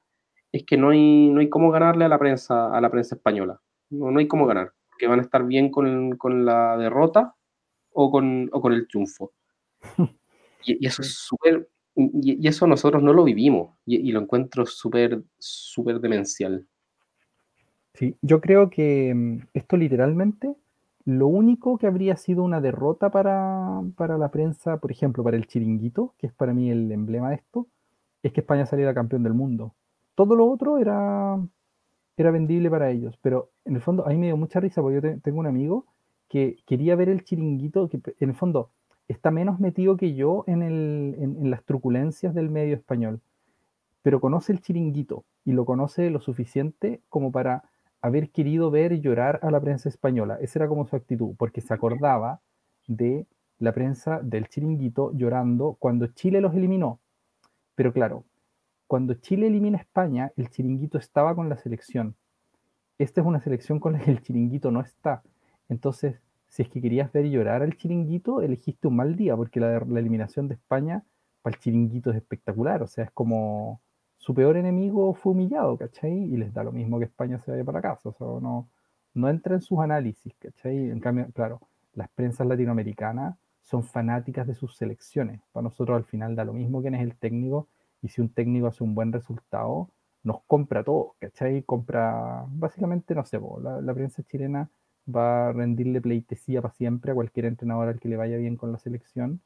es 0.51 0.64
que 0.64 0.77
no 0.77 0.91
hay, 0.91 1.31
no 1.31 1.38
hay 1.38 1.49
cómo 1.49 1.71
ganarle 1.71 2.05
a 2.05 2.09
la 2.09 2.19
prensa, 2.19 2.77
a 2.77 2.81
la 2.81 2.91
prensa 2.91 3.14
española. 3.14 3.61
No, 3.91 4.11
no 4.11 4.19
hay 4.19 4.27
cómo 4.27 4.45
ganar, 4.47 4.73
que 4.99 5.07
van 5.07 5.21
a 5.21 5.23
estar 5.23 5.47
bien 5.47 5.71
con, 5.71 6.17
con 6.17 6.45
la 6.45 6.77
derrota 6.77 7.37
o 7.93 8.11
con, 8.11 8.51
o 8.53 8.61
con 8.61 8.73
el 8.73 8.88
triunfo. 8.88 9.33
Y, 10.64 10.85
y 10.85 10.88
eso 10.88 11.03
es 11.03 11.14
súper 11.14 11.69
y, 11.99 12.47
eso 12.47 12.67
nosotros 12.67 13.03
no 13.03 13.13
lo 13.13 13.25
vivimos 13.25 13.71
y, 13.85 14.13
lo 14.13 14.21
encuentro 14.21 14.65
súper, 14.67 15.23
súper 15.39 16.01
demencial. 16.01 16.65
Sí, 17.95 18.17
yo 18.23 18.41
creo 18.41 18.71
que 18.71 19.13
mm, 19.15 19.49
esto 19.55 19.77
literalmente, 19.77 20.55
lo 21.05 21.27
único 21.27 21.77
que 21.77 21.89
habría 21.89 22.17
sido 22.17 22.45
una 22.45 22.61
derrota 22.61 23.11
para, 23.11 23.81
para, 23.97 24.17
la 24.17 24.31
prensa, 24.31 24.77
por 24.79 24.93
ejemplo, 24.93 25.25
para 25.25 25.37
el 25.37 25.47
chiringuito, 25.49 26.15
que 26.19 26.29
es 26.29 26.33
para 26.33 26.55
mí 26.55 26.71
el 26.71 26.93
emblema 26.93 27.31
de 27.31 27.37
esto, 27.37 27.67
es 28.23 28.33
que 28.33 28.41
España 28.41 28.67
saliera 28.67 28.95
campeón 28.95 29.25
del 29.25 29.35
mundo. 29.35 29.75
Todo 30.15 30.37
lo 30.37 30.49
otro 30.49 30.79
era, 30.79 31.39
era 32.17 32.31
vendible 32.31 32.71
para 32.71 32.91
ellos, 32.91 33.19
pero 33.21 33.51
en 33.65 33.75
el 33.75 33.83
fondo 33.83 34.07
a 34.07 34.11
mí 34.11 34.19
me 34.19 34.27
dio 34.27 34.37
mucha 34.37 34.61
risa 34.61 34.83
porque 34.83 35.01
yo 35.01 35.21
tengo 35.21 35.41
un 35.41 35.47
amigo 35.47 35.87
que 36.29 36.59
quería 36.67 36.95
ver 36.95 37.09
el 37.09 37.25
chiringuito, 37.25 37.89
que 37.89 38.01
en 38.21 38.29
el 38.29 38.37
fondo 38.37 38.71
está 39.09 39.31
menos 39.31 39.59
metido 39.59 39.97
que 39.97 40.14
yo 40.14 40.44
en, 40.47 40.62
el, 40.62 41.16
en, 41.18 41.51
las 41.51 41.64
truculencias 41.64 42.35
del 42.35 42.51
medio 42.51 42.75
español, 42.75 43.21
pero 44.03 44.21
conoce 44.21 44.53
el 44.53 44.61
chiringuito 44.61 45.25
y 45.44 45.53
lo 45.53 45.64
conoce 45.64 46.11
lo 46.11 46.21
suficiente 46.21 47.01
como 47.09 47.33
para 47.33 47.64
haber 48.01 48.31
querido 48.31 48.71
ver 48.71 49.01
llorar 49.01 49.40
a 49.42 49.51
la 49.51 49.61
prensa 49.61 49.88
española. 49.88 50.38
Esa 50.40 50.61
era 50.61 50.68
como 50.68 50.87
su 50.87 50.94
actitud, 50.94 51.35
porque 51.37 51.61
se 51.61 51.75
acordaba 51.75 52.40
de 52.87 53.27
la 53.59 53.73
prensa 53.73 54.21
del 54.23 54.49
chiringuito 54.49 55.12
llorando 55.14 55.77
cuando 55.79 56.07
Chile 56.09 56.40
los 56.40 56.55
eliminó. 56.55 57.01
Pero 57.75 57.92
claro, 57.92 58.25
cuando 58.87 59.14
Chile 59.14 59.49
elimina 59.49 59.79
a 59.79 59.83
España, 59.83 60.33
el 60.37 60.49
chiringuito 60.49 60.99
estaba 60.99 61.35
con 61.35 61.49
la 61.49 61.57
selección. 61.57 62.14
Esta 62.99 63.21
es 63.21 63.27
una 63.27 63.40
selección 63.40 63.81
con 63.81 63.94
la 63.94 64.01
que 64.01 64.11
el 64.11 64.23
chiringuito 64.23 64.71
no 64.71 64.81
está. 64.81 65.23
Entonces, 65.68 66.21
si 66.49 66.63
es 66.63 66.69
que 66.69 66.81
querías 66.81 67.13
ver 67.13 67.27
llorar 67.27 67.63
al 67.63 67.77
chiringuito, 67.77 68.41
elegiste 68.43 68.89
un 68.89 68.97
mal 68.97 69.17
día, 69.17 69.37
porque 69.37 69.61
la, 69.61 69.77
eliminación 69.77 70.49
de 70.49 70.55
España 70.55 71.05
para 71.43 71.55
el 71.55 71.61
chiringuito 71.61 72.11
es 72.11 72.17
espectacular. 72.17 72.83
O 72.83 72.87
sea, 72.87 73.05
es 73.05 73.11
como 73.13 73.83
su 74.17 74.35
peor 74.35 74.57
enemigo 74.57 75.15
fue 75.15 75.33
humillado, 75.33 75.77
¿cachai? 75.77 76.13
Y 76.13 76.37
les 76.37 76.53
da 76.53 76.65
lo 76.65 76.73
mismo 76.73 76.99
que 76.99 77.05
España 77.07 77.39
se 77.39 77.51
vaya 77.51 77.65
para 77.65 77.83
casa. 77.83 78.09
O 78.09 78.13
sea, 78.13 78.27
no, 78.41 78.71
no 79.15 79.29
entra 79.29 79.55
en 79.55 79.61
sus 79.61 79.79
análisis, 79.79 80.35
¿cachai? 80.39 80.91
En 80.91 81.01
cambio, 81.01 81.29
claro, 81.33 81.61
las 81.93 82.09
prensas 82.11 82.47
latinoamericanas 82.47 83.37
son 83.63 83.85
fanáticas 83.85 84.47
de 84.47 84.55
sus 84.55 84.77
selecciones. 84.77 85.43
Para 85.53 85.65
nosotros 85.65 85.97
al 85.97 86.05
final 86.05 86.35
da 86.35 86.45
lo 86.45 86.55
mismo 86.55 86.81
quién 86.81 86.95
es 86.95 87.03
el 87.03 87.17
técnico 87.17 87.69
y 88.03 88.09
si 88.09 88.21
un 88.21 88.31
técnico 88.33 88.67
hace 88.69 88.85
un 88.85 88.95
buen 88.95 89.13
resultado, 89.13 89.91
nos 90.23 90.43
compra 90.47 90.83
todo, 90.85 91.17
¿cachai? 91.21 91.63
Compra, 91.63 92.45
básicamente, 92.49 93.15
no 93.15 93.25
sé, 93.25 93.39
la, 93.63 93.81
la 93.81 93.95
prensa 93.95 94.23
chilena 94.23 94.71
va 95.09 95.49
a 95.49 95.53
rendirle 95.53 96.01
pleitesía 96.01 96.61
para 96.61 96.75
siempre 96.75 97.12
a 97.12 97.14
cualquier 97.14 97.47
entrenador 97.47 97.88
al 97.88 98.01
que 98.01 98.09
le 98.09 98.16
vaya 98.16 98.37
bien 98.37 98.57
con 98.57 98.73
la 98.73 98.79
selección, 98.79 99.40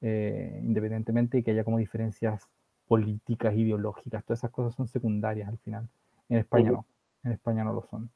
eh, 0.00 0.60
independientemente 0.62 1.38
de 1.38 1.42
que 1.44 1.50
haya 1.50 1.64
como 1.64 1.78
diferencias 1.78 2.48
políticas, 2.86 3.54
ideológicas, 3.56 4.24
todas 4.24 4.40
esas 4.40 4.50
cosas 4.50 4.74
son 4.74 4.88
secundarias 4.88 5.48
al 5.48 5.58
final. 5.58 5.88
En 6.28 6.38
España 6.38 6.70
no, 6.70 6.86
en 7.22 7.32
España 7.32 7.64
no 7.64 7.72
lo 7.72 7.82
son. 7.82 8.10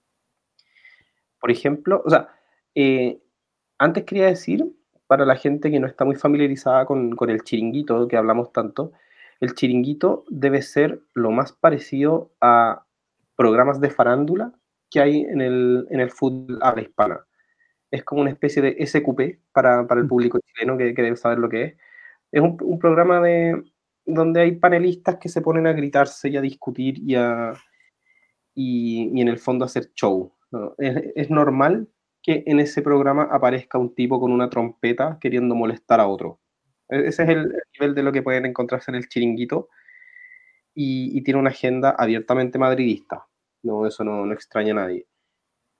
Por 1.40 1.50
ejemplo, 1.50 2.02
o 2.04 2.10
sea, 2.10 2.28
eh, 2.74 3.20
antes 3.78 4.04
quería 4.04 4.26
decir, 4.26 4.66
para 5.06 5.24
la 5.24 5.36
gente 5.36 5.70
que 5.70 5.80
no 5.80 5.86
está 5.86 6.04
muy 6.04 6.16
familiarizada 6.16 6.84
con, 6.84 7.16
con 7.16 7.30
el 7.30 7.42
chiringuito 7.42 8.08
que 8.08 8.16
hablamos 8.16 8.52
tanto, 8.52 8.92
el 9.40 9.54
chiringuito 9.54 10.24
debe 10.28 10.62
ser 10.62 11.00
lo 11.14 11.30
más 11.30 11.52
parecido 11.52 12.30
a 12.40 12.84
programas 13.36 13.80
de 13.80 13.90
farándula 13.90 14.52
que 14.90 15.00
hay 15.00 15.20
en 15.20 15.40
el, 15.40 15.86
en 15.90 16.00
el 16.00 16.10
fútbol 16.10 16.58
habla 16.62 16.82
hispana. 16.82 17.24
Es 17.90 18.04
como 18.04 18.20
una 18.22 18.30
especie 18.30 18.62
de 18.62 18.86
SQP 18.86 19.40
para, 19.52 19.86
para 19.86 20.00
el 20.00 20.06
mm. 20.06 20.08
público 20.08 20.38
chileno 20.40 20.76
que, 20.76 20.94
que, 20.94 21.02
debe 21.02 21.16
saber 21.16 21.38
lo 21.38 21.48
que 21.48 21.62
es. 21.64 21.76
Es 22.32 22.42
un, 22.42 22.56
un, 22.60 22.78
programa 22.78 23.20
de, 23.20 23.62
donde 24.04 24.40
hay 24.40 24.52
panelistas 24.52 25.16
que 25.16 25.28
se 25.28 25.40
ponen 25.40 25.66
a 25.66 25.72
gritarse 25.72 26.28
y 26.28 26.36
a 26.36 26.40
discutir 26.42 26.98
y, 26.98 27.14
a, 27.14 27.54
y, 28.54 29.10
y 29.14 29.20
en 29.20 29.28
el 29.28 29.38
fondo 29.38 29.64
hacer 29.64 29.92
show. 29.94 30.32
¿no? 30.50 30.74
Es, 30.78 30.96
es, 31.14 31.30
normal 31.30 31.88
que 32.22 32.42
en 32.46 32.60
ese 32.60 32.82
programa 32.82 33.28
aparezca 33.30 33.78
un 33.78 33.94
tipo 33.94 34.20
con 34.20 34.32
una 34.32 34.50
trompeta 34.50 35.18
queriendo 35.20 35.54
molestar 35.54 36.00
a 36.00 36.08
otro. 36.08 36.40
E, 36.88 37.08
ese 37.08 37.22
es 37.22 37.28
el 37.30 37.52
nivel 37.74 37.94
de 37.94 38.02
lo 38.02 38.12
que 38.12 38.22
pueden 38.22 38.46
encontrarse 38.46 38.90
en 38.90 38.96
el 38.96 39.08
chiringuito 39.08 39.68
y, 40.74 41.16
y 41.16 41.22
tiene 41.22 41.40
una 41.40 41.50
agenda 41.50 41.90
abiertamente 41.90 42.58
madridista. 42.58 43.26
No, 43.62 43.86
eso 43.86 44.04
no, 44.04 44.24
no 44.24 44.32
extraña 44.32 44.72
a 44.72 44.76
nadie. 44.76 45.06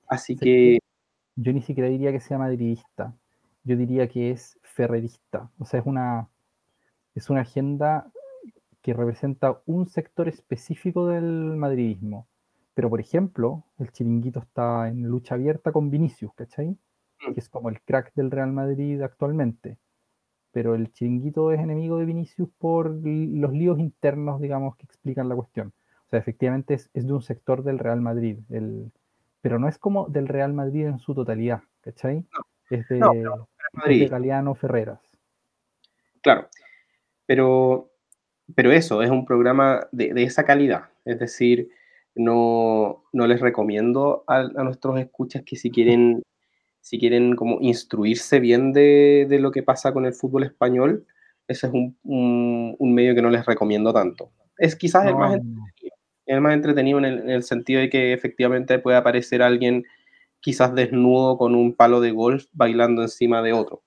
Así 0.09 0.37
que... 0.37 0.79
Yo 1.37 1.53
ni 1.53 1.63
siquiera 1.63 1.89
diría 1.89 2.11
que 2.13 2.21
sea 2.21 2.39
madridista. 2.39 3.15
Yo 3.65 3.77
diría 3.77 4.09
que 4.09 4.31
es 4.31 4.59
ferrerista. 4.63 5.51
O 5.59 5.65
sea, 5.65 5.81
es 5.81 5.87
una, 5.87 6.29
es 7.15 7.31
una 7.31 7.43
agenda 7.43 8.11
que 8.83 8.93
representa 8.95 9.61
un 9.67 9.89
sector 9.89 10.29
específico 10.29 11.07
del 11.07 11.57
madridismo. 11.57 12.27
Pero, 12.75 12.91
por 12.91 13.01
ejemplo, 13.01 13.65
el 13.79 13.93
chiringuito 13.93 14.41
está 14.41 14.89
en 14.89 15.03
lucha 15.03 15.35
abierta 15.35 15.73
con 15.73 15.91
Vinicius, 15.91 16.33
¿cachai? 16.35 16.77
mm. 17.21 17.35
que 17.35 17.41
es 17.41 17.49
como 17.49 17.69
el 17.69 17.81
crack 17.83 18.13
del 18.15 18.31
Real 18.31 18.53
Madrid 18.53 19.01
actualmente. 19.03 19.79
Pero 20.53 20.75
el 20.75 20.93
chiringuito 20.93 21.53
es 21.53 21.61
enemigo 21.61 21.99
de 21.99 22.07
Vinicius 22.07 22.49
por 22.59 22.91
los 22.91 23.53
líos 23.53 23.79
internos, 23.79 24.41
digamos, 24.41 24.77
que 24.77 24.85
explican 24.85 25.29
la 25.29 25.37
cuestión. 25.37 25.73
O 26.09 26.11
sea, 26.11 26.19
efectivamente 26.19 26.75
es, 26.75 26.91
de 26.93 27.13
un 27.13 27.21
sector 27.21 27.63
del 27.63 27.79
Real 27.79 28.01
Madrid, 28.01 28.39
el, 28.49 28.91
pero 29.43 29.59
no 29.59 29.69
es 29.69 29.77
como 29.77 30.09
del 30.09 30.27
Real 30.27 30.55
Madrid 30.55 30.87
en 30.87 30.99
su 30.99 31.15
totalidad, 31.15 31.61
¿cachai? 31.83 32.25
es 32.71 32.89
de, 32.89 33.01
de 33.87 34.09
Galeano 34.09 34.55
Ferreras. 34.55 35.01
Claro, 36.23 36.49
pero, 37.27 37.91
pero 38.55 38.73
eso, 38.73 39.03
es 39.03 39.11
un 39.11 39.27
programa 39.27 39.87
de, 39.93 40.13
esa 40.23 40.45
calidad. 40.45 40.85
Es 41.05 41.19
decir, 41.19 41.69
no, 42.15 43.05
les 43.13 43.41
recomiendo 43.41 44.25
a, 44.27 44.45
nuestros 44.45 44.99
escuchas 44.99 45.43
que 45.45 45.57
si 45.57 45.71
quieren, 45.71 46.23
si 46.81 46.99
quieren 46.99 47.37
como 47.37 47.59
instruirse 47.61 48.41
bien 48.41 48.73
de, 48.73 49.27
lo 49.41 49.51
que 49.51 49.63
pasa 49.63 49.93
con 49.93 50.07
el 50.07 50.15
fútbol 50.15 50.45
español, 50.45 51.07
ese 51.47 51.67
es 51.67 51.73
un, 51.73 52.77
medio 52.81 53.15
que 53.15 53.23
no 53.23 53.31
les 53.31 53.45
recomiendo 53.45 53.93
tanto. 53.93 54.31
Es 54.57 54.75
quizás 54.75 55.07
el 55.07 55.15
más 55.15 55.35
entretenido, 55.35 55.73
el 56.29 56.41
más 56.41 56.55
entretenido 56.55 56.99
en 56.99 57.05
el, 57.05 57.43
sentido 57.43 57.81
de 57.81 57.91
que 57.91 58.13
efectivamente 58.13 58.79
puede 58.79 58.97
aparecer 58.97 59.43
alguien 59.43 59.85
quizás 60.41 60.75
desnudo 60.75 61.39
con 61.39 61.55
un 61.55 61.75
palo 61.75 62.01
de 62.01 62.13
golf 62.13 62.47
bailando 62.53 63.03
encima 63.03 63.43
de 63.43 63.53
otro. 63.53 63.83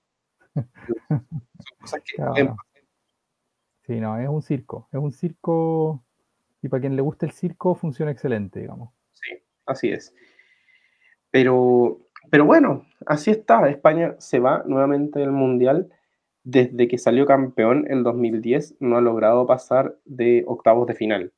Son 0.54 0.66
cosas 1.80 2.02
que 2.04 2.50
Sí, 3.84 4.00
no, 4.00 4.18
es 4.20 4.30
un 4.30 4.42
circo. 4.42 4.88
Es 4.92 5.00
un 5.00 5.12
circo 5.12 6.04
y 6.62 6.70
para 6.70 6.82
quien 6.82 6.96
le 6.96 7.02
guste 7.02 7.26
el 7.26 7.32
circo 7.32 7.76
funciona 7.76 8.12
excelente, 8.12 8.60
digamos. 8.60 8.94
Sí, 9.14 9.36
así 9.66 9.90
es. 9.90 10.14
Pero, 11.32 12.00
pero 12.30 12.46
bueno, 12.46 12.86
así 13.06 13.32
está. 13.32 13.68
España 13.70 14.16
se 14.20 14.40
va 14.40 14.64
nuevamente 14.66 15.20
del 15.20 15.32
Mundial. 15.32 15.90
Desde 16.44 16.88
que 16.88 16.98
salió 16.98 17.26
campeón 17.26 17.86
en 17.90 18.04
2010 18.04 18.78
no 18.80 18.98
ha 18.98 19.02
logrado 19.02 19.46
pasar 19.46 19.98
de 20.06 20.44
octavos 20.48 20.88
de 20.88 20.96
final. 20.96 21.34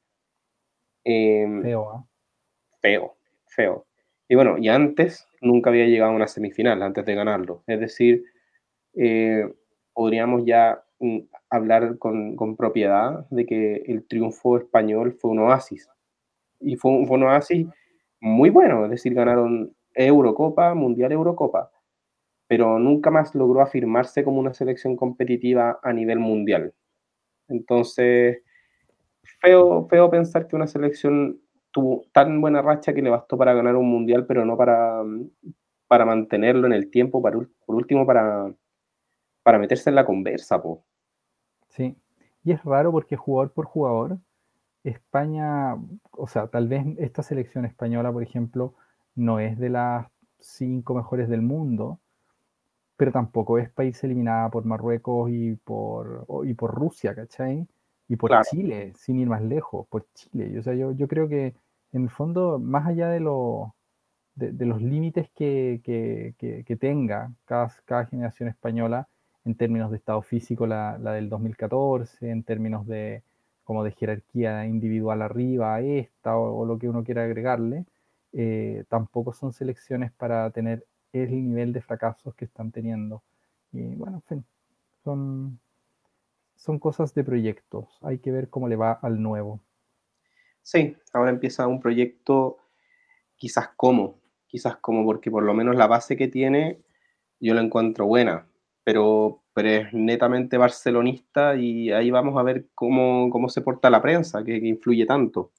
Em, 1.04 1.62
feo, 1.62 1.90
¿ah? 1.90 2.06
Feo, 2.82 3.16
feo. 3.48 3.86
Y 4.28 4.36
bueno, 4.36 4.58
y 4.58 4.70
antes 4.70 5.28
nunca 5.42 5.70
había 5.70 5.86
llegado 5.86 6.12
a 6.12 6.16
una 6.16 6.28
semifinal, 6.28 6.82
antes 6.82 7.06
de 7.06 7.16
ganarlo. 7.16 7.64
Es 7.68 7.80
decir, 7.80 8.24
eh, 8.96 9.48
podríamos 9.94 10.44
ya 10.46 10.84
mm, 11.00 11.20
hablar 11.50 11.98
con, 11.98 12.56
propiedad 12.58 13.28
de 13.30 13.46
que 13.46 13.84
el 13.88 14.08
triunfo 14.08 14.58
español 14.58 15.14
fue 15.14 15.32
un 15.32 15.40
oasis. 15.40 15.90
Y 16.60 16.76
fue 16.76 16.92
un, 16.92 17.08
fue 17.08 17.18
un 17.18 17.24
oasis 17.24 17.68
muy 18.20 18.50
bueno, 18.50 18.86
es 18.86 18.92
decir, 18.92 19.14
ganaron 19.14 19.76
Eurocopa, 19.94 20.74
Mundial 20.74 21.12
Eurocopa, 21.12 21.72
pero 22.48 22.80
nunca 22.80 23.12
más 23.12 23.36
logró 23.36 23.62
afirmarse 23.62 24.24
como 24.24 24.40
una 24.40 24.54
selección 24.54 24.96
competitiva 24.96 25.80
a 25.84 25.94
nivel 25.94 26.20
mundial. 26.20 26.74
Entonces, 27.50 28.42
feo, 29.42 29.88
feo 29.90 30.10
pensar 30.10 30.48
que 30.48 30.56
una 30.56 30.68
selección 30.68 31.40
tuvo 31.72 32.06
tan 32.12 32.40
buena 32.42 32.62
racha 32.62 32.94
que 32.94 33.02
le 33.02 33.10
bastó 33.10 33.38
para 33.38 33.54
ganar 33.54 33.76
un 33.76 33.90
mundial, 33.90 34.26
pero 34.26 34.46
no 34.46 34.56
para, 34.58 35.04
para 35.88 36.06
mantenerlo 36.06 36.68
en 36.68 36.74
el 36.74 36.90
tiempo, 36.90 37.22
por 37.22 37.50
último, 37.68 38.06
para, 38.06 38.54
para 39.44 39.60
meterse 39.60 39.90
en 39.90 39.96
la 39.96 40.06
conversa, 40.06 40.62
po. 40.62 40.86
Sí, 41.70 41.96
y 42.44 42.52
es 42.52 42.64
raro 42.64 42.92
porque 42.92 43.16
jugador 43.18 43.52
por 43.54 43.66
jugador, 43.66 44.20
España, 44.84 45.76
o 46.12 46.28
sea, 46.28 46.48
tal 46.48 46.68
vez 46.68 46.86
esta 46.98 47.24
selección 47.24 47.66
española, 47.66 48.12
por 48.12 48.24
ejemplo, 48.24 48.76
no 49.16 49.40
es 49.40 49.58
de 49.58 49.70
las 49.70 50.08
cinco 50.40 50.94
mejores 50.94 51.30
del 51.30 51.42
mundo, 51.42 52.00
pero 52.98 53.12
tampoco 53.12 53.58
es 53.58 53.70
país 53.70 54.04
eliminada 54.04 54.50
por 54.50 54.66
Marruecos 54.66 55.30
y 55.32 55.56
por, 55.56 56.26
y 56.46 56.54
por 56.54 56.74
Rusia, 56.76 57.16
¿cachai? 57.16 57.68
Y 58.08 58.16
por 58.16 58.32
Chile, 58.44 58.94
sin 58.96 59.20
ir 59.20 59.28
más 59.28 59.42
lejos, 59.42 59.88
por 59.88 60.06
Chile. 60.14 60.60
O 60.60 60.64
sea, 60.64 60.74
yo, 60.74 60.92
yo 60.92 61.08
creo 61.08 61.28
que 61.28 61.56
en 61.94 62.04
el 62.04 62.10
fondo, 62.10 62.60
más 62.60 62.86
allá 62.88 63.10
de, 63.10 63.20
lo, 63.20 63.76
de, 64.36 64.66
los 64.66 64.82
límites 64.82 65.30
que, 65.36 65.82
que, 65.84 66.76
tenga 66.76 67.32
cada, 67.46 67.72
cada 67.86 68.06
generación 68.06 68.50
española, 68.50 69.08
en 69.46 69.56
términos 69.56 69.92
de 69.92 69.98
estado 69.98 70.22
físico 70.22 70.66
la, 70.68 70.98
del 70.98 71.30
2014, 71.30 72.30
en 72.30 72.44
términos 72.44 72.88
de 72.88 73.24
como 73.64 73.84
de 73.84 73.92
jerarquía 73.92 74.66
individual 74.66 75.22
arriba 75.22 75.76
a 75.76 75.82
esta 75.82 76.38
o, 76.38 76.66
lo 76.66 76.78
que 76.78 76.90
uno 76.90 77.04
quiera 77.04 77.24
agregarle, 77.24 77.86
eh, 78.34 78.84
tampoco 78.90 79.34
son 79.34 79.54
selecciones 79.54 80.12
para 80.12 80.50
tener 80.52 80.86
el 81.14 81.30
nivel 81.32 81.72
de 81.72 81.82
fracasos 81.82 82.36
que 82.36 82.46
están 82.46 82.72
teniendo. 82.72 83.24
Y 83.72 83.96
bueno, 83.96 84.18
en 84.18 84.22
fin, 84.24 84.46
son, 85.04 85.60
son 86.64 86.80
cosas 86.80 87.14
de 87.14 87.24
proyectos. 87.24 88.00
Hay 88.02 88.20
que 88.20 88.32
ver 88.32 88.50
cómo 88.50 88.68
le 88.68 88.76
va 88.76 88.94
al 88.94 89.22
nuevo. 89.22 89.60
Sí, 90.62 90.96
ahora 91.12 91.32
empieza 91.32 91.68
un 91.68 91.82
proyecto 91.82 92.58
quizás 93.36 93.70
como, 93.76 94.22
quizás 94.48 94.78
como 94.78 95.04
porque 95.04 95.30
por 95.30 95.44
lo 95.44 95.54
menos 95.54 95.76
la 95.76 95.88
base 95.88 96.16
que 96.16 96.30
tiene 96.30 96.82
yo 97.40 97.54
la 97.54 97.62
encuentro 97.62 98.06
buena 98.06 98.48
pero, 98.84 99.44
pero 99.54 99.70
es 99.70 99.94
netamente 99.94 100.58
barcelonista 100.58 101.56
y 101.56 101.92
ahí 101.92 102.12
vamos 102.12 102.38
a 102.38 102.44
ver 102.44 102.68
cómo, 102.76 103.30
cómo 103.30 103.50
se 103.50 103.62
porta 103.62 103.90
la 103.90 104.02
prensa, 104.02 104.44
que, 104.44 104.56
influye 104.56 105.06
tanto. 105.06 105.52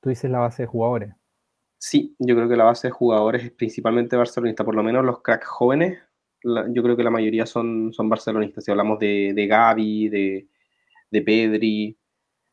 Tú 0.00 0.10
dices 0.10 0.30
la 0.30 0.38
base 0.38 0.62
de 0.62 0.66
jugadores. 0.66 1.14
Sí, 1.78 2.16
yo 2.18 2.34
creo 2.34 2.48
que 2.48 2.56
la 2.56 2.64
base 2.64 2.88
de 2.88 2.92
jugadores 2.92 3.44
es 3.44 3.52
principalmente 3.52 4.16
barcelonista, 4.16 4.64
por 4.64 4.74
lo 4.74 4.82
menos 4.82 5.04
los 5.04 5.22
cracks 5.22 5.46
jóvenes, 5.46 5.98
yo 6.42 6.82
creo 6.82 6.96
que 6.96 7.02
la 7.02 7.10
mayoría 7.10 7.46
son, 7.46 7.92
son 7.92 8.08
barcelonistas. 8.08 8.64
Si 8.64 8.70
hablamos 8.70 8.98
de, 8.98 9.32
de 9.34 9.46
Gaby, 9.46 10.08
de, 10.08 10.46
de 11.10 11.22
Pedri, 11.22 11.96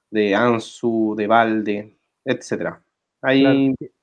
de 0.10 0.36
Ansu, 0.36 1.16
de 1.18 1.28
Valde, 1.28 1.98
etc. 2.24 2.78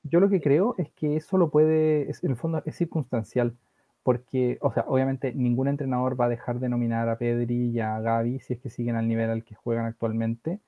yo 0.03 0.19
lo 0.19 0.29
que 0.29 0.41
creo 0.41 0.75
es 0.77 0.91
que 0.91 1.15
eso 1.15 1.37
lo 1.37 1.49
puede, 1.49 2.03
en 2.03 2.29
el 2.29 2.35
fondo 2.35 2.61
es 2.65 2.75
circunstancial 2.75 3.55
porque, 4.03 4.57
o 4.61 4.73
sea, 4.73 4.83
obviamente 4.87 5.33
ningún 5.33 5.69
entrenador 5.69 6.19
va 6.19 6.25
a 6.25 6.29
dejar 6.29 6.59
de 6.59 6.67
nominar 6.69 7.07
a 7.07 7.17
Pedri 7.17 7.69
y 7.69 7.79
a 7.79 7.99
Gaby 8.01 8.39
si 8.39 8.53
es 8.53 8.59
que 8.59 8.69
siguen 8.69 8.97
al 8.97 9.07
nivel 9.07 9.29
al 9.29 9.43
que 9.43 9.55
juegan 9.55 9.85
actualmente, 9.85 10.59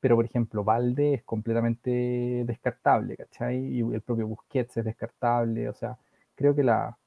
pero 0.00 0.16
por 0.16 0.26
ejemplo, 0.26 0.62
Valde 0.62 1.14
es 1.14 1.22
completamente 1.22 2.44
descartable, 2.46 3.16
¿cachai? 3.16 3.56
Y 3.58 3.80
el 3.80 4.02
propio 4.02 4.26
Busquets 4.26 4.76
es 4.76 4.84
descartable, 4.84 5.68
o 5.68 5.74
sea, 5.74 5.96
creo 6.34 6.54
que 6.54 6.64
la, 6.64 6.98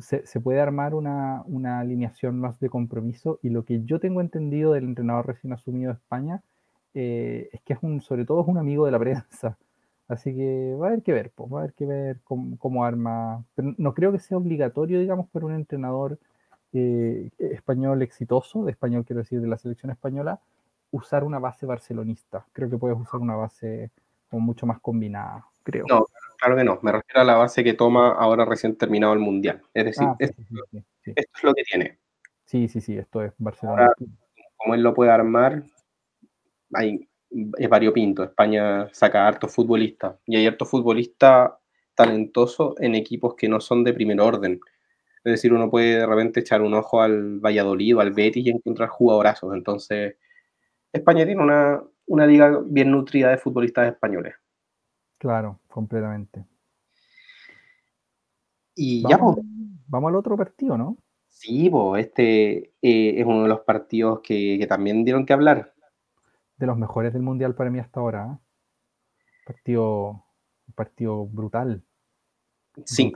se, 0.00 0.40
puede 0.40 0.60
armar 0.60 0.94
una, 0.94 1.42
alineación 1.80 2.38
más 2.40 2.58
de 2.60 2.68
compromiso 2.68 3.38
y 3.42 3.50
lo 3.50 3.64
que 3.64 3.84
yo 3.84 4.00
tengo 4.00 4.20
entendido 4.20 4.72
del 4.72 4.84
entrenador 4.84 5.26
recién 5.26 5.52
asumido 5.52 5.92
de 5.92 5.98
España 5.98 6.42
eh, 6.94 7.48
es 7.52 7.60
que 7.62 7.74
es 7.74 7.78
un, 7.82 8.00
sobre 8.00 8.24
todo 8.24 8.42
es 8.42 8.48
un 8.48 8.58
amigo 8.58 8.86
de 8.86 8.92
la 8.92 8.98
prensa. 8.98 9.56
Así 10.08 10.34
que 10.34 10.74
va 10.80 10.86
a 10.86 10.88
haber 10.90 11.02
que 11.02 11.12
ver, 11.12 11.30
pues, 11.34 11.52
va 11.52 11.58
a 11.58 11.62
haber 11.62 11.74
que 11.74 11.84
ver 11.84 12.20
cómo, 12.24 12.84
arma. 12.84 13.44
Pero 13.54 13.74
no 13.76 13.92
creo 13.92 14.10
que 14.10 14.18
sea 14.18 14.38
obligatorio, 14.38 14.98
digamos, 15.00 15.28
para 15.28 15.44
un 15.44 15.52
entrenador 15.52 16.18
eh, 16.72 17.30
español 17.38 18.00
exitoso, 18.00 18.64
de 18.64 18.70
español 18.70 19.04
quiero 19.04 19.20
decir, 19.20 19.40
de 19.40 19.48
la 19.48 19.58
selección 19.58 19.90
española, 19.90 20.40
usar 20.92 21.24
una 21.24 21.38
base 21.38 21.66
barcelonista. 21.66 22.46
Creo 22.52 22.70
que 22.70 22.78
puedes 22.78 22.98
usar 22.98 23.20
una 23.20 23.36
base 23.36 23.90
como 24.30 24.46
mucho 24.46 24.66
más 24.66 24.80
combinada, 24.80 25.44
creo. 25.62 25.84
No, 25.88 26.06
claro 26.38 26.56
que 26.56 26.64
no. 26.64 26.78
Me 26.82 26.92
refiero 26.92 27.20
a 27.20 27.24
la 27.24 27.36
base 27.36 27.62
que 27.62 27.74
toma 27.74 28.12
ahora 28.12 28.44
recién 28.44 28.76
terminado 28.76 29.12
el 29.12 29.18
Mundial. 29.18 29.62
Es 29.74 29.84
decir, 29.84 30.06
ah, 30.08 30.16
esto, 30.18 30.42
es 31.04 31.26
lo 31.42 31.54
que 31.54 31.62
tiene. 31.64 31.98
Sí, 32.44 32.68
sí, 32.68 32.80
sí, 32.80 32.96
esto 32.96 33.22
es 33.22 33.32
Barcelona. 33.38 33.92
como 34.56 34.74
él 34.74 34.82
lo 34.82 34.94
puede 34.94 35.10
armar, 35.10 35.62
hay 36.72 37.08
es 37.30 37.68
variopinto. 37.68 38.24
España 38.24 38.88
saca 38.92 39.26
hartos 39.26 39.54
futbolistas 39.54 40.16
y 40.26 40.36
hay 40.36 40.46
hartos 40.46 40.70
futbolistas 40.70 41.52
talentosos 41.94 42.74
en 42.80 42.94
equipos 42.94 43.34
que 43.34 43.48
no 43.48 43.60
son 43.60 43.84
de 43.84 43.92
primer 43.92 44.20
orden. 44.20 44.60
Es 45.24 45.32
decir, 45.32 45.52
uno 45.52 45.70
puede 45.70 45.98
de 45.98 46.06
repente 46.06 46.40
echar 46.40 46.62
un 46.62 46.74
ojo 46.74 47.02
al 47.02 47.40
Valladolid 47.40 47.96
o 47.96 48.00
al 48.00 48.12
Betis 48.12 48.46
y 48.46 48.50
encontrar 48.50 48.88
jugadorazos. 48.88 49.52
Entonces, 49.54 50.16
España 50.92 51.26
tiene 51.26 51.42
una, 51.42 51.82
una 52.06 52.26
liga 52.26 52.60
bien 52.64 52.90
nutrida 52.90 53.30
de 53.30 53.38
futbolistas 53.38 53.92
españoles. 53.92 54.34
Claro, 55.18 55.60
completamente. 55.68 56.44
Y 58.74 59.02
ya, 59.08 59.18
vamos 59.18 60.08
al 60.08 60.16
otro 60.16 60.36
partido, 60.36 60.78
¿no? 60.78 60.96
Sí, 61.26 61.68
pues 61.70 62.06
este 62.06 62.72
eh, 62.82 63.20
es 63.20 63.26
uno 63.26 63.42
de 63.42 63.48
los 63.48 63.60
partidos 63.60 64.20
que, 64.20 64.56
que, 64.58 64.66
también 64.66 65.04
dieron 65.04 65.26
que 65.26 65.32
hablar 65.32 65.74
de 66.58 66.66
los 66.66 66.76
mejores 66.76 67.12
del 67.12 67.22
mundial 67.22 67.54
para 67.54 67.70
mí 67.70 67.78
hasta 67.78 68.00
ahora. 68.00 68.32
¿eh? 68.32 68.38
Partido, 69.46 70.24
partido 70.74 71.26
brutal. 71.26 71.82
Sí. 72.84 73.12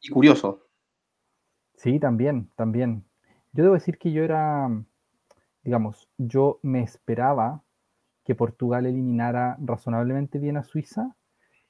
Y 0.00 0.08
curioso. 0.08 0.66
Sí, 1.76 1.98
también, 1.98 2.50
también. 2.56 3.04
Yo 3.52 3.62
debo 3.62 3.74
decir 3.74 3.98
que 3.98 4.12
yo 4.12 4.22
era, 4.22 4.68
digamos, 5.62 6.08
yo 6.18 6.58
me 6.62 6.82
esperaba 6.82 7.62
que 8.24 8.34
Portugal 8.34 8.86
eliminara 8.86 9.56
razonablemente 9.60 10.38
bien 10.38 10.56
a 10.56 10.62
Suiza, 10.62 11.16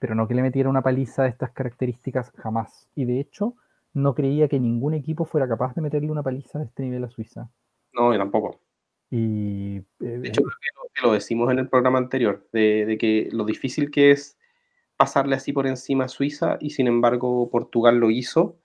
pero 0.01 0.15
no 0.17 0.27
que 0.27 0.35
le 0.35 0.43
metiera 0.43 0.69
una 0.69 0.83
paliza 0.83 1.23
de 1.23 1.29
estas 1.29 1.53
características 1.53 2.33
jamás. 2.33 2.89
Y 2.97 3.05
de 3.05 3.21
hecho, 3.21 3.55
no 3.93 4.15
creía 4.15 4.49
que 4.49 4.59
ningún 4.59 4.95
equipo 4.95 5.27
fuera 5.27 5.47
capaz 5.47 5.75
de 5.75 5.83
meterle 5.83 6.11
una 6.11 6.23
paliza 6.23 6.59
de 6.59 6.65
este 6.65 6.83
nivel 6.83 7.05
a 7.05 7.11
Suiza. 7.11 7.51
No, 7.93 8.13
yo 8.13 8.19
tampoco. 8.19 8.61
Y, 9.11 9.77
eh, 9.77 9.85
de 9.99 10.29
hecho, 10.29 10.43
creo 10.43 10.91
que 10.95 11.07
lo, 11.07 11.13
decimos 11.13 11.51
en 11.53 11.59
el 11.59 11.69
programa 11.69 11.99
anterior, 11.99 12.49
de, 12.53 12.87
de, 12.87 12.97
que 12.97 13.29
lo 13.33 13.45
difícil 13.45 13.91
que 13.91 14.11
es 14.11 14.39
pasarle 14.97 15.37
así 15.37 15.53
por 15.53 15.67
encima 15.67 16.05
a 16.05 16.09
Suiza 16.09 16.57
y 16.61 16.71
sin 16.71 16.87
embargo 16.87 17.51
Portugal 17.51 17.99
lo 17.99 18.11
hizo 18.11 18.59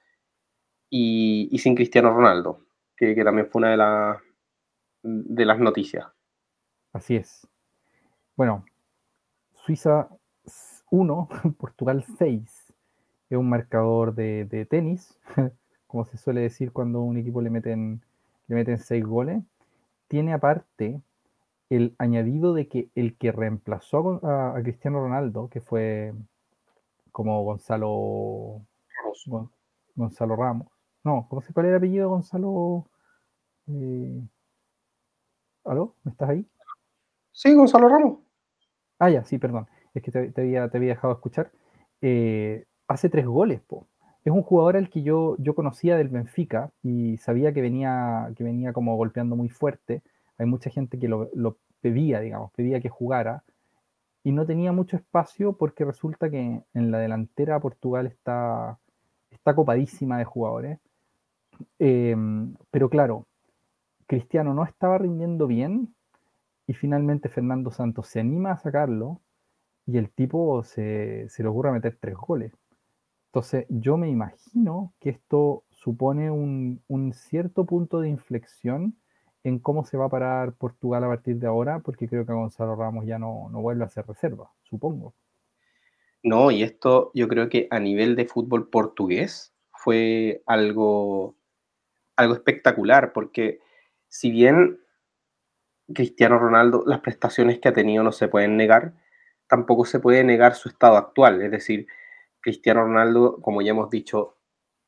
y, 0.89 1.49
y 1.51 1.59
sin 1.59 1.75
Cristiano 1.75 2.13
Ronaldo, 2.13 2.59
que, 2.95 3.15
que, 3.15 3.23
también 3.23 3.47
fue 3.47 3.59
una 3.59 3.71
de, 3.71 3.77
la, 3.77 4.21
de 5.03 5.45
las 5.45 5.59
noticias. 5.59 6.05
Así 6.93 7.15
es. 7.15 7.47
Bueno, 8.35 8.65
Suiza 9.65 10.09
1, 10.95 11.27
Portugal 11.59 12.03
6. 12.17 12.73
Es 13.29 13.37
un 13.37 13.49
marcador 13.49 14.15
de, 14.15 14.45
de, 14.45 14.65
tenis, 14.65 15.17
como 15.87 16.05
se 16.05 16.17
suele 16.17 16.41
decir 16.41 16.71
cuando 16.71 16.99
a 16.99 17.03
un 17.03 17.17
equipo 17.17 17.41
le 17.41 17.49
meten, 17.49 18.01
le 18.47 18.55
meten 18.55 18.77
6 18.77 19.05
goles. 19.05 19.43
Tiene 20.07 20.33
aparte 20.33 21.01
el 21.69 21.95
añadido 21.97 22.53
de 22.53 22.67
que 22.67 22.89
el 22.95 23.17
que 23.17 23.31
reemplazó 23.31 24.19
a, 24.23 24.55
a 24.55 24.61
Cristiano 24.61 24.99
Ronaldo, 24.99 25.49
que 25.49 25.61
fue 25.61 26.13
como 27.11 27.43
Gonzalo 27.43 28.61
Ramos. 28.95 29.49
Gonzalo 29.95 30.35
Ramos. 30.35 30.67
No, 31.03 31.27
¿cómo 31.29 31.41
se 31.41 31.53
cuál 31.53 31.67
era 31.67 31.75
el 31.75 31.79
apellido 31.79 32.09
Gonzalo? 32.09 32.85
Eh... 33.67 34.21
¿Aló? 35.65 35.95
¿Me 36.03 36.11
estás 36.11 36.29
ahí? 36.29 36.45
Sí, 37.31 37.53
Gonzalo 37.53 37.89
Ramos. 37.89 38.19
Ah, 38.99 39.09
ya, 39.09 39.23
sí, 39.23 39.37
perdón. 39.37 39.67
Es 39.95 40.03
que 40.03 40.11
te, 40.11 40.19
había, 40.19 40.69
te 40.69 40.77
había, 40.77 40.89
dejado 40.89 41.13
escuchar. 41.13 41.51
Eh, 42.01 42.65
hace 42.87 43.09
tres 43.09 43.25
goles, 43.25 43.61
po. 43.61 43.87
Es 44.23 44.31
un 44.33 44.43
jugador 44.43 44.77
al 44.77 44.89
que 44.89 45.03
yo, 45.03 45.35
yo 45.39 45.55
conocía 45.55 45.97
del 45.97 46.09
Benfica 46.09 46.71
y 46.83 47.17
sabía 47.17 47.53
que 47.53 47.61
venía, 47.61 48.31
que 48.35 48.43
venía 48.43 48.73
como 48.73 48.95
golpeando 48.97 49.35
muy 49.35 49.49
fuerte. 49.49 50.03
Hay 50.37 50.45
mucha 50.45 50.69
gente 50.69 50.99
que 50.99 51.07
lo, 51.07 51.29
lo 51.33 51.57
pedía, 51.81 52.19
digamos, 52.19 52.51
pedía 52.51 52.81
que 52.81 52.89
jugara 52.89 53.43
y 54.23 54.31
no 54.31 54.45
tenía 54.47 54.71
mucho 54.71 54.97
espacio 54.97 55.53
porque 55.53 55.85
resulta 55.85 56.31
que 56.31 56.63
en 56.73 56.91
la 56.91 56.97
delantera 56.97 57.59
Portugal 57.59 58.07
está, 58.07 58.79
está 59.29 59.53
copadísima 59.53 60.17
de 60.17 60.25
jugadores. 60.25 60.79
Eh, 61.77 62.15
pero 62.71 62.89
claro, 62.89 63.27
Cristiano 64.07 64.55
no 64.55 64.63
estaba 64.63 64.97
rindiendo 64.97 65.45
bien 65.45 65.93
y 66.65 66.73
finalmente 66.73 67.29
Fernando 67.29 67.69
Santos 67.69 68.07
se 68.07 68.19
anima 68.19 68.51
a 68.51 68.57
sacarlo 68.57 69.21
y 69.85 69.97
el 69.97 70.09
tipo 70.09 70.63
se, 70.63 71.27
se 71.29 71.43
le 71.43 71.49
ocurre 71.49 71.71
meter 71.71 71.97
tres 71.99 72.15
goles. 72.15 72.53
Entonces 73.27 73.65
yo 73.69 73.97
me 73.97 74.09
imagino 74.09 74.93
que 74.99 75.09
esto 75.09 75.63
supone 75.69 76.31
un, 76.31 76.81
un, 76.87 77.13
cierto 77.13 77.65
punto 77.65 77.99
de 77.99 78.09
inflexión 78.09 78.95
en 79.43 79.59
cómo 79.59 79.85
se 79.85 79.97
va 79.97 80.05
a 80.05 80.09
parar 80.09 80.53
Portugal 80.53 81.03
a 81.03 81.07
partir 81.07 81.35
de 81.37 81.47
ahora, 81.47 81.79
porque 81.79 82.07
creo 82.07 82.25
que 82.25 82.33
Gonzalo 82.33 82.75
Ramos 82.75 83.05
ya 83.05 83.19
no, 83.19 83.49
no 83.51 83.61
vuelve 83.61 83.83
a 83.83 83.89
ser 83.89 84.07
reserva, 84.07 84.49
supongo. 84.63 85.13
No, 86.23 86.49
y 86.49 86.63
esto 86.63 87.11
yo 87.13 87.27
creo 87.27 87.49
que 87.49 87.67
a 87.69 87.79
nivel 87.79 88.15
de 88.15 88.25
fútbol 88.25 88.69
portugués 88.69 89.53
fue 89.71 90.41
algo, 90.47 91.35
algo 92.15 92.33
espectacular, 92.33 93.13
porque 93.13 93.59
si 94.07 94.31
bien 94.31 94.79
Cristiano 95.93 96.39
Ronaldo, 96.39 96.83
las 96.87 97.01
prestaciones 97.01 97.59
que 97.59 97.67
ha 97.67 97.73
tenido 97.73 98.03
no 98.03 98.11
se 98.11 98.27
pueden 98.27 98.57
negar, 98.57 98.93
tampoco 99.47 99.85
se 99.85 99.99
puede 99.99 100.23
negar 100.23 100.55
su 100.55 100.69
estado 100.69 100.97
actual. 100.97 101.41
Es 101.41 101.51
decir, 101.51 101.87
Cristiano 102.39 102.83
Ronaldo, 102.83 103.41
como 103.41 103.61
ya 103.61 103.71
hemos 103.71 103.89
dicho 103.89 104.37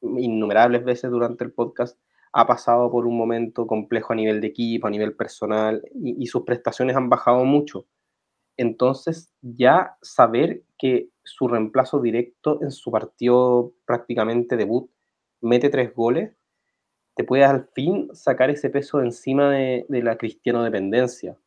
innumerables 0.02 0.84
veces 0.84 1.10
durante 1.10 1.44
el 1.44 1.52
podcast, 1.52 2.00
ha 2.34 2.46
pasado 2.46 2.92
por 2.92 3.08
un 3.08 3.18
momento 3.18 3.66
complejo 3.66 4.14
a 4.14 4.16
nivel 4.16 4.42
de 4.42 4.48
equipo, 4.48 4.88
a 4.88 4.92
nivel 4.92 5.16
personal, 5.16 5.84
y, 5.94 6.26
sus 6.28 6.44
prestaciones 6.44 6.96
han 6.96 7.10
bajado 7.10 7.44
mucho. 7.46 7.88
Entonces, 8.58 9.34
ya 9.42 9.98
saber 10.02 10.64
que 10.78 11.10
su 11.24 11.48
reemplazo 11.48 12.00
directo 12.00 12.62
en 12.62 12.72
su 12.72 12.92
partido 12.92 13.74
prácticamente 13.86 14.58
debut 14.58 14.90
mete 15.42 15.70
tres 15.70 15.94
goles, 15.96 16.36
te 17.16 17.24
puede 17.24 17.44
al 17.44 17.70
fin 17.74 18.10
sacar 18.14 18.50
ese 18.52 18.70
peso 18.70 19.02
encima 19.02 19.52
de, 19.52 19.86
de 19.90 20.04
la 20.04 20.18
cristiano 20.18 20.64
dependencia, 20.64 21.38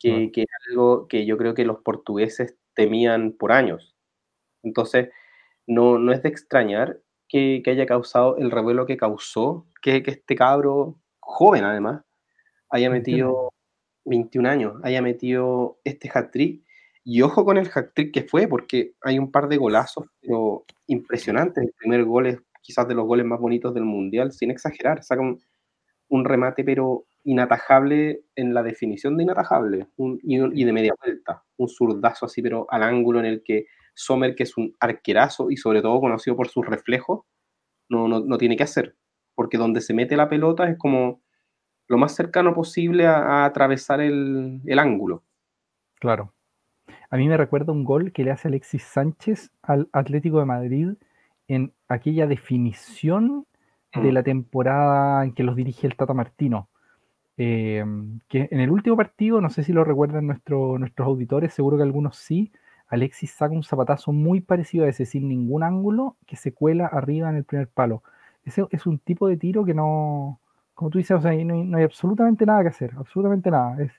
que, 0.00 0.10
bueno. 0.10 0.30
que, 0.32 0.42
es 0.42 0.48
algo 0.70 1.06
que 1.06 1.26
yo 1.26 1.36
creo 1.38 1.54
que 1.54 1.64
los 1.64 1.82
portugueses 1.82 2.56
temían 2.74 3.32
por 3.32 3.52
años. 3.52 3.94
Entonces, 4.62 5.10
no, 5.66 5.98
no 5.98 6.12
es 6.12 6.22
de 6.22 6.30
extrañar 6.30 7.00
que, 7.28 7.62
que, 7.64 7.70
haya 7.70 7.86
causado 7.86 8.36
el 8.38 8.50
revuelo 8.50 8.86
que 8.86 8.96
causó, 8.96 9.66
que, 9.82 10.02
que 10.02 10.10
este 10.10 10.34
cabro, 10.34 10.98
joven 11.20 11.64
además, 11.64 12.02
haya 12.70 12.90
metido 12.90 13.52
21 14.04 14.48
años, 14.48 14.80
haya 14.82 15.02
metido 15.02 15.78
este 15.84 16.10
hat-trick. 16.12 16.64
Y 17.04 17.22
ojo 17.22 17.44
con 17.44 17.56
el 17.56 17.70
hat-trick 17.72 18.12
que 18.12 18.22
fue, 18.22 18.46
porque 18.48 18.94
hay 19.02 19.18
un 19.18 19.30
par 19.30 19.48
de 19.48 19.56
golazos, 19.56 20.06
pero 20.20 20.64
impresionantes. 20.86 21.64
El 21.64 21.72
primer 21.72 22.04
gol 22.04 22.26
es 22.26 22.38
quizás 22.62 22.86
de 22.88 22.94
los 22.94 23.06
goles 23.06 23.24
más 23.24 23.40
bonitos 23.40 23.74
del 23.74 23.84
Mundial, 23.84 24.32
sin 24.32 24.50
exagerar. 24.50 25.02
Saca 25.02 25.22
un, 25.22 25.40
un 26.08 26.24
remate, 26.24 26.64
pero 26.64 27.06
inatajable 27.24 28.22
en 28.34 28.54
la 28.54 28.62
definición 28.62 29.16
de 29.16 29.24
inatajable, 29.24 29.88
un, 29.96 30.18
y, 30.22 30.38
y, 30.60 30.64
de 30.64 30.72
media 30.72 30.92
vuelta. 31.04 31.44
Un 31.56 31.68
zurdazo 31.68 32.26
así, 32.26 32.42
pero 32.42 32.66
al 32.70 32.82
ángulo 32.82 33.20
en 33.20 33.26
el 33.26 33.42
que 33.42 33.66
Sommer, 33.94 34.34
que 34.34 34.44
es 34.44 34.56
un 34.56 34.74
arquerazo 34.80 35.50
y 35.50 35.56
sobre 35.56 35.82
todo 35.82 36.00
conocido 36.00 36.36
por 36.36 36.48
sus 36.48 36.66
reflejos, 36.66 37.24
no, 37.88 38.08
no, 38.08 38.20
no 38.20 38.38
tiene 38.38 38.56
que 38.56 38.62
hacer. 38.62 38.96
Porque 39.34 39.58
donde 39.58 39.80
se 39.80 39.94
mete 39.94 40.16
la 40.16 40.28
pelota 40.28 40.68
es 40.68 40.78
como 40.78 41.22
lo 41.88 41.98
más 41.98 42.14
cercano 42.14 42.54
posible 42.54 43.06
a, 43.06 43.18
a 43.18 43.44
atravesar 43.44 44.00
el, 44.00 44.60
el, 44.64 44.78
ángulo. 44.78 45.24
Claro. 45.96 46.32
A 47.10 47.16
mí 47.16 47.28
me 47.28 47.36
recuerda 47.36 47.72
un 47.72 47.84
gol 47.84 48.12
que 48.12 48.24
le 48.24 48.30
hace 48.30 48.48
Alexis 48.48 48.84
Sánchez 48.84 49.50
al 49.62 49.88
Atlético 49.92 50.38
de 50.38 50.44
Madrid 50.44 50.88
en 51.48 51.74
aquella 51.88 52.28
definición 52.28 53.46
mm. 53.92 54.02
de 54.02 54.12
la 54.12 54.22
temporada 54.22 55.24
en 55.24 55.34
que 55.34 55.42
los 55.42 55.56
dirige 55.56 55.86
el 55.86 55.96
Tata 55.96 56.14
Martino. 56.14 56.69
Eh, 57.42 57.82
que 58.28 58.48
en 58.50 58.60
el 58.60 58.70
último 58.70 58.98
partido, 58.98 59.40
no 59.40 59.48
sé 59.48 59.62
si 59.64 59.72
lo 59.72 59.82
recuerdan 59.82 60.26
nuestro, 60.26 60.78
nuestros 60.78 61.06
auditores, 61.06 61.54
seguro 61.54 61.78
que 61.78 61.82
algunos 61.82 62.16
sí, 62.16 62.52
Alexis 62.86 63.30
saca 63.30 63.54
un 63.54 63.62
zapatazo 63.62 64.12
muy 64.12 64.42
parecido 64.42 64.84
a 64.84 64.88
ese, 64.90 65.06
sin 65.06 65.26
ningún 65.26 65.62
ángulo, 65.62 66.18
que 66.26 66.36
se 66.36 66.52
cuela 66.52 66.84
arriba 66.86 67.30
en 67.30 67.36
el 67.36 67.44
primer 67.44 67.68
palo. 67.68 68.02
Ese 68.44 68.66
es 68.70 68.86
un 68.86 68.98
tipo 68.98 69.26
de 69.26 69.38
tiro 69.38 69.64
que 69.64 69.72
no, 69.72 70.38
como 70.74 70.90
tú 70.90 70.98
dices, 70.98 71.16
o 71.16 71.22
sea, 71.22 71.32
no, 71.32 71.78
hay, 71.78 71.82
absolutamente 71.82 72.44
nada 72.44 72.60
que 72.60 72.68
hacer, 72.68 72.92
absolutamente 72.98 73.50
nada. 73.50 73.80
Es 73.82 73.92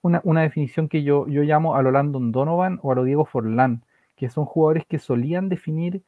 una, 0.00 0.22
una, 0.24 0.40
definición 0.40 0.88
que 0.88 1.02
yo, 1.02 1.28
yo 1.28 1.42
llamo 1.42 1.74
a 1.76 1.82
lo 1.82 1.90
Landon 1.90 2.32
Donovan 2.32 2.78
o 2.82 2.92
a 2.92 2.94
lo 2.94 3.04
Diego 3.04 3.26
Forlán, 3.26 3.82
que 4.16 4.30
son 4.30 4.46
jugadores 4.46 4.86
que 4.86 4.98
solían 4.98 5.50
definir 5.50 6.02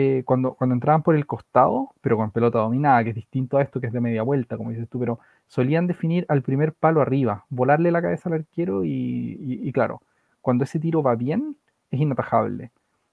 eh, 0.00 0.22
cuando, 0.24 0.54
cuando 0.54 0.74
entraban 0.74 1.02
por 1.02 1.16
el 1.16 1.26
costado, 1.26 1.90
pero 2.00 2.16
con 2.16 2.30
pelota 2.30 2.60
dominada, 2.60 3.02
que 3.02 3.10
es 3.10 3.16
distinto 3.16 3.58
a 3.58 3.62
esto 3.62 3.80
que 3.80 3.88
es 3.88 3.92
de 3.92 4.00
media 4.00 4.22
vuelta, 4.22 4.56
como 4.56 4.70
dices 4.70 4.88
tú, 4.88 5.00
pero 5.00 5.18
solían 5.48 5.88
definir 5.88 6.24
al 6.28 6.42
primer 6.42 6.72
palo 6.72 7.00
arriba, 7.00 7.46
volarle 7.48 7.90
la 7.90 8.00
cabeza 8.00 8.28
al 8.28 8.36
arquero 8.36 8.84
y, 8.84 9.72
claro, 9.74 10.00
cuando 10.40 10.62
ese 10.62 10.78
tiro 10.78 11.02
va 11.02 11.16
bien, 11.16 11.56
es 11.90 12.00
inatajable. 12.00 12.70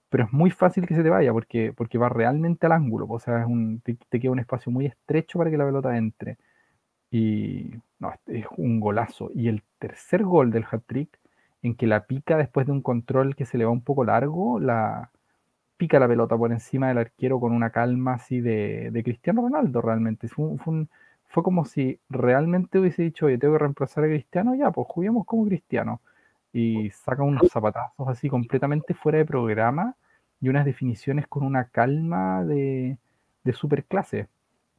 Pero 0.10 0.26
es 0.26 0.34
muy 0.34 0.52
fácil 0.52 0.86
que 0.86 0.94
se 0.94 1.02
te 1.02 1.10
vaya 1.10 1.34
porque, 1.34 1.74
porque 1.76 1.98
va 1.98 2.08
realmente 2.08 2.68
al 2.68 2.74
ángulo. 2.74 3.08
O 3.10 3.20
sea, 3.20 3.42
es 3.42 3.48
un, 3.48 3.82
te, 3.82 3.98
te, 4.10 4.20
queda 4.20 4.32
un 4.32 4.40
espacio 4.40 4.72
muy 4.72 4.86
estrecho 4.86 5.40
para 5.40 5.50
que 5.50 5.58
la 5.58 5.66
pelota 5.66 5.98
entre. 5.98 6.38
Y 7.10 7.72
no, 7.98 8.14
es 8.28 8.46
un 8.58 8.80
golazo. 8.80 9.32
Y 9.34 9.48
el 9.48 9.64
tercer 9.80 10.24
gol 10.24 10.52
del 10.52 10.66
hat-trick, 10.70 11.20
en 11.64 11.74
que 11.76 11.88
la 11.88 12.06
pica 12.06 12.38
después 12.38 12.68
de 12.68 12.74
un 12.74 12.82
control 12.82 13.36
que 13.36 13.46
se 13.46 13.58
le 13.58 13.66
va 13.66 13.72
un 13.72 13.82
poco 13.82 14.06
largo, 14.06 14.60
la 14.60 15.10
pica 15.78 16.00
la 16.00 16.08
pelota 16.08 16.38
por 16.38 16.52
encima 16.52 16.90
del 16.90 17.00
arquero 17.00 17.40
con 17.40 17.52
una 17.52 17.70
calma 17.70 18.16
así 18.16 18.42
de, 18.42 18.92
de 18.92 19.04
Cristiano 19.04 19.42
Ronaldo 19.42 19.82
realmente. 19.82 20.28
Fue, 20.28 20.58
fue, 20.58 20.74
un, 20.74 20.90
fue, 21.28 21.44
como 21.44 21.66
si 21.66 22.00
realmente 22.10 22.80
hubiese 22.80 23.04
dicho, 23.04 23.26
oye, 23.26 23.38
tengo 23.38 23.54
que 23.54 23.60
reemplazar 23.60 24.04
a 24.04 24.08
Cristiano, 24.08 24.56
ya, 24.56 24.72
pues 24.72 24.88
juguemos 24.90 25.26
como 25.26 25.46
Cristiano 25.46 26.02
y 26.54 26.90
saca 26.92 27.24
unos 27.24 27.52
zapatazos 27.52 28.08
así 28.08 28.30
completamente 28.30 28.94
fuera 28.94 29.18
de 29.18 29.26
programa 29.26 29.96
y 30.40 30.48
unas 30.48 30.66
definiciones 30.66 31.28
con 31.28 31.44
una 31.44 31.66
calma 31.66 32.46
de, 32.46 32.98
de 33.44 33.54
super 33.54 33.84
clase. 33.84 34.28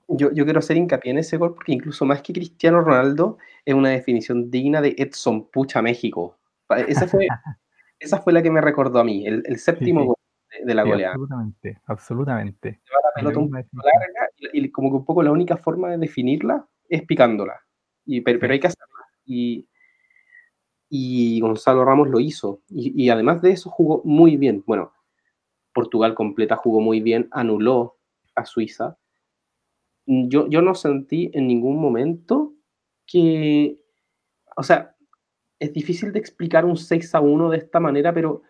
Yo, 0.08 0.30
yo, 0.32 0.44
quiero 0.44 0.60
hacer 0.60 0.76
hincapié 0.76 1.10
en 1.10 1.18
ese 1.18 1.36
gol 1.36 1.54
porque 1.54 1.72
incluso 1.72 2.04
más 2.06 2.22
que 2.22 2.32
Cristiano 2.32 2.80
Ronaldo 2.80 3.38
es 3.64 3.74
una 3.74 3.90
definición 3.90 4.50
digna 4.50 4.80
de 4.80 4.94
Edson 4.96 5.48
Pucha 5.48 5.82
México. 5.82 6.38
Esa 6.88 7.08
fue, 7.08 7.26
esa 7.98 8.22
fue 8.22 8.32
la 8.32 8.42
que 8.42 8.50
me 8.50 8.60
recordó 8.60 9.00
a 9.00 9.04
mí, 9.04 9.26
el, 9.26 9.42
el 9.46 9.58
séptimo 9.58 10.00
sí, 10.00 10.04
sí. 10.04 10.06
gol 10.06 10.15
de 10.64 10.74
la 10.74 10.82
sí, 10.82 10.88
goleada. 10.88 11.14
Absolutamente, 11.14 11.80
absolutamente. 11.86 12.80
Lleva 12.84 13.00
la 13.04 13.12
pelota 13.14 13.38
un 13.38 13.50
poco 13.50 13.86
larga 13.86 14.30
y, 14.36 14.64
y, 14.64 14.70
como 14.70 14.90
que 14.90 14.96
un 14.96 15.04
poco 15.04 15.22
la 15.22 15.32
única 15.32 15.56
forma 15.56 15.90
de 15.90 15.98
definirla 15.98 16.66
es 16.88 17.02
picándola. 17.02 17.60
Y, 18.04 18.20
pero, 18.20 18.38
pero 18.38 18.52
hay 18.52 18.60
que 18.60 18.68
hacerla. 18.68 19.04
Y, 19.24 19.68
y 20.88 21.40
Gonzalo 21.40 21.84
Ramos 21.84 22.08
lo 22.08 22.20
hizo. 22.20 22.62
Y, 22.68 23.04
y, 23.04 23.10
además 23.10 23.42
de 23.42 23.50
eso 23.50 23.70
jugó 23.70 24.02
muy 24.04 24.36
bien. 24.36 24.62
Bueno, 24.66 24.92
Portugal 25.72 26.14
completa 26.14 26.56
jugó 26.56 26.80
muy 26.80 27.00
bien, 27.00 27.28
anuló 27.32 27.98
a 28.34 28.44
Suiza, 28.44 28.98
yo, 30.06 30.48
yo 30.48 30.62
no 30.62 30.74
sentí 30.74 31.30
en 31.34 31.46
ningún 31.48 31.80
momento 31.80 32.54
que, 33.06 33.78
o 34.56 34.62
sea, 34.62 34.94
es 35.58 35.72
difícil 35.72 36.12
de 36.12 36.18
explicar 36.18 36.64
un 36.64 36.76
6 36.76 37.14
a 37.14 37.20
1 37.20 37.50
de 37.50 37.58
esta 37.58 37.80
manera, 37.80 38.14
pero 38.14 38.42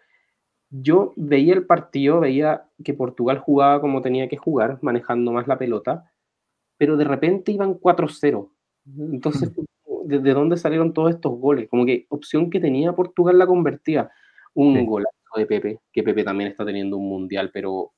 yo 0.70 1.12
veía 1.16 1.54
el 1.54 1.66
partido, 1.66 2.20
veía 2.20 2.68
que 2.84 2.94
Portugal 2.94 3.38
jugaba 3.38 3.80
como 3.80 4.02
tenía 4.02 4.28
que 4.28 4.36
jugar, 4.36 4.78
manejando 4.82 5.32
más 5.32 5.46
la 5.46 5.58
pelota, 5.58 6.12
pero 6.76 6.96
de 6.96 7.04
repente 7.04 7.52
iban 7.52 7.74
4-0. 7.74 8.50
Entonces. 9.12 9.52
¿de, 10.06 10.32
dónde 10.32 10.56
salieron 10.56 10.92
todos 10.92 11.14
estos 11.14 11.38
goles? 11.38 11.68
Como 11.68 11.84
que 11.84 12.06
opción 12.08 12.50
que 12.50 12.60
tenía 12.60 12.92
Portugal 12.92 13.38
la 13.38 13.46
convertía. 13.46 14.10
Un 14.54 14.86
golazo 14.86 15.12
de 15.36 15.46
Pepe, 15.46 15.80
que 15.92 16.02
Pepe 16.02 16.24
también 16.24 16.50
está 16.50 16.64
teniendo 16.64 16.96
un 16.96 17.08
mundial, 17.08 17.50
pero 17.52 17.92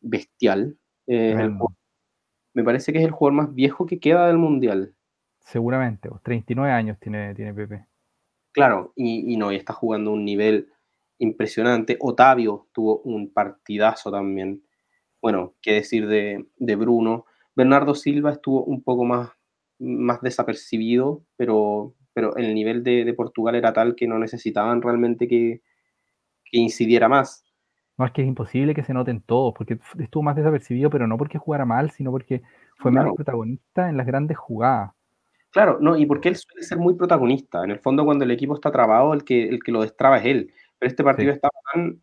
bestial. 0.00 0.78
me 1.06 2.64
parece 2.64 2.92
que 2.92 2.98
es 2.98 3.04
el 3.04 3.10
jugador 3.10 3.34
más 3.34 3.54
viejo 3.54 3.84
que 3.84 4.00
queda 4.00 4.26
del 4.26 4.38
mundial. 4.38 4.94
Seguramente, 5.40 6.08
39 6.22 6.72
años 6.72 6.98
tiene, 6.98 7.34
tiene 7.34 7.52
Pepe. 7.52 7.86
Claro, 8.52 8.92
y, 8.96 9.32
y 9.32 9.36
no, 9.36 9.52
y 9.52 9.56
está 9.56 9.72
jugando 9.74 10.10
un 10.12 10.24
nivel 10.24 10.72
impresionante. 11.20 11.96
Otavio 12.00 12.66
tuvo 12.72 13.00
un 13.02 13.32
partidazo 13.32 14.10
también. 14.10 14.62
Bueno, 15.22 15.54
qué 15.62 15.74
decir 15.74 16.06
de, 16.08 16.76
Bruno. 16.76 17.26
Bernardo 17.54 17.94
Silva 17.94 18.32
estuvo 18.32 18.64
un 18.64 18.82
poco 18.82 19.04
más, 19.04 19.30
más 19.78 20.20
desapercibido, 20.22 21.22
pero, 21.36 21.94
pero 22.12 22.36
el 22.36 22.54
nivel 22.54 22.82
de, 22.82 23.12
Portugal 23.14 23.54
era 23.54 23.72
tal 23.72 23.94
que 23.94 24.08
no 24.08 24.18
necesitaban 24.18 24.82
realmente 24.82 25.28
que, 25.28 25.62
incidiera 26.52 27.08
más. 27.08 27.44
No, 27.96 28.06
es 28.06 28.12
que 28.12 28.22
es 28.22 28.28
imposible 28.28 28.74
que 28.74 28.82
se 28.82 28.94
noten 28.94 29.20
todos, 29.20 29.52
porque 29.56 29.78
estuvo 29.98 30.22
más 30.22 30.34
desapercibido, 30.34 30.88
pero 30.90 31.06
no 31.06 31.18
porque 31.18 31.38
jugara 31.38 31.66
mal, 31.66 31.90
sino 31.90 32.10
porque 32.10 32.42
fue 32.76 32.90
menos 32.90 33.14
protagonista 33.14 33.90
en 33.90 33.96
las 33.98 34.06
grandes 34.06 34.38
jugadas. 34.38 34.92
Claro, 35.50 35.78
no, 35.80 35.96
y 35.96 36.06
porque 36.06 36.30
él 36.30 36.36
suele 36.36 36.62
ser 36.62 36.78
muy 36.78 36.94
protagonista. 36.94 37.62
En 37.62 37.72
el 37.72 37.78
fondo, 37.78 38.04
cuando 38.04 38.24
el 38.24 38.30
equipo 38.30 38.54
está 38.54 38.72
trabado, 38.72 39.12
el 39.12 39.22
que, 39.22 39.48
el 39.48 39.62
que 39.62 39.72
lo 39.72 39.82
destraba 39.82 40.18
es 40.18 40.24
él. 40.24 40.52
Pero 40.80 40.90
este 40.90 41.04
partido 41.04 41.32
estaba 41.32 41.52
tan, 41.72 42.00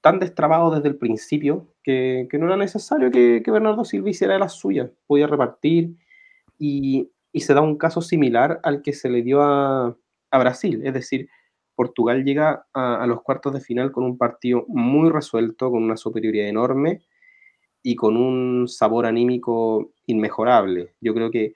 tan 0.00 0.18
destrabado 0.18 0.74
desde 0.74 0.88
el 0.88 0.96
principio 0.96 1.74
que, 1.82 2.26
no 2.32 2.46
era 2.46 2.56
necesario 2.56 3.10
que, 3.10 3.42
Bernardo 3.46 3.84
Silva 3.84 4.08
hiciera 4.10 4.38
las 4.38 4.54
suyas. 4.54 4.90
Podía 5.06 5.26
repartir 5.26 5.96
y, 6.58 7.10
se 7.34 7.54
da 7.54 7.60
un 7.60 7.76
caso 7.76 8.00
similar 8.00 8.58
al 8.64 8.82
que 8.82 8.92
se 8.92 9.10
le 9.10 9.22
dio 9.22 9.42
a, 9.42 9.96
Brasil. 10.32 10.80
Es 10.84 10.94
decir, 10.94 11.28
Portugal 11.74 12.24
llega 12.24 12.66
a, 12.72 13.06
los 13.06 13.22
cuartos 13.22 13.52
de 13.52 13.60
final 13.60 13.92
con 13.92 14.04
un 14.04 14.16
partido 14.16 14.64
muy 14.68 15.10
resuelto, 15.10 15.70
con 15.70 15.84
una 15.84 15.96
superioridad 15.96 16.48
enorme 16.48 17.02
y 17.82 17.94
con 17.94 18.16
un 18.16 18.68
sabor 18.68 19.04
anímico 19.04 19.92
inmejorable. 20.06 20.94
Yo 21.00 21.14
creo 21.14 21.30
que, 21.30 21.52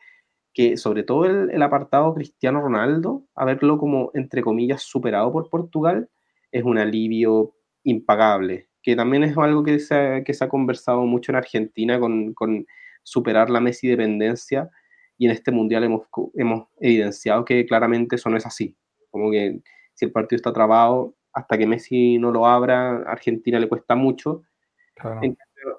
que 0.53 0.77
sobre 0.77 1.03
todo 1.03 1.25
el, 1.25 1.51
el, 1.51 1.63
apartado 1.63 2.15
Cristiano 2.15 2.61
Ronaldo, 2.61 3.25
haberlo 3.35 3.79
como, 3.79 4.11
entre 4.15 4.43
comillas, 4.43 4.83
superado 4.83 5.33
por 5.33 5.51
Portugal, 5.51 6.09
es 6.53 6.63
un 6.63 6.79
alivio 6.79 7.55
impagable, 7.83 8.69
que 8.83 8.95
también 8.95 9.25
es 9.25 9.37
algo 9.37 9.65
que 9.65 9.79
se 9.81 9.95
ha, 9.95 10.25
que 10.25 10.35
se 10.35 10.45
ha 10.45 10.49
conversado 10.49 11.05
mucho 11.07 11.33
en 11.33 11.37
Argentina 11.37 11.99
con, 11.99 12.35
con 12.35 12.67
superar 13.03 13.51
la 13.51 13.61
Messi 13.61 13.89
dependencia 13.89 14.71
y 15.19 15.27
en 15.27 15.33
este 15.33 15.51
mundial 15.51 15.85
hemos, 15.85 16.07
hemos 16.35 16.69
evidenciado 16.79 17.45
que 17.45 17.67
claramente 17.67 18.17
eso 18.17 18.29
no 18.29 18.37
es 18.37 18.47
así. 18.47 18.77
Como 19.11 19.31
que 19.31 19.61
si 19.95 20.05
el 20.05 20.13
partido 20.13 20.37
está 20.37 20.53
trabado, 20.53 21.15
hasta 21.33 21.57
que 21.57 21.67
Messi 21.67 22.19
no 22.19 22.31
lo 22.31 22.47
abra, 22.47 22.99
a 22.99 23.13
Argentina 23.13 23.59
le 23.59 23.69
cuesta 23.69 23.95
mucho. 23.95 24.43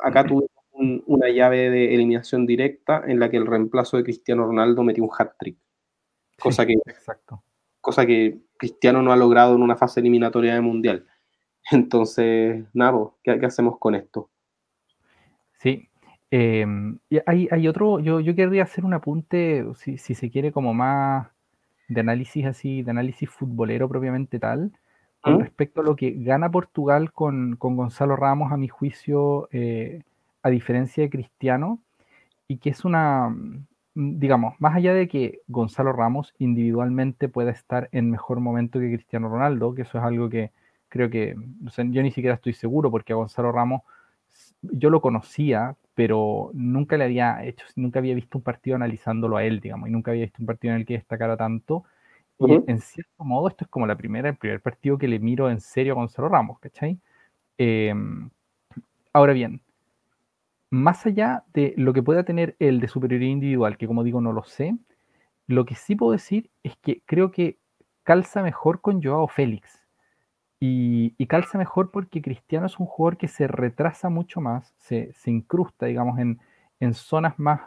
acá 0.02 0.26
tuvimos 0.26 0.50
una 1.06 1.30
llave 1.30 1.70
de 1.70 1.94
eliminación 1.94 2.46
directa 2.46 3.04
en 3.06 3.20
la 3.20 3.30
que 3.30 3.38
el 3.38 3.46
reemplazo 3.46 3.98
de 3.98 4.04
Cristiano 4.04 4.46
Ronaldo 4.46 4.84
metió 4.84 5.04
un 5.04 5.12
hat-trick. 5.18 5.58
Cosa 6.40 6.66
que 6.66 6.74
exacto 6.86 7.44
cosa 7.84 8.06
que 8.06 8.40
Cristiano 8.64 9.01
no 9.01 9.11
ha 9.11 9.18
logrado 9.18 9.57
en 9.57 9.61
una 9.61 9.76
fase 9.76 9.99
eliminatoria 9.99 10.53
de 10.53 10.61
Mundial. 10.61 11.05
Entonces, 11.72 12.64
nada, 12.74 12.97
¿qué, 13.22 13.32
hacemos 13.45 13.78
con 13.78 13.93
esto? 13.93 14.30
Sí. 15.59 15.89
Em, 16.32 16.97
hay, 17.26 17.49
hay, 17.51 17.68
otro, 17.68 17.99
yo, 17.99 18.22
yo 18.22 18.34
querría 18.36 18.64
hacer 18.64 18.86
un 18.86 18.93
apunte, 18.93 19.66
si, 19.76 19.97
se 19.97 20.32
quiere, 20.32 20.53
como 20.53 20.74
más 20.74 21.28
de 21.89 21.99
análisis 21.99 22.45
así, 22.45 22.84
de 22.84 22.91
análisis 22.91 23.30
futbolero 23.30 23.89
propiamente 23.89 24.39
tal, 24.39 24.72
con 25.20 25.36
¿Mm? 25.36 25.39
respecto 25.41 25.82
a 25.82 25.84
lo 25.84 25.97
que 25.97 26.11
gana 26.11 26.49
Portugal 26.49 27.11
con, 27.11 27.57
Gonzalo 27.59 28.16
Ramos, 28.16 28.53
a 28.53 28.57
mi 28.57 28.70
juicio, 28.70 29.49
eh, 29.51 30.03
a 30.41 30.49
diferencia 30.49 31.03
de 31.03 31.09
Cristiano, 31.09 31.80
y 32.47 32.59
que 32.59 32.70
es 32.70 32.86
una, 32.86 33.36
digamos, 33.96 34.56
más 34.60 34.76
allá 34.76 34.94
de 34.94 35.08
que 35.08 35.41
Gonzalo 35.48 35.94
Ramos 35.94 36.34
individualmente 36.39 37.30
pueda 37.30 37.52
estar 37.52 37.89
en 37.91 38.10
mejor 38.10 38.39
momento 38.39 38.80
que 38.80 38.91
Cristiano 38.91 39.30
Ronaldo, 39.30 39.74
que 39.74 39.84
eso 39.84 39.98
es 39.98 40.04
algo 40.04 40.30
que 40.30 40.52
creo 40.89 41.10
que, 41.10 41.36
yo 41.89 42.04
ni 42.04 42.12
siquiera 42.12 42.36
estoy 42.36 42.54
seguro, 42.54 42.91
porque 42.91 43.14
a 43.14 43.16
Gonzalo 43.16 43.52
Ramos 43.52 43.82
yo 44.62 44.89
lo 44.89 45.02
conocía, 45.02 45.76
pero 45.96 46.52
nunca 46.54 46.98
le 46.98 47.06
había 47.06 47.44
hecho, 47.44 47.66
nunca 47.76 48.00
había 48.00 48.16
visto 48.16 48.38
un 48.38 48.44
partido 48.44 48.76
analizándolo 48.76 49.38
a 49.38 49.44
él, 49.44 49.60
digamos, 49.60 49.89
y 49.89 49.91
nunca 49.91 50.12
había 50.12 50.24
visto 50.24 50.41
un 50.41 50.46
partido 50.48 50.74
en 50.74 50.82
el 50.82 50.86
que 50.86 50.96
destacara 50.96 51.38
tanto. 51.38 51.84
Y 52.39 52.60
en 52.68 52.80
cierto 52.80 53.24
modo, 53.24 53.48
esto 53.48 53.66
es 53.66 53.70
como 53.70 53.88
la 53.88 53.96
primera, 53.96 54.30
el 54.30 54.36
primer 54.36 54.60
partido 54.62 54.98
que 54.98 55.08
le 55.08 55.20
miro 55.20 55.50
en 55.50 55.62
serio 55.62 55.94
a 55.94 55.96
Gonzalo 55.96 56.30
Ramos, 56.30 56.60
¿cachai? 56.60 57.00
Em, 57.58 58.30
ahora 59.14 59.34
bien, 59.34 59.62
más 60.74 61.06
allá 61.06 61.44
de 61.54 61.76
lo 61.78 61.94
que 61.94 62.02
pueda 62.02 62.24
tener 62.24 62.56
el 62.58 62.80
de 62.80 62.88
superioridad 62.88 63.30
individual, 63.32 63.78
que 63.78 63.86
como 63.86 64.04
digo 64.04 64.22
no 64.22 64.34
lo 64.34 64.44
sé, 64.44 64.76
lo 65.46 65.66
que 65.66 65.76
sí 65.76 65.96
puedo 65.96 66.14
decir 66.14 66.50
es 66.64 66.76
que 66.78 67.04
creo 67.06 67.32
que 67.32 67.60
calza 68.02 68.42
mejor 68.42 68.82
con 68.82 69.02
Joao 69.04 69.28
Félix. 69.28 69.84
Y, 70.60 71.12
calza 71.28 71.58
mejor 71.58 71.92
porque 71.92 72.22
Cristiano 72.22 72.66
es 72.66 72.80
un 72.80 72.86
jugador 72.88 73.18
que 73.18 73.28
se 73.28 73.48
retrasa 73.48 74.10
mucho 74.10 74.42
más, 74.42 74.74
se, 74.78 75.14
incrusta, 75.26 75.86
digamos, 75.88 76.18
en, 76.20 76.94
zonas 76.94 77.38
más, 77.38 77.62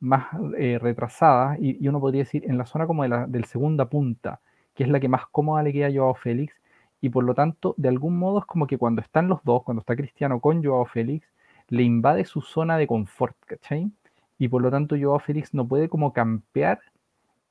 más 0.00 0.28
eh, 0.56 0.78
retrasadas, 0.80 1.58
y, 1.60 1.86
uno 1.86 2.00
podría 2.00 2.22
decir 2.22 2.44
en 2.46 2.56
la 2.56 2.64
zona 2.64 2.86
como 2.86 3.02
de 3.02 3.10
la 3.10 3.26
del 3.26 3.44
segunda 3.44 3.90
punta, 3.90 4.40
que 4.74 4.84
es 4.84 4.88
la 4.88 5.00
que 5.00 5.08
más 5.08 5.26
cómoda 5.26 5.62
le 5.62 5.72
queda 5.72 5.88
a 5.88 5.92
Joao 5.92 6.14
Félix, 6.14 6.54
y 7.00 7.10
por 7.10 7.24
lo 7.24 7.34
tanto, 7.34 7.74
de 7.76 7.88
algún 7.88 8.18
modo 8.18 8.38
es 8.38 8.46
como 8.46 8.66
que 8.66 8.78
cuando 8.78 9.02
están 9.02 9.28
los 9.28 9.42
dos, 9.44 9.64
cuando 9.64 9.80
está 9.80 9.96
Cristiano 9.96 10.40
con 10.40 10.64
Joao 10.64 10.86
Félix, 10.86 11.26
le 11.68 11.82
invade 11.82 12.24
su 12.24 12.40
zona 12.40 12.76
de 12.78 12.86
confort, 12.86 13.36
¿cachai? 13.46 13.90
Y 14.38 14.48
por 14.48 14.62
lo 14.62 14.70
tanto 14.70 14.96
Joao 15.00 15.18
Félix 15.18 15.54
no 15.54 15.66
puede 15.66 15.88
como 15.88 16.12
campear 16.12 16.80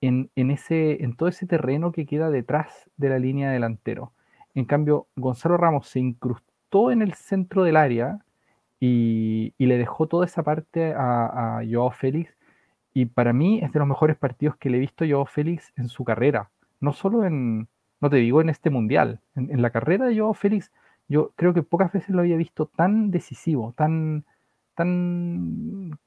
en, 0.01 0.29
ese, 0.35 1.03
en 1.03 1.15
todo 1.15 1.29
ese 1.29 1.47
terreno 1.47 1.91
que 1.91 2.05
queda 2.05 2.29
detrás 2.29 2.89
de 2.97 3.09
la 3.09 3.19
línea 3.19 3.51
delantero. 3.51 4.13
En 4.53 4.65
cambio, 4.65 5.07
Gonzalo 5.15 5.57
Ramos 5.57 5.87
se 5.87 5.99
incrustó 5.99 6.91
en 6.91 7.01
el 7.01 7.13
centro 7.13 7.63
del 7.63 7.77
área 7.77 8.19
y, 8.79 9.53
le 9.57 9.77
dejó 9.77 10.07
toda 10.07 10.25
esa 10.25 10.43
parte 10.43 10.93
a, 10.95 11.61
Joao 11.69 11.91
Félix. 11.91 12.35
Y 12.93 13.05
para 13.05 13.33
mí 13.33 13.59
es 13.61 13.71
de 13.71 13.79
los 13.79 13.87
mejores 13.87 14.17
partidos 14.17 14.55
que 14.57 14.69
le 14.69 14.77
he 14.77 14.79
visto 14.79 15.05
Joao 15.07 15.25
Félix 15.25 15.71
en 15.75 15.87
su 15.89 16.03
carrera. 16.03 16.49
No 16.79 16.93
solo 16.93 17.25
en, 17.25 17.67
no 18.01 18.09
te 18.09 18.17
digo 18.17 18.41
en 18.41 18.49
este 18.49 18.69
mundial, 18.69 19.19
en, 19.35 19.51
en 19.51 19.61
la 19.61 19.69
carrera 19.71 20.05
de 20.05 20.17
Joao 20.17 20.33
Félix 20.33 20.71
yo 21.07 21.31
creo 21.35 21.53
que 21.53 21.63
pocas 21.63 21.91
veces 21.91 22.09
lo 22.09 22.21
había 22.21 22.37
visto 22.37 22.65
tan 22.65 23.11
decisivo, 23.11 23.73
tan, 23.77 24.25
tan, 24.75 25.97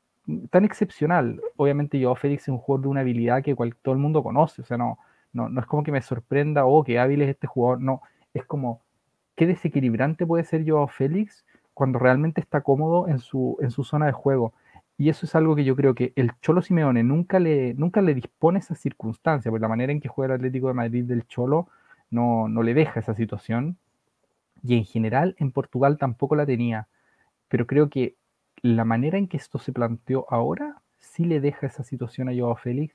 tan 0.51 0.65
excepcional. 0.65 1.41
Obviamente 1.57 1.99
yo, 1.99 2.15
Félix 2.15 2.43
es 2.45 2.49
un 2.49 2.59
jugador 2.59 2.83
de 2.83 2.89
una 2.89 3.01
habilidad 3.01 3.43
que 3.43 3.55
todo 3.83 3.95
el 3.95 4.01
mundo 4.01 4.23
conoce, 4.23 4.63
o 4.63 4.65
sea, 4.65 4.77
no, 4.77 4.99
no, 5.33 5.49
no 5.49 5.61
es 5.61 5.67
como 5.67 5.83
que 5.83 5.93
me 5.93 6.03
sorprenda, 6.03 6.67
oh, 6.67 6.85
qué 6.85 6.99
hábil 6.99 7.23
es 7.23 7.31
este 7.31 7.47
jugador, 7.47 7.81
no, 7.81 8.03
es 8.35 8.45
como, 8.45 8.83
qué 9.37 9.47
desequilibrante 9.47 10.27
puede 10.27 10.45
ser 10.45 10.65
yo, 10.65 10.87
Félix 10.89 11.45
cuando 11.75 11.99
realmente 11.99 12.43
está 12.43 12.61
cómodo 12.61 13.09
en 13.09 13.19
su, 13.21 13.57
en 13.63 13.71
su 13.71 13.85
zona 13.85 14.05
de 14.05 14.13
juego. 14.13 14.53
Y 14.99 15.09
eso 15.09 15.25
es 15.25 15.35
algo 15.35 15.57
que 15.57 15.65
yo 15.65 15.75
creo 15.77 15.95
que 15.95 16.13
el 16.15 16.33
Cholo 16.43 16.61
Simeone 16.61 17.03
nunca 17.03 17.39
le, 17.39 17.73
nunca 17.73 18.03
le 18.03 18.15
dispone 18.15 18.59
esa 18.59 18.75
circunstancia, 18.75 19.51
por 19.51 19.63
la 19.63 19.69
manera 19.69 19.91
en 19.91 20.01
que 20.01 20.09
juega 20.09 20.35
el 20.35 20.41
Atlético 20.41 20.69
de 20.69 20.75
Madrid 20.75 21.05
del 21.05 21.27
Cholo 21.27 21.69
no, 22.11 22.49
no 22.49 22.63
le 22.63 22.75
deja 22.75 23.01
esa 23.01 23.15
situación 23.15 23.79
y 24.63 24.77
en 24.77 24.85
general 24.85 25.35
en 25.39 25.53
Portugal 25.53 25.99
tampoco 25.99 26.37
la 26.37 26.47
tenía, 26.47 26.89
pero 27.49 27.67
creo 27.67 27.91
que 27.91 28.17
la 28.63 28.85
manera 28.85 29.19
en 29.19 29.29
que 29.29 29.37
esto 29.37 29.59
se 29.59 29.73
planteó 29.73 30.27
ahora 30.31 30.83
sí 30.99 31.25
le 31.25 31.41
deja 31.41 31.67
esa 31.67 31.83
situación 31.83 32.29
a 32.29 32.35
Joao 32.35 32.57
Félix 32.57 32.95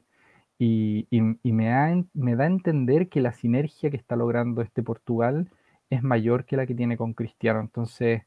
y, 0.57 1.07
me, 1.11 1.65
da, 1.67 2.43
a 2.43 2.45
entender 2.45 3.09
que 3.09 3.21
la 3.21 3.33
sinergia 3.33 3.89
que 3.89 3.97
está 3.97 4.15
logrando 4.15 4.61
este 4.61 4.83
Portugal 4.83 5.49
es 5.89 6.01
mayor 6.01 6.45
que 6.45 6.55
la 6.55 6.65
que 6.65 6.75
tiene 6.75 6.97
con 6.97 7.13
Cristiano. 7.13 7.59
Entonces, 7.59 8.23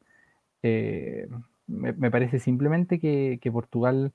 eh, 0.62 1.28
me, 1.66 2.11
parece 2.11 2.39
simplemente 2.39 2.99
que, 2.99 3.51
Portugal 3.51 4.12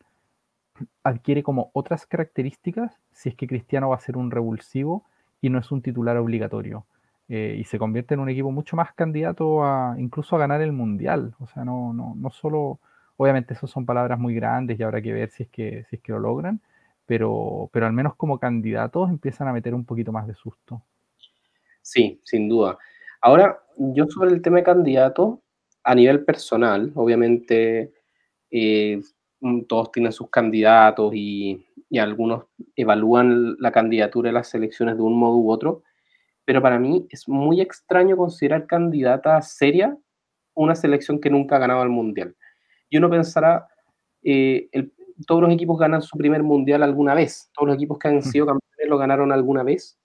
adquiere 1.04 1.44
como 1.44 1.70
otras 1.74 2.06
características 2.06 3.00
si 3.12 3.30
es 3.30 3.36
que 3.36 3.48
Cristiano 3.48 3.90
va 3.90 3.96
a 3.96 4.00
ser 4.00 4.18
un 4.18 4.32
revulsivo 4.32 5.06
y 5.42 5.50
no 5.50 5.60
es 5.60 5.72
un 5.72 5.82
titular 5.82 6.18
obligatorio. 6.18 6.86
Eh, 7.30 7.56
y 7.58 7.64
se 7.64 7.80
convierte 7.80 8.14
en 8.14 8.20
un 8.20 8.30
equipo 8.30 8.52
mucho 8.52 8.76
más 8.76 8.94
candidato 8.94 9.64
a 9.64 9.96
incluso 9.98 10.36
a 10.36 10.40
ganar 10.40 10.62
el 10.62 10.74
mundial. 10.74 11.36
O 11.40 11.48
sea, 11.48 11.64
no, 11.64 11.94
no, 11.94 12.14
no 12.16 12.30
solo 12.30 12.80
Obviamente 13.18 13.54
eso 13.54 13.68
son 13.68 13.86
palabras 13.86 14.20
muy 14.20 14.34
grandes 14.36 14.80
y 14.80 14.84
habrá 14.84 15.02
que 15.02 15.14
ver 15.14 15.30
si 15.30 15.44
es 15.44 15.50
que, 15.50 15.86
si 15.90 15.98
es 15.98 16.02
que 16.02 16.12
lo 16.12 16.20
logran, 16.20 16.62
pero, 17.06 17.70
pero 17.72 17.86
al 17.86 17.94
menos 17.94 18.16
como 18.16 18.40
candidatos 18.40 19.10
empiezan 19.10 19.48
a 19.48 19.54
meter 19.54 19.74
un 19.76 19.86
poquito 19.86 20.12
más 20.12 20.28
de 20.28 20.34
susto. 20.34 20.82
Sí, 21.82 22.20
sin 22.24 22.50
duda. 22.50 22.78
Ahora, 23.22 23.60
yo 23.78 24.08
sobre 24.08 24.32
el 24.32 24.42
tema 24.42 24.58
de 24.58 24.64
candidato, 24.64 25.42
a 25.84 25.94
nivel 25.96 26.24
personal, 26.24 26.92
obviamente 26.96 27.94
eh, 28.50 29.02
todos 29.68 29.92
tienen 29.92 30.12
sus 30.12 30.30
candidatos 30.30 31.14
y, 31.14 31.66
y, 31.90 32.00
algunos 32.00 32.46
evalúan 32.76 33.58
la 33.60 33.72
candidatura 33.72 34.30
de 34.30 34.34
las 34.34 34.48
selecciones 34.48 34.96
de 34.96 35.04
un 35.04 35.18
modo 35.18 35.38
u 35.38 35.52
otro, 35.52 35.84
pero 36.46 36.62
para 36.62 36.80
mí 36.80 37.08
es 37.10 37.28
muy 37.28 37.62
extraño 37.62 38.18
considerar 38.18 38.68
candidata 38.68 39.42
seria 39.42 39.98
una 40.56 40.76
selección 40.76 41.20
que 41.20 41.30
nunca 41.30 41.56
ha 41.56 41.60
ganado 41.60 41.84
el 41.84 41.90
Mundial. 41.90 42.36
Y 42.90 42.98
uno 42.98 43.10
pensará, 43.10 43.68
eh, 44.24 44.70
todos 45.26 45.42
los 45.42 45.52
equipos 45.52 45.80
ganan 45.80 46.02
su 46.02 46.18
primer 46.18 46.44
Mundial 46.44 46.84
alguna 46.84 47.14
vez, 47.16 47.50
todos 47.54 47.68
los 47.68 47.76
equipos 47.76 47.98
que 47.98 48.08
han 48.08 48.22
sido 48.22 48.46
campeones 48.46 48.90
lo 48.90 48.98
ganaron 48.98 49.32
alguna 49.32 49.64
vez, 49.64 49.98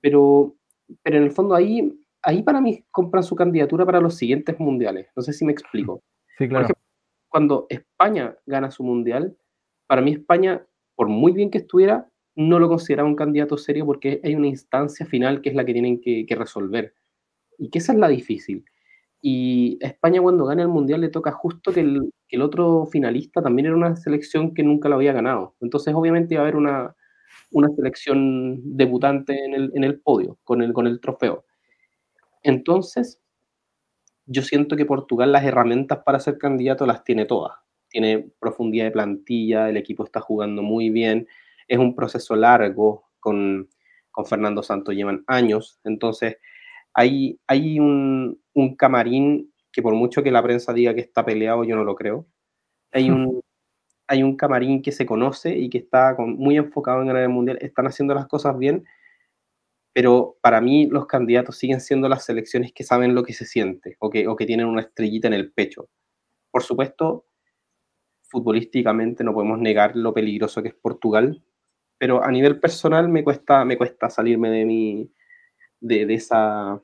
pero, 0.00 0.54
pero 1.02 1.16
en 1.16 1.24
el 1.24 1.30
fondo 1.30 1.54
ahí, 1.54 1.98
ahí 2.22 2.42
para 2.42 2.60
mí 2.60 2.84
compran 2.90 3.22
su 3.22 3.34
candidatura 3.34 3.86
para 3.86 4.00
los 4.00 4.16
siguientes 4.16 4.58
Mundiales. 4.60 5.08
No 5.16 5.22
sé 5.22 5.32
si 5.32 5.44
me 5.44 5.52
explico. 5.52 6.02
Sí, 6.38 6.48
claro. 6.48 6.66
Por 6.66 6.72
ejemplo, 6.72 6.82
cuando 7.28 7.66
España 7.70 8.36
gana 8.46 8.70
su 8.70 8.84
Mundial, 8.84 9.36
para 9.86 10.02
mí 10.02 10.12
España, 10.12 10.64
por 10.94 11.08
muy 11.08 11.32
bien 11.32 11.50
que 11.50 11.58
estuviera, 11.58 12.08
no 12.34 12.58
lo 12.58 12.68
consideraba 12.68 13.08
un 13.08 13.16
candidato 13.16 13.56
serio 13.58 13.86
porque 13.86 14.20
hay 14.24 14.34
una 14.34 14.46
instancia 14.46 15.06
final 15.06 15.40
que 15.40 15.50
es 15.50 15.54
la 15.54 15.64
que 15.64 15.72
tienen 15.72 16.00
que, 16.00 16.26
resolver. 16.36 16.94
Y 17.58 17.70
que 17.70 17.78
esa 17.78 17.92
es 17.92 17.98
la 17.98 18.08
difícil. 18.08 18.64
Y 19.20 19.78
España 19.80 20.20
cuando 20.20 20.46
gana 20.46 20.62
el 20.62 20.68
Mundial 20.68 21.02
le 21.02 21.08
toca 21.08 21.32
justo 21.32 21.72
que 21.72 21.80
el, 21.80 22.12
que 22.28 22.36
el, 22.36 22.42
otro 22.42 22.86
finalista 22.86 23.42
también 23.42 23.66
era 23.66 23.76
una 23.76 23.94
selección 23.96 24.54
que 24.54 24.62
nunca 24.62 24.88
lo 24.88 24.96
había 24.96 25.12
ganado. 25.12 25.54
Entonces 25.60 25.94
obviamente 25.94 26.34
iba 26.34 26.42
a 26.42 26.44
haber 26.44 26.56
una, 26.56 26.96
una 27.52 27.68
selección 27.76 28.60
debutante 28.76 29.44
en 29.44 29.54
el, 29.54 29.72
en 29.74 29.84
el 29.84 30.00
podio, 30.00 30.38
con 30.42 30.62
el, 30.62 30.72
con 30.72 30.86
el 30.86 31.00
trofeo. 31.00 31.44
Entonces, 32.42 33.20
yo 34.26 34.42
siento 34.42 34.76
que 34.76 34.86
Portugal 34.86 35.32
las 35.32 35.44
herramientas 35.44 36.00
para 36.04 36.20
ser 36.20 36.38
candidato 36.38 36.86
las 36.86 37.04
tiene 37.04 37.24
todas. 37.26 37.52
Tiene 37.88 38.30
profundidad 38.40 38.86
de 38.86 38.90
plantilla, 38.90 39.68
el 39.68 39.76
equipo 39.76 40.04
está 40.04 40.20
jugando 40.20 40.62
muy 40.62 40.90
bien, 40.90 41.28
es 41.72 41.78
un 41.78 41.94
proceso 41.96 42.36
largo, 42.36 43.04
con, 43.18 43.66
con 44.10 44.26
Fernando 44.26 44.62
Santos 44.62 44.94
llevan 44.94 45.24
años, 45.26 45.80
entonces 45.84 46.36
hay, 46.92 47.40
hay 47.46 47.80
un, 47.80 48.38
un, 48.52 48.76
camarín 48.76 49.50
que 49.72 49.80
por 49.80 49.94
mucho 49.94 50.22
que 50.22 50.30
la 50.30 50.42
prensa 50.42 50.74
diga 50.74 50.94
que 50.94 51.00
está 51.00 51.24
peleado, 51.24 51.64
yo 51.64 51.74
no 51.74 51.84
lo 51.84 51.94
creo. 51.94 52.26
Hay 52.92 53.10
un, 53.10 53.40
hay 54.06 54.22
un 54.22 54.36
camarín 54.36 54.82
que 54.82 54.92
se 54.92 55.06
conoce 55.06 55.56
y 55.56 55.70
que 55.70 55.78
está 55.78 56.14
con, 56.14 56.36
muy 56.36 56.58
enfocado 56.58 57.00
en 57.00 57.06
ganar 57.06 57.22
el 57.22 57.30
Mundial, 57.30 57.56
están 57.62 57.86
haciendo 57.86 58.14
las 58.14 58.26
cosas 58.26 58.58
bien, 58.58 58.84
pero 59.94 60.36
para 60.42 60.60
mí 60.60 60.88
los 60.88 61.06
candidatos 61.06 61.56
siguen 61.56 61.80
siendo 61.80 62.06
las 62.06 62.26
selecciones 62.26 62.74
que 62.74 62.84
saben 62.84 63.14
lo 63.14 63.22
que 63.22 63.32
se 63.32 63.46
siente 63.46 63.96
o 63.98 64.10
que, 64.10 64.28
o 64.28 64.36
que 64.36 64.44
tienen 64.44 64.66
una 64.66 64.82
estrellita 64.82 65.26
en 65.28 65.34
el 65.34 65.52
pecho. 65.52 65.88
Por 66.50 66.62
supuesto, 66.62 67.24
futbolísticamente 68.24 69.24
no 69.24 69.32
podemos 69.32 69.58
negar 69.58 69.96
lo 69.96 70.12
peligroso 70.12 70.62
que 70.62 70.68
es 70.68 70.74
Portugal, 70.74 71.42
pero 72.02 72.20
a 72.20 72.32
nivel 72.32 72.58
personal 72.58 73.08
me 73.08 73.22
cuesta, 73.22 73.64
me 73.64 73.78
cuesta 73.78 74.10
salirme 74.10 74.50
de, 74.50 74.64
mi, 74.64 75.08
de, 75.78 76.04
de 76.04 76.14
esa, 76.14 76.82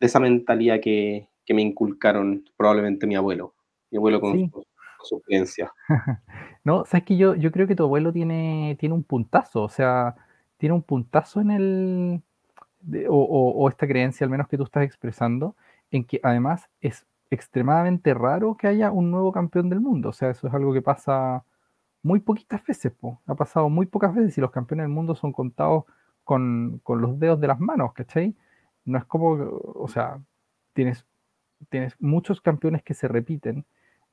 de 0.00 0.06
esa 0.06 0.20
mentalidad 0.20 0.80
que, 0.80 1.28
que, 1.44 1.52
me 1.52 1.60
inculcaron 1.60 2.48
probablemente 2.56 3.06
mi 3.06 3.14
abuelo, 3.14 3.54
mi 3.90 3.98
abuelo 3.98 4.22
con, 4.22 4.32
sí. 4.32 4.46
su, 4.46 4.52
con 4.52 4.64
su 5.02 5.20
creencia. 5.20 5.70
no, 6.64 6.86
sabes 6.86 7.04
que 7.04 7.18
yo, 7.18 7.34
yo 7.34 7.52
creo 7.52 7.66
que 7.66 7.76
tu 7.76 7.82
abuelo 7.82 8.10
tiene, 8.10 8.74
tiene 8.80 8.94
un 8.94 9.04
puntazo, 9.04 9.64
o 9.64 9.68
sea, 9.68 10.14
tiene 10.56 10.74
un 10.74 10.82
puntazo 10.82 11.42
en 11.42 11.50
el, 11.50 12.22
de, 12.80 13.06
o, 13.06 13.16
o, 13.16 13.50
o, 13.50 13.68
esta 13.68 13.86
creencia 13.86 14.24
al 14.24 14.30
menos 14.30 14.48
que 14.48 14.56
tú 14.56 14.62
estás 14.62 14.84
expresando, 14.84 15.56
en 15.90 16.04
que 16.04 16.20
además 16.22 16.70
es 16.80 17.04
extremadamente 17.28 18.14
raro 18.14 18.56
que 18.56 18.68
haya 18.68 18.90
un 18.90 19.10
nuevo 19.10 19.30
campeón 19.30 19.68
del 19.68 19.82
mundo. 19.82 20.08
O 20.08 20.14
sea, 20.14 20.30
eso 20.30 20.48
es 20.48 20.54
algo 20.54 20.72
que 20.72 20.80
pasa 20.80 21.44
muy 22.04 22.20
poquitas 22.20 22.64
veces, 22.64 22.92
po. 22.92 23.20
ha 23.26 23.34
pasado 23.34 23.68
muy 23.68 23.86
pocas 23.86 24.14
veces 24.14 24.38
y 24.38 24.40
los 24.40 24.52
campeones 24.52 24.84
del 24.84 24.92
mundo 24.92 25.16
son 25.16 25.32
contados 25.32 25.84
con, 26.22 26.80
con, 26.84 27.00
los 27.00 27.18
dedos 27.18 27.40
de 27.40 27.48
las 27.48 27.58
manos, 27.58 27.92
¿cachai? 27.94 28.36
No 28.84 28.98
es 28.98 29.04
como, 29.06 29.30
o 29.32 29.88
sea, 29.88 30.20
tienes, 30.74 31.06
tienes 31.70 31.96
muchos 32.00 32.40
campeones 32.40 32.82
que 32.82 32.94
se 32.94 33.08
repiten 33.08 33.64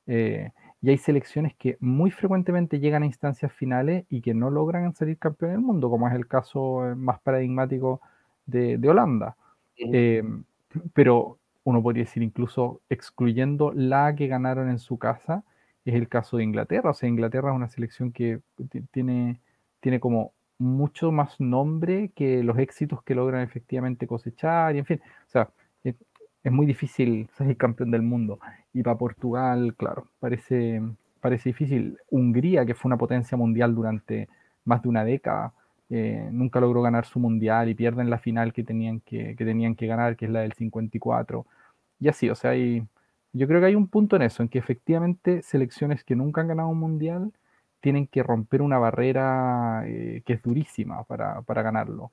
eh, 0.06 0.50
y 0.80 0.90
hay 0.90 0.98
selecciones 0.98 1.54
que 1.54 1.76
muy 1.80 2.10
frecuentemente 2.10 2.80
llegan 2.80 3.02
a 3.02 3.06
instancias 3.06 3.52
finales 3.52 4.04
y 4.08 4.22
que 4.22 4.34
no 4.34 4.50
logran 4.50 4.94
salir 4.94 5.18
campeón 5.18 5.52
del 5.52 5.60
mundo, 5.60 5.90
como 5.90 6.08
es 6.08 6.14
el 6.14 6.26
caso 6.26 6.88
eh, 6.88 6.94
más 6.94 7.20
paradigmático 7.20 8.00
de, 8.46 8.78
de 8.78 8.88
Holanda. 8.88 9.36
Eh, 9.76 10.24
pero 10.94 11.38
uno 11.64 11.82
podría 11.82 12.04
decir 12.04 12.22
incluso 12.22 12.80
excluyendo 12.88 13.72
la 13.72 14.14
que 14.16 14.26
ganaron 14.26 14.70
en 14.70 14.78
su 14.78 14.98
casa, 14.98 15.44
es 15.84 15.94
el 15.94 16.08
caso 16.08 16.36
de 16.36 16.44
Inglaterra. 16.44 16.90
O 16.90 16.94
sea, 16.94 17.08
Inglaterra 17.08 17.50
es 17.50 17.56
una 17.56 17.68
selección 17.68 18.12
que 18.12 18.40
tiene, 18.92 19.40
tiene 19.80 20.00
como 20.00 20.32
mucho 20.58 21.12
más 21.12 21.40
nombre 21.40 22.12
que 22.14 22.42
los 22.42 22.58
éxitos 22.58 23.02
que 23.02 23.14
logran 23.14 23.42
efectivamente 23.42 24.06
cosechar, 24.06 24.74
y 24.76 24.78
en 24.78 24.86
fin, 24.86 25.00
o 25.26 25.30
sea, 25.30 25.50
es, 25.84 25.96
muy 26.52 26.66
difícil 26.66 27.28
ser 27.36 27.56
campeón 27.56 27.90
del 27.90 28.02
mundo. 28.02 28.38
Y 28.72 28.82
para 28.82 28.98
Portugal, 28.98 29.74
claro, 29.76 30.08
parece, 30.20 30.82
parece 31.20 31.50
difícil. 31.50 31.98
Hungría, 32.10 32.66
que 32.66 32.74
fue 32.74 32.88
una 32.88 32.96
potencia 32.98 33.36
mundial 33.36 33.74
durante 33.74 34.28
más 34.64 34.82
de 34.82 34.88
una 34.88 35.04
década, 35.04 35.52
eh, 35.90 36.28
nunca 36.32 36.60
logró 36.60 36.82
ganar 36.82 37.04
su 37.06 37.20
mundial 37.20 37.68
y 37.68 37.74
pierden 37.74 38.10
la 38.10 38.18
final 38.18 38.52
que 38.52 38.64
tenían 38.64 39.00
que, 39.00 39.36
que, 39.36 39.44
tenían 39.44 39.74
que 39.76 39.86
ganar, 39.86 40.16
que 40.16 40.26
es 40.26 40.30
la 40.32 40.40
del 40.40 40.52
54. 40.54 41.46
Y 42.00 42.08
así, 42.08 42.30
o 42.30 42.34
sea, 42.34 42.52
hay, 42.52 42.84
yo 43.32 43.46
creo 43.48 43.60
que 43.60 43.66
hay 43.66 43.74
un 43.74 43.88
punto 43.88 44.16
en 44.16 44.22
eso, 44.22 44.42
en 44.42 44.48
que 44.48 44.58
efectivamente 44.58 45.42
selecciones 45.42 46.04
que 46.04 46.16
nunca 46.16 46.40
han 46.40 46.48
ganado 46.48 46.68
un 46.68 46.78
mundial 46.78 47.32
tienen 47.80 48.06
que 48.06 48.22
romper 48.22 48.62
una 48.62 48.78
barrera 48.78 49.84
eh, 49.86 50.22
que 50.24 50.34
es 50.34 50.42
durísima 50.42 51.04
para, 51.04 51.42
para, 51.42 51.62
ganarlo. 51.62 52.12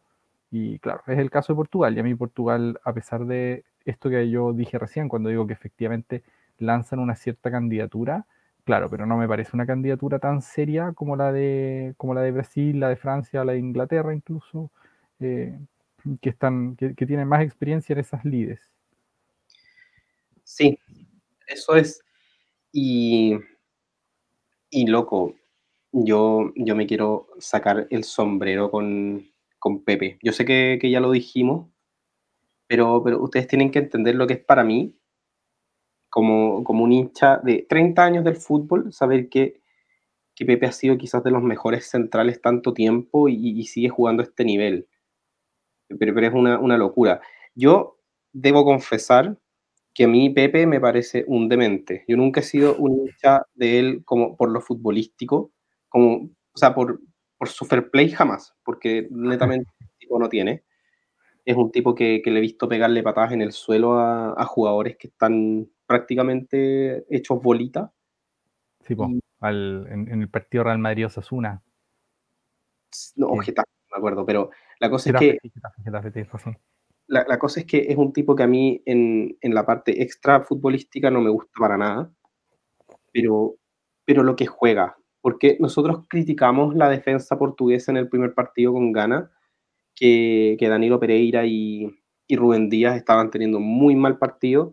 Y 0.52 0.80
claro, 0.80 1.04
es 1.08 1.20
el 1.20 1.30
caso 1.30 1.54
de 1.54 1.58
Portugal. 1.58 1.96
Y 1.96 2.00
a 2.00 2.04
mí 2.04 2.16
Portugal, 2.16 2.80
a 2.84 2.94
pesar 2.94 3.26
de 3.26 3.64
esto 3.86 4.10
que 4.10 4.30
yo 4.30 4.54
dije 4.54 4.80
recién, 4.80 5.10
cuando 5.10 5.30
digo 5.30 5.48
que 5.48 5.54
efectivamente 5.54 6.24
lanzan 6.58 7.00
una 7.00 7.16
cierta 7.16 7.52
candidatura, 7.52 8.26
Claro, 8.70 8.88
pero 8.88 9.08
no 9.08 9.18
me 9.18 9.28
parece 9.28 9.56
una 9.56 9.66
candidatura 9.66 10.20
tan 10.20 10.44
seria 10.44 10.94
como 10.94 11.16
la 11.16 11.32
de, 11.32 11.96
como 11.98 12.14
la 12.14 12.22
de 12.22 12.32
Brasil, 12.32 12.80
la 12.80 12.90
de 12.90 12.98
Francia, 12.98 13.44
la 13.44 13.54
de 13.54 13.58
Inglaterra 13.58 14.14
incluso, 14.14 14.70
eh, 15.20 15.58
que, 16.22 16.30
están, 16.30 16.76
que, 16.76 16.94
que, 16.94 17.08
tienen 17.08 17.28
más 17.28 17.42
experiencia 17.42 17.94
en 17.94 18.00
esas 18.00 18.24
lides. 18.26 18.60
Sí, 20.44 20.78
eso 21.50 21.76
es. 21.76 22.02
Y, 22.72 23.36
y 24.70 24.88
loco, 24.88 25.36
yo, 25.92 26.52
yo 26.56 26.76
me 26.76 26.88
quiero 26.88 27.28
sacar 27.40 27.88
el 27.90 28.04
sombrero 28.04 28.72
con, 28.72 29.28
con 29.58 29.84
Pepe. 29.84 30.20
Yo 30.22 30.32
sé 30.32 30.46
que, 30.46 30.78
que 30.82 30.90
ya 30.92 31.00
lo 31.00 31.12
dijimos, 31.12 31.70
pero, 32.68 33.04
pero 33.04 33.22
ustedes 33.22 33.48
tienen 33.48 33.72
que 33.72 33.80
entender 33.80 34.16
lo 34.16 34.28
que 34.28 34.34
es 34.34 34.44
para 34.44 34.64
mí 34.64 34.96
como, 36.10 36.64
como 36.64 36.84
un 36.84 36.92
hincha 36.92 37.38
de 37.38 37.66
30 37.68 38.04
años 38.04 38.24
del 38.24 38.36
fútbol, 38.36 38.92
saber 38.94 39.30
que, 39.30 39.62
que 40.36 40.46
Pepe 40.46 40.66
ha 40.68 40.72
sido 40.72 40.98
quizás 40.98 41.24
de 41.24 41.32
los 41.32 41.44
mejores 41.44 41.90
centrales 41.90 42.42
tanto 42.42 42.74
tiempo 42.74 43.30
y, 43.30 43.64
sigue 43.66 43.90
jugando 43.90 44.22
a 44.24 44.26
este 44.26 44.44
nivel. 44.44 44.88
Pero, 45.88 46.14
pero 46.14 46.28
es 46.28 46.34
una, 46.34 46.60
una, 46.60 46.78
locura. 46.78 47.22
Yo 47.56 47.98
debo 48.32 48.64
confesar 48.64 49.38
que 50.00 50.06
a 50.06 50.08
mí 50.08 50.30
Pepe 50.30 50.66
me 50.66 50.80
parece 50.80 51.26
un 51.28 51.50
demente. 51.50 52.06
Yo 52.08 52.16
nunca 52.16 52.40
he 52.40 52.44
sido 52.44 52.78
un 52.78 53.02
hincha 53.02 53.46
de 53.54 53.80
él 53.80 54.02
como 54.06 54.38
por 54.38 54.50
lo 54.50 54.62
futbolístico, 54.62 55.52
como, 55.90 56.30
o 56.54 56.58
sea, 56.58 56.74
por, 56.74 57.02
por 57.38 57.50
su 57.50 57.66
fair 57.66 57.92
play 57.92 58.10
jamás, 58.10 58.56
porque 58.64 59.10
netamente 59.12 59.70
tipo 60.00 60.18
no 60.18 60.30
tiene. 60.30 60.64
Es 61.44 61.58
un 61.58 61.70
tipo 61.70 61.96
que, 61.96 62.22
que, 62.24 62.32
le 62.32 62.38
he 62.38 62.42
visto 62.42 62.70
pegarle 62.70 63.04
patadas 63.04 63.34
en 63.34 63.42
el 63.42 63.52
suelo 63.52 63.96
a, 63.96 64.42
a 64.42 64.46
jugadores 64.46 64.96
que 64.96 65.10
están 65.10 65.70
prácticamente 65.86 67.04
hechos 67.14 67.42
bolita. 67.42 67.92
Sí, 68.88 68.96
pues, 68.96 69.10
al, 69.42 69.86
en, 69.90 70.14
en, 70.14 70.22
el 70.22 70.30
partido 70.30 70.64
Real 70.64 70.80
Madrid-Osasuna. 70.80 71.62
No. 73.18 73.36
Getafe, 73.40 73.70
no 73.90 73.98
me 73.98 73.98
acuerdo, 73.98 74.26
pero 74.26 74.50
la 74.80 74.90
cosa 74.90 75.10
Getafe, 75.10 75.30
es 75.32 75.42
que... 75.42 75.50
Getafe, 75.84 75.84
Getafe, 75.84 76.60
la, 77.10 77.40
cosa 77.40 77.62
es 77.62 77.66
que 77.66 77.88
es 77.90 77.98
un 77.98 78.14
tipo 78.14 78.36
que 78.36 78.44
a 78.44 78.48
mí 78.48 78.84
en, 78.86 79.36
en, 79.42 79.54
la 79.56 79.66
parte 79.66 80.04
extra 80.04 80.42
futbolística 80.42 81.10
no 81.10 81.22
me 81.22 81.32
gusta 81.32 81.52
para 81.60 81.76
nada, 81.76 82.14
pero, 83.12 83.56
pero 84.06 84.24
lo 84.24 84.36
que 84.36 84.46
juega, 84.46 84.96
porque 85.22 85.58
nosotros 85.60 86.06
criticamos 86.08 86.76
la 86.76 86.88
defensa 86.88 87.38
portuguesa 87.38 87.92
en 87.92 87.98
el 87.98 88.10
primer 88.10 88.36
partido 88.36 88.74
con 88.74 88.92
Ghana, 88.92 89.32
que, 89.96 90.56
que 90.60 90.70
Danilo 90.70 91.00
Pereira 91.00 91.46
y, 91.46 91.96
Rubén 92.30 92.70
Díaz 92.70 92.96
estaban 92.96 93.32
teniendo 93.32 93.60
muy 93.60 93.96
mal 93.96 94.20
partido, 94.20 94.72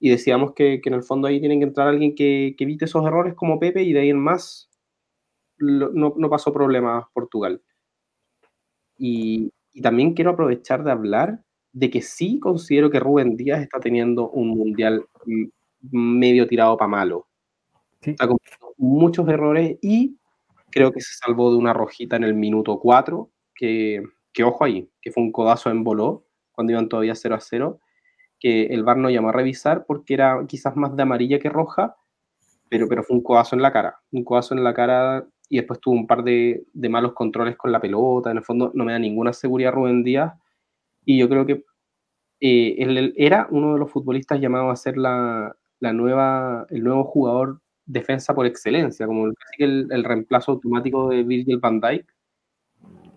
y 0.00 0.10
decíamos 0.10 0.54
que, 0.54 0.80
en 0.84 0.94
el 0.94 1.04
fondo 1.04 1.28
ahí 1.28 1.38
tiene 1.38 1.58
que 1.58 1.64
entrar 1.64 1.86
alguien 1.86 2.16
que, 2.16 2.56
evite 2.58 2.86
esos 2.86 3.06
errores 3.06 3.34
como 3.34 3.60
Pepe 3.60 3.82
y 3.82 3.92
de 3.92 4.00
ahí 4.00 4.10
en 4.10 4.18
más 4.18 4.68
no, 5.58 6.30
pasó 6.30 6.52
problema 6.52 7.08
Portugal. 7.14 7.62
Y, 8.98 9.52
también 9.82 10.14
quiero 10.14 10.32
aprovechar 10.32 10.82
de 10.82 10.90
hablar 10.90 11.44
de 11.72 11.90
que 11.90 12.02
sí 12.02 12.38
considero 12.40 12.90
que 12.90 13.00
Rubén 13.00 13.36
Díaz 13.36 13.62
está 13.62 13.78
teniendo 13.78 14.30
un 14.30 14.48
mundial 14.48 15.06
medio 15.90 16.46
tirado 16.46 16.76
para 16.76 16.88
malo. 16.88 17.28
Está 18.00 18.26
cometiendo 18.26 18.74
muchos 18.76 19.28
errores 19.28 19.78
y 19.82 20.16
creo 20.70 20.92
que 20.92 21.00
se 21.00 21.14
salvó 21.14 21.50
de 21.50 21.58
una 21.58 21.72
rojita 21.72 22.16
en 22.16 22.24
el 22.24 22.34
minuto 22.34 22.78
4, 22.78 23.30
que, 23.54 24.02
que 24.32 24.44
ojo 24.44 24.64
ahí, 24.64 24.88
que 25.00 25.10
fue 25.10 25.22
un 25.22 25.32
codazo 25.32 25.70
en 25.70 25.84
voló 25.84 26.24
cuando 26.52 26.72
iban 26.72 26.88
todavía 26.88 27.14
0 27.14 27.34
a 27.34 27.40
0, 27.40 27.80
que 28.38 28.66
el 28.66 28.84
VAR 28.84 28.96
no 28.96 29.10
llamó 29.10 29.28
a 29.28 29.32
revisar 29.32 29.84
porque 29.86 30.14
era 30.14 30.44
quizás 30.48 30.76
más 30.76 30.96
de 30.96 31.02
amarilla 31.02 31.38
que 31.38 31.48
roja, 31.48 31.96
pero, 32.68 32.88
pero 32.88 33.02
fue 33.02 33.16
un 33.16 33.22
codazo 33.22 33.54
en 33.56 33.62
la 33.62 33.72
cara, 33.72 33.98
un 34.12 34.24
codazo 34.24 34.54
en 34.54 34.64
la 34.64 34.74
cara 34.74 35.26
y 35.48 35.56
después 35.56 35.80
tuvo 35.80 35.94
un 35.94 36.06
par 36.06 36.22
de, 36.22 36.64
de 36.72 36.88
malos 36.88 37.12
controles 37.12 37.56
con 37.56 37.72
la 37.72 37.80
pelota, 37.80 38.30
en 38.30 38.38
el 38.38 38.44
fondo 38.44 38.70
no 38.74 38.84
me 38.84 38.92
da 38.92 38.98
ninguna 38.98 39.32
seguridad 39.32 39.72
Rubén 39.72 40.04
Díaz 40.04 40.32
y 41.04 41.18
yo 41.18 41.28
creo 41.28 41.46
que 41.46 41.64
eh, 42.40 42.76
él, 42.78 43.14
era 43.16 43.46
uno 43.50 43.74
de 43.74 43.78
los 43.78 43.90
futbolistas 43.90 44.40
llamados 44.40 44.72
a 44.72 44.76
ser 44.76 44.96
la, 44.96 45.54
nueva, 45.80 46.66
el 46.70 46.82
nuevo 46.82 47.04
jugador 47.04 47.60
defensa 47.84 48.34
por 48.34 48.46
excelencia, 48.46 49.06
como 49.06 49.26
el, 49.58 49.88
el, 49.90 50.04
reemplazo 50.04 50.52
automático 50.52 51.10
de 51.10 51.22
Virgil 51.22 51.58
van 51.58 51.80
Dijk. 51.80 52.06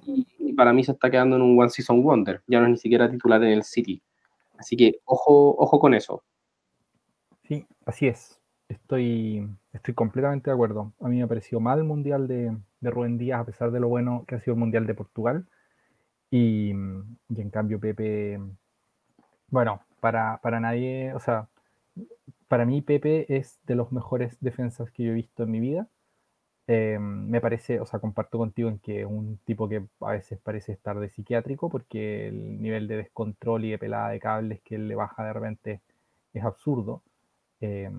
Y, 0.06 0.54
para 0.54 0.74
mí 0.74 0.84
se 0.84 0.92
está 0.92 1.10
quedando 1.10 1.36
en 1.36 1.42
un 1.42 1.60
One 1.60 1.70
Season 1.70 2.04
Wonder, 2.04 2.44
ya 2.48 2.60
no 2.60 2.66
es 2.66 2.72
ni 2.72 2.78
siquiera 2.78 3.10
titular 3.10 3.42
en 3.44 3.50
el 3.52 3.64
City. 3.64 4.02
Así 4.58 4.76
que 4.78 5.00
ojo, 5.06 5.56
ojo 5.58 5.80
con 5.80 5.94
eso. 5.94 6.24
Sí, 7.44 7.66
así 7.86 8.08
es. 8.08 8.40
Estoy, 8.68 9.48
estoy 9.72 9.94
completamente 9.94 10.50
de 10.50 10.54
acuerdo. 10.54 10.94
A 11.00 11.08
mí 11.08 11.18
me 11.18 11.24
ha 11.24 11.28
parecido 11.28 11.60
mal 11.60 11.80
el 11.80 11.86
Mundial 11.86 12.28
de, 12.28 12.56
de 12.82 12.90
Rubén 12.92 13.18
Díaz, 13.18 13.42
a 13.42 13.46
pesar 13.46 13.72
de 13.72 13.80
lo 13.80 13.88
bueno 13.88 14.26
que 14.28 14.36
ha 14.36 14.40
sido 14.40 14.54
el 14.54 14.60
Mundial 14.60 14.86
de 14.86 14.94
Portugal. 14.94 15.48
Y, 16.36 16.72
y 17.30 17.42
en 17.42 17.50
cambio 17.52 17.80
Pepe, 17.80 18.40
bueno, 19.50 19.84
para, 20.00 20.40
para 20.42 20.60
nadie, 20.60 21.14
o 21.14 21.20
sea, 21.20 21.48
para 22.48 22.66
mí 22.66 22.82
Pepe 22.82 23.38
es 23.38 23.60
de 23.68 23.76
los 23.76 23.92
mejores 23.92 24.36
defensas 24.42 24.90
que 24.90 25.04
yo 25.04 25.12
he 25.12 25.16
visto 25.16 25.44
en 25.44 25.52
mi 25.52 25.60
vida. 25.60 25.88
Eh, 26.68 26.98
me 27.00 27.40
parece, 27.40 27.80
o 27.80 27.86
sea, 27.86 28.00
comparto 28.00 28.40
contigo 28.40 28.68
en 28.70 28.80
que 28.80 29.06
un 29.06 29.38
tipo 29.46 29.70
que 29.70 29.86
a 30.02 30.12
veces 30.14 30.40
parece 30.40 30.72
estar 30.72 31.00
de 31.00 31.10
psiquiátrico 31.10 31.70
porque 31.70 32.30
el 32.30 32.60
nivel 32.60 32.88
de 32.88 32.98
descontrol 32.98 33.66
y 33.66 33.72
de 33.72 33.78
pelada 33.78 34.10
de 34.10 34.20
cables 34.20 34.62
que 34.64 34.74
él 34.76 34.88
le 34.88 34.96
baja 34.96 35.24
de 35.24 35.34
repente 35.34 35.82
es 36.34 36.44
absurdo. 36.44 37.04
Eh, 37.62 37.92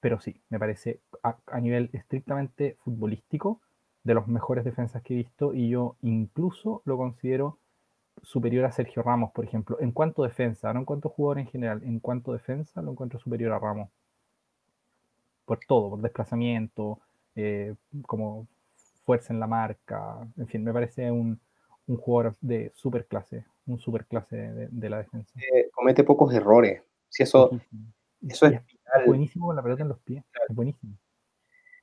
pero 0.00 0.18
sí, 0.18 0.40
me 0.48 0.58
parece 0.58 0.98
a, 1.22 1.60
nivel 1.60 1.88
estrictamente 1.92 2.78
futbolístico 2.82 3.60
de 4.02 4.14
los 4.14 4.26
mejores 4.28 4.64
defensas 4.64 5.02
que 5.02 5.14
he 5.14 5.16
visto 5.18 5.54
y 5.54 5.68
yo 5.68 5.96
incluso 6.02 6.82
lo 6.84 6.96
considero 6.96 7.58
superior 8.22 8.64
a 8.64 8.72
Sergio 8.72 9.02
Ramos, 9.02 9.32
por 9.32 9.44
ejemplo, 9.44 9.78
en 9.80 9.92
cuanto 9.92 10.22
a 10.22 10.28
defensa, 10.28 10.72
no 10.72 10.80
en 10.80 10.84
cuanto 10.84 11.08
a 11.08 11.10
jugador 11.10 11.38
en 11.38 11.46
general, 11.46 11.82
en 11.84 12.00
cuanto 12.00 12.32
a 12.32 12.34
defensa 12.34 12.82
lo 12.82 12.92
encuentro 12.92 13.18
superior 13.18 13.52
a 13.52 13.58
Ramos. 13.58 13.88
Por 15.44 15.58
todo, 15.66 15.90
por 15.90 16.00
desplazamiento, 16.00 17.00
eh, 17.34 17.74
como 18.06 18.46
fuerza 19.04 19.32
en 19.32 19.40
la 19.40 19.46
marca, 19.46 20.18
en 20.36 20.46
fin, 20.46 20.62
me 20.62 20.72
parece 20.72 21.10
un, 21.10 21.40
un 21.86 21.96
jugador 21.96 22.36
de 22.40 22.72
super 22.74 23.06
clase, 23.06 23.44
un 23.66 23.78
super 23.78 24.06
clase 24.06 24.36
de, 24.36 24.90
la 24.90 24.98
defensa. 24.98 25.32
Eh, 25.36 25.70
comete 25.72 26.04
pocos 26.04 26.32
errores, 26.32 26.82
si 27.08 27.22
eso, 27.22 27.50
eso 28.26 28.46
es, 28.46 28.60
buenísimo 29.06 29.46
con 29.46 29.56
la 29.56 29.62
pelota 29.62 29.82
en 29.82 29.88
los 29.88 29.98
pies, 30.00 30.24
es 30.48 30.54
buenísimo. 30.54 30.96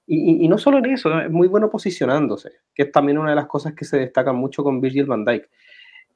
Y, 0.10 0.46
y, 0.46 0.48
no 0.48 0.58
solo 0.58 0.78
en 0.78 0.86
eso, 0.86 1.20
es 1.20 1.30
muy 1.30 1.50
bueno 1.50 1.70
posicionándose, 1.70 2.52
que 2.74 2.84
es 2.84 2.92
también 2.94 3.18
una 3.18 3.32
de 3.32 3.36
las 3.36 3.48
cosas 3.48 3.74
que 3.74 3.84
se 3.84 3.98
destacan 3.98 4.38
mucho 4.38 4.64
con 4.64 4.80
Virgil 4.80 5.06
van 5.06 5.26
Dijk 5.26 5.50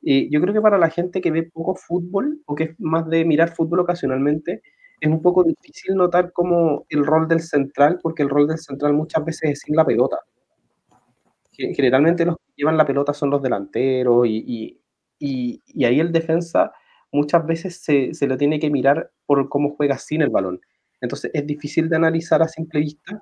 yo 0.01 0.41
creo 0.41 0.53
que 0.53 0.61
para 0.61 0.77
la 0.77 0.89
gente 0.89 1.21
que 1.21 1.31
ve 1.31 1.43
poco 1.43 1.75
fútbol 1.75 2.41
o 2.45 2.55
que 2.55 2.63
es 2.65 2.79
más 2.79 3.07
de 3.07 3.23
mirar 3.23 3.53
fútbol 3.53 3.81
ocasionalmente, 3.81 4.61
es 4.99 5.09
un 5.09 5.21
poco 5.21 5.43
difícil 5.43 5.95
notar 5.95 6.31
como 6.31 6.85
el 6.89 7.05
rol 7.05 7.27
del 7.27 7.41
central, 7.41 7.99
porque 8.01 8.23
el 8.23 8.29
rol 8.29 8.47
del 8.47 8.57
central 8.57 8.93
muchas 8.93 9.23
veces 9.25 9.51
es 9.51 9.59
sin 9.61 9.75
la 9.75 9.85
pelota. 9.85 10.19
Generalmente 11.51 12.25
los 12.25 12.37
que 12.37 12.53
llevan 12.55 12.77
la 12.77 12.85
pelota 12.85 13.13
son 13.13 13.29
los 13.29 13.41
delanteros 13.41 14.25
y, 14.27 14.79
y, 15.19 15.61
y, 15.65 15.85
ahí 15.85 15.99
el 15.99 16.11
defensa 16.11 16.71
muchas 17.11 17.45
veces 17.45 17.77
se, 17.83 18.13
se, 18.15 18.25
lo 18.25 18.37
tiene 18.37 18.59
que 18.59 18.71
mirar 18.71 19.11
por 19.27 19.47
cómo 19.49 19.75
juega 19.75 19.97
sin 19.97 20.23
el 20.23 20.29
balón. 20.29 20.59
Entonces 21.01 21.29
es 21.33 21.45
difícil 21.45 21.89
de 21.89 21.97
analizar 21.97 22.41
a 22.41 22.47
simple 22.47 22.79
vista, 22.79 23.21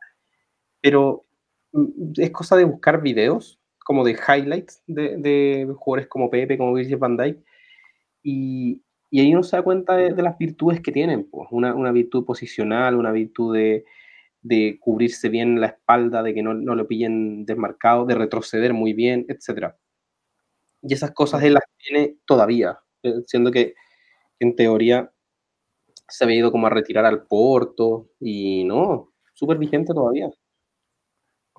pero 0.82 1.26
mm, 1.72 2.14
es 2.18 2.32
cosa 2.32 2.56
de 2.58 2.66
buscar 2.66 3.02
videos 3.02 3.60
como 3.90 4.04
de 4.06 4.12
highlights 4.12 4.84
de, 4.86 5.68
jugadores 5.78 6.08
como 6.08 6.30
Pepe, 6.30 6.58
como 6.58 6.74
Virgil 6.74 6.98
van 6.98 7.18
Dijk, 7.18 7.40
y, 8.22 8.84
y, 9.10 9.20
ahí 9.20 9.34
uno 9.34 9.42
se 9.42 9.56
da 9.56 9.64
cuenta 9.64 9.96
de, 9.96 10.22
las 10.22 10.38
virtudes 10.38 10.82
que 10.82 10.92
tienen, 10.92 11.28
pues, 11.30 11.48
una, 11.52 11.74
una, 11.74 11.92
virtud 11.92 12.24
posicional, 12.26 12.96
una 12.96 13.12
virtud 13.12 13.56
de, 13.56 13.86
de, 14.42 14.78
cubrirse 14.80 15.30
bien 15.30 15.60
la 15.60 15.68
espalda, 15.68 16.22
de 16.22 16.34
que 16.36 16.44
no, 16.44 16.54
no 16.54 16.76
lo 16.76 16.88
pillen 16.88 17.46
desmarcado, 17.46 18.06
de 18.06 18.16
retroceder 18.16 18.74
muy 18.74 18.94
bien, 18.94 19.26
etc. 19.28 19.74
Y 20.84 20.94
esas 20.94 21.12
cosas 21.12 21.42
él 21.44 21.56
las 21.56 21.64
tiene 21.78 22.18
todavía, 22.26 22.80
eh, 23.04 23.24
siendo 23.26 23.52
que 23.52 23.74
en 24.40 24.56
teoría 24.56 25.12
se 26.08 26.24
había 26.24 26.38
ido 26.38 26.52
como 26.52 26.68
a 26.68 26.72
retirar 26.72 27.06
al 27.06 27.26
Porto 27.26 28.10
y 28.20 28.64
no, 28.66 29.14
súper 29.34 29.58
vigente 29.58 29.94
todavía. 29.94 30.30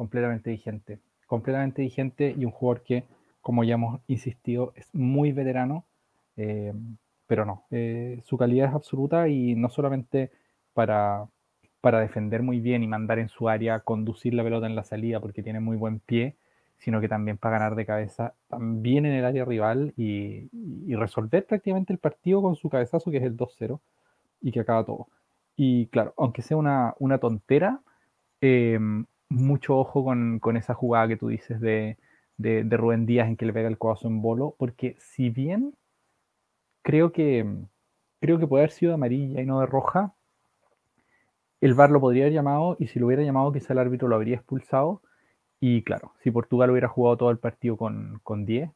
Completamente 0.01 0.51
vigente 0.51 1.01
completamente 1.31 1.83
vigente 1.83 2.35
y 2.37 2.45
un 2.45 2.51
jugador 2.51 2.83
que, 2.83 3.05
como 3.41 3.63
ya 3.63 3.75
hemos 3.75 4.01
insistido, 4.09 4.73
es 4.75 4.93
muy 4.93 5.31
veterano, 5.31 5.85
eh, 6.37 6.73
pero 7.29 7.45
no, 7.45 7.67
eh, 7.71 8.21
su 8.25 8.37
calidad 8.37 8.71
es 8.71 8.75
absoluta 8.75 9.29
y 9.29 9.55
no 9.55 9.69
solamente 9.69 10.33
para, 10.75 11.29
para 11.81 12.01
defender 12.01 12.43
muy 12.43 12.59
bien 12.59 12.83
y 12.83 12.89
mandar 12.89 13.21
en 13.21 13.29
su 13.29 13.49
área, 13.49 13.79
conducir 13.79 14.35
la 14.35 14.43
pelota 14.43 14.67
en 14.67 14.75
la 14.75 14.83
salida 14.83 15.21
porque 15.21 15.45
tiene 15.45 15.61
muy 15.61 15.77
buen 15.77 16.01
pie, 16.01 16.35
sino 16.79 17.01
que 17.01 17.09
también 17.09 17.39
para 17.39 17.59
ganar 17.61 17.77
de 17.77 17.87
cabeza 17.87 18.35
también 18.49 19.07
en 19.07 19.13
el 19.13 19.25
área 19.25 19.45
rival 19.45 19.95
y, 19.97 20.49
resolver 20.97 21.47
prácticamente 21.47 21.93
el 21.93 22.01
partido 22.01 22.43
con 22.43 22.57
su 22.57 22.69
cabezazo, 22.69 23.13
que 23.13 23.19
es 23.19 23.23
el 23.23 23.37
2-0, 23.37 23.79
y 24.41 24.51
que 24.51 24.61
acaba 24.61 24.85
todo. 24.85 25.07
Y 25.55 25.87
claro, 25.87 26.13
aunque 26.17 26.43
sea 26.43 26.57
una, 26.57 26.95
una 26.99 27.19
tontera, 27.19 27.81
eh, 28.41 28.81
mucho 29.31 29.79
ojo 29.79 30.05
con, 30.05 30.57
esa 30.57 30.75
jugada 30.75 31.09
que 31.09 31.17
tú 31.17 31.29
dices 31.29 31.61
de, 31.61 31.97
de, 32.37 32.77
Rubén 32.77 33.07
Díaz 33.07 33.29
en 33.29 33.37
que 33.37 33.47
le 33.47 33.53
pega 33.53 33.69
el 33.69 33.79
codazo 33.79 34.09
en 34.09 34.21
bolo, 34.21 34.55
porque 34.59 34.97
si 34.99 35.31
bien 35.31 35.75
creo 36.83 37.13
que, 37.13 37.47
creo 38.21 38.39
que 38.39 38.47
puede 38.47 38.65
haber 38.65 38.73
sido 38.73 38.91
de 38.91 38.95
amarilla 38.95 39.41
y 39.41 39.47
no 39.47 39.61
de 39.61 39.67
roja, 39.67 40.15
el 41.61 41.75
VAR 41.75 41.91
lo 41.91 42.01
podría 42.01 42.25
haber 42.25 42.35
llamado 42.35 42.77
y 42.79 42.89
si 42.89 42.99
lo 42.99 43.07
hubiera 43.07 43.23
llamado 43.23 43.53
quizá 43.53 43.73
el 43.73 43.79
árbitro 43.79 44.09
lo 44.09 44.17
habría 44.17 44.37
expulsado. 44.37 45.03
Y 45.61 45.83
claro, 45.83 46.15
si 46.23 46.31
Portugal 46.31 46.71
hubiera 46.71 46.89
jugado 46.89 47.19
todo 47.19 47.31
el 47.31 47.39
partido 47.39 47.77
con, 47.77 48.21
con 48.23 48.47
10, 48.47 48.71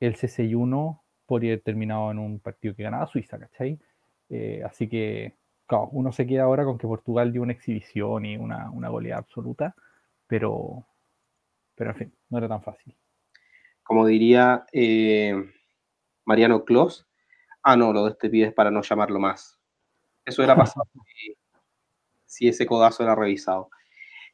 el 0.00 0.16
C6-1 0.16 1.00
podría 1.26 1.52
haber 1.52 1.62
terminado 1.62 2.10
en 2.12 2.18
un 2.18 2.38
partido 2.38 2.76
que 2.76 2.84
ganaba 2.84 3.08
Suiza, 3.08 3.38
¿cachai? 3.38 3.80
Eh, 4.28 4.62
así 4.64 4.88
que 4.88 5.34
uno 5.68 6.12
se 6.12 6.26
queda 6.26 6.44
ahora 6.44 6.64
con 6.64 6.78
que 6.78 6.86
Portugal 6.86 7.32
dio 7.32 7.42
una 7.42 7.52
exhibición 7.52 8.24
y 8.24 8.36
una, 8.36 8.70
una 8.70 8.88
goleada 8.88 9.20
absoluta, 9.20 9.74
pero, 10.26 10.84
pero 11.74 11.90
en 11.90 11.96
fin, 11.96 12.12
no 12.30 12.38
era 12.38 12.48
tan 12.48 12.62
fácil. 12.62 12.94
Como 13.82 14.06
diría 14.06 14.66
eh, 14.72 15.34
Mariano 16.24 16.64
Clos, 16.64 17.06
ah, 17.62 17.76
no, 17.76 17.92
lo 17.92 18.04
de 18.04 18.10
este 18.10 18.30
pibe 18.30 18.48
es 18.48 18.54
para 18.54 18.70
no 18.70 18.82
llamarlo 18.82 19.18
más. 19.18 19.58
Eso 20.24 20.42
era 20.42 20.56
pasado 20.56 20.86
si, 22.26 22.48
ese 22.48 22.66
codazo 22.66 23.02
era 23.02 23.14
revisado. 23.14 23.70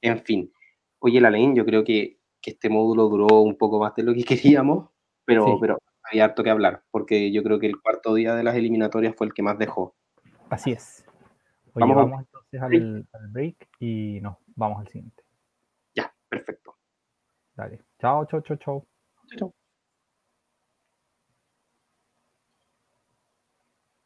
En 0.01 0.23
fin, 0.23 0.53
oye, 0.99 1.21
la 1.21 1.31
ley, 1.31 1.53
yo 1.55 1.65
creo 1.65 1.85
que, 1.85 2.19
este 2.45 2.69
módulo 2.69 3.09
duró 3.09 3.41
un 3.43 3.57
poco 3.57 3.79
más 3.79 3.95
de 3.95 4.03
lo 4.03 4.13
que 4.15 4.25
queríamos, 4.25 4.91
pero, 5.25 5.59
pero 5.61 5.79
había 6.03 6.25
harto 6.25 6.43
que 6.43 6.51
hablar, 6.51 6.83
porque 6.91 7.31
yo 7.31 7.43
creo 7.43 7.59
que 7.59 7.67
el 7.67 7.81
cuarto 7.81 8.15
día 8.15 8.35
de 8.35 8.43
las 8.43 8.57
eliminatorias 8.57 9.15
fue 9.17 9.29
el 9.29 9.33
que 9.33 9.43
más 9.43 9.59
dejó. 9.59 9.95
Así 10.51 10.73
es 10.73 11.02
vamos, 11.75 12.21
entonces 12.21 12.63
al, 12.63 13.07
break 13.31 13.69
y 13.81 14.21
nos 14.21 14.37
vamos 14.57 14.81
al 14.81 14.89
siguiente. 14.89 15.23
Ya, 15.95 16.13
perfecto. 16.29 16.77
Dale. 17.55 17.81
Chao, 18.01 18.27
chao, 18.27 18.41
chao, 18.41 18.57
chao. 18.57 18.87
Chao, 19.29 19.39
chao. 19.39 19.55